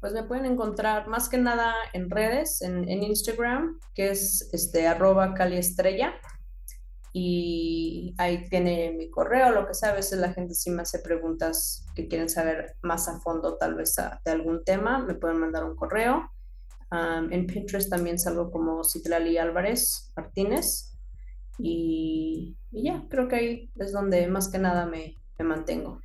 Pues 0.00 0.12
me 0.12 0.22
pueden 0.22 0.46
encontrar 0.46 1.08
más 1.08 1.28
que 1.28 1.38
nada 1.38 1.74
en 1.92 2.08
redes, 2.08 2.62
en, 2.62 2.88
en 2.88 3.02
Instagram, 3.02 3.78
que 3.94 4.10
es 4.10 4.48
este 4.52 4.86
arroba 4.86 5.34
caliestrella. 5.34 6.14
Y 7.12 8.14
ahí 8.18 8.48
tiene 8.48 8.92
mi 8.92 9.10
correo, 9.10 9.50
lo 9.50 9.66
que 9.66 9.74
sea. 9.74 9.90
A 9.90 9.94
veces 9.94 10.18
la 10.18 10.32
gente 10.32 10.54
sí 10.54 10.70
me 10.70 10.82
hace 10.82 11.00
preguntas 11.00 11.84
que 11.94 12.06
quieren 12.06 12.28
saber 12.28 12.76
más 12.82 13.08
a 13.08 13.18
fondo, 13.20 13.56
tal 13.56 13.74
vez 13.74 13.96
de 14.24 14.30
algún 14.30 14.64
tema. 14.64 14.98
Me 14.98 15.14
pueden 15.14 15.38
mandar 15.38 15.64
un 15.64 15.74
correo 15.74 16.30
en 17.30 17.46
Pinterest 17.46 17.88
también 17.88 18.18
salgo 18.18 18.50
como 18.50 18.82
Citlali 18.84 19.38
Álvarez 19.38 20.12
Martínez. 20.16 20.96
Y, 21.58 22.56
ya, 22.70 23.04
creo 23.08 23.28
que 23.28 23.36
ahí 23.36 23.70
es 23.78 23.92
donde 23.92 24.26
más 24.26 24.48
que 24.48 24.58
nada 24.58 24.86
me, 24.86 25.14
me 25.38 25.44
mantengo. 25.44 26.00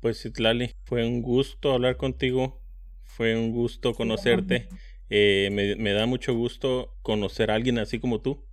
Pues 0.00 0.22
Citlali, 0.22 0.74
fue 0.84 1.06
un 1.06 1.20
gusto 1.20 1.72
hablar 1.72 1.96
contigo, 1.96 2.62
fue 3.04 3.36
un 3.36 3.52
gusto 3.52 3.92
conocerte. 3.92 4.68
Eh, 5.10 5.50
me, 5.52 5.74
me, 5.76 5.92
da 5.92 6.06
mucho 6.06 6.34
gusto 6.34 6.94
conocer 7.02 7.50
a 7.50 7.56
alguien 7.56 7.78
así 7.78 7.98
como 7.98 8.20
tú, 8.20 8.46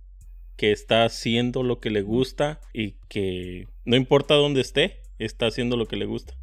que 0.58 0.72
está 0.72 1.04
haciendo 1.04 1.62
lo 1.62 1.78
que 1.78 1.88
le 1.88 2.02
gusta 2.02 2.60
y 2.74 2.96
que 3.08 3.68
no 3.84 3.94
importa 3.94 4.34
dónde 4.34 4.60
esté, 4.60 5.00
está 5.20 5.46
haciendo 5.46 5.76
lo 5.76 5.86
que 5.86 5.96
le 5.96 6.04
gusta. 6.04 6.34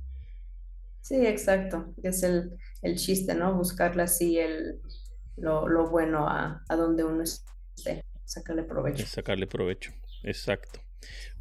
Sí, 1.02 1.28
exacto. 1.28 1.94
Es 2.02 2.24
el, 2.24 2.54
el 2.82 2.96
chiste, 2.96 3.36
¿no? 3.36 3.54
Buscarle 3.54 4.04
así 4.04 4.40
el, 4.40 4.80
lo, 5.36 5.90
bueno 5.90 6.28
a, 6.30 6.64
donde 6.70 7.04
uno 7.04 7.24
esté, 7.24 8.06
sacarle 8.24 8.64
provecho. 8.64 9.06
sacarle 9.06 9.48
provecho, 9.48 9.92
exacto. 10.24 10.80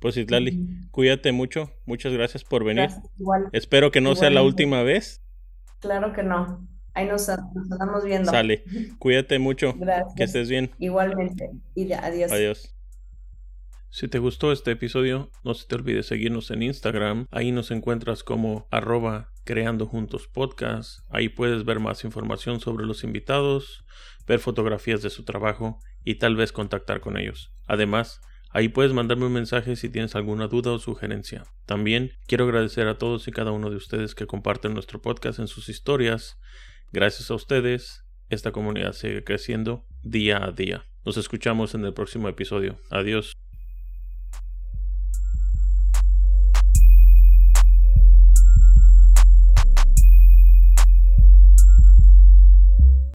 Pues 0.00 0.16
Islali, 0.16 0.88
cuídate 0.90 1.30
mucho, 1.30 1.70
muchas 1.86 2.12
gracias 2.12 2.42
por 2.42 2.64
venir. 2.64 2.90
Espero 3.52 3.92
que 3.92 4.00
no 4.00 4.16
sea 4.16 4.30
la 4.30 4.42
última 4.42 4.82
vez. 4.82 5.22
Claro 5.78 6.12
que 6.12 6.24
no. 6.24 6.66
Ahí 6.94 7.06
nos, 7.06 7.28
estamos 7.28 8.04
viendo. 8.04 8.30
Sale. 8.30 8.64
Cuídate 8.98 9.38
mucho. 9.38 9.74
Gracias. 9.76 10.14
Que 10.16 10.24
estés 10.24 10.48
bien. 10.48 10.70
Igualmente. 10.78 11.50
Y 11.74 11.92
adiós. 11.92 12.32
Adiós. 12.32 12.74
Si 13.90 14.08
te 14.08 14.18
gustó 14.18 14.50
este 14.50 14.72
episodio, 14.72 15.30
no 15.44 15.54
se 15.54 15.68
te 15.68 15.76
olvide 15.76 16.02
seguirnos 16.02 16.50
en 16.50 16.62
Instagram. 16.62 17.28
Ahí 17.30 17.52
nos 17.52 17.70
encuentras 17.70 18.24
como 18.24 18.66
arroba 18.72 19.30
creando 19.44 19.86
juntos 19.86 20.26
podcast. 20.26 20.98
Ahí 21.10 21.28
puedes 21.28 21.64
ver 21.64 21.78
más 21.78 22.02
información 22.02 22.58
sobre 22.58 22.86
los 22.86 23.04
invitados, 23.04 23.84
ver 24.26 24.40
fotografías 24.40 25.02
de 25.02 25.10
su 25.10 25.24
trabajo 25.24 25.78
y 26.02 26.16
tal 26.16 26.34
vez 26.34 26.50
contactar 26.50 27.00
con 27.00 27.16
ellos. 27.16 27.52
Además, 27.66 28.20
ahí 28.50 28.68
puedes 28.68 28.92
mandarme 28.92 29.26
un 29.26 29.32
mensaje 29.32 29.76
si 29.76 29.88
tienes 29.88 30.16
alguna 30.16 30.48
duda 30.48 30.72
o 30.72 30.78
sugerencia. 30.80 31.44
También 31.66 32.12
quiero 32.26 32.46
agradecer 32.46 32.88
a 32.88 32.98
todos 32.98 33.28
y 33.28 33.32
cada 33.32 33.52
uno 33.52 33.70
de 33.70 33.76
ustedes 33.76 34.16
que 34.16 34.26
comparten 34.26 34.74
nuestro 34.74 35.00
podcast 35.00 35.38
en 35.38 35.46
sus 35.46 35.68
historias. 35.68 36.38
Gracias 36.94 37.28
a 37.32 37.34
ustedes, 37.34 38.04
esta 38.30 38.52
comunidad 38.52 38.92
sigue 38.92 39.24
creciendo 39.24 39.84
día 40.04 40.44
a 40.44 40.52
día. 40.52 40.86
Nos 41.04 41.16
escuchamos 41.16 41.74
en 41.74 41.84
el 41.84 41.92
próximo 41.92 42.28
episodio. 42.28 42.78
Adiós. 42.88 43.34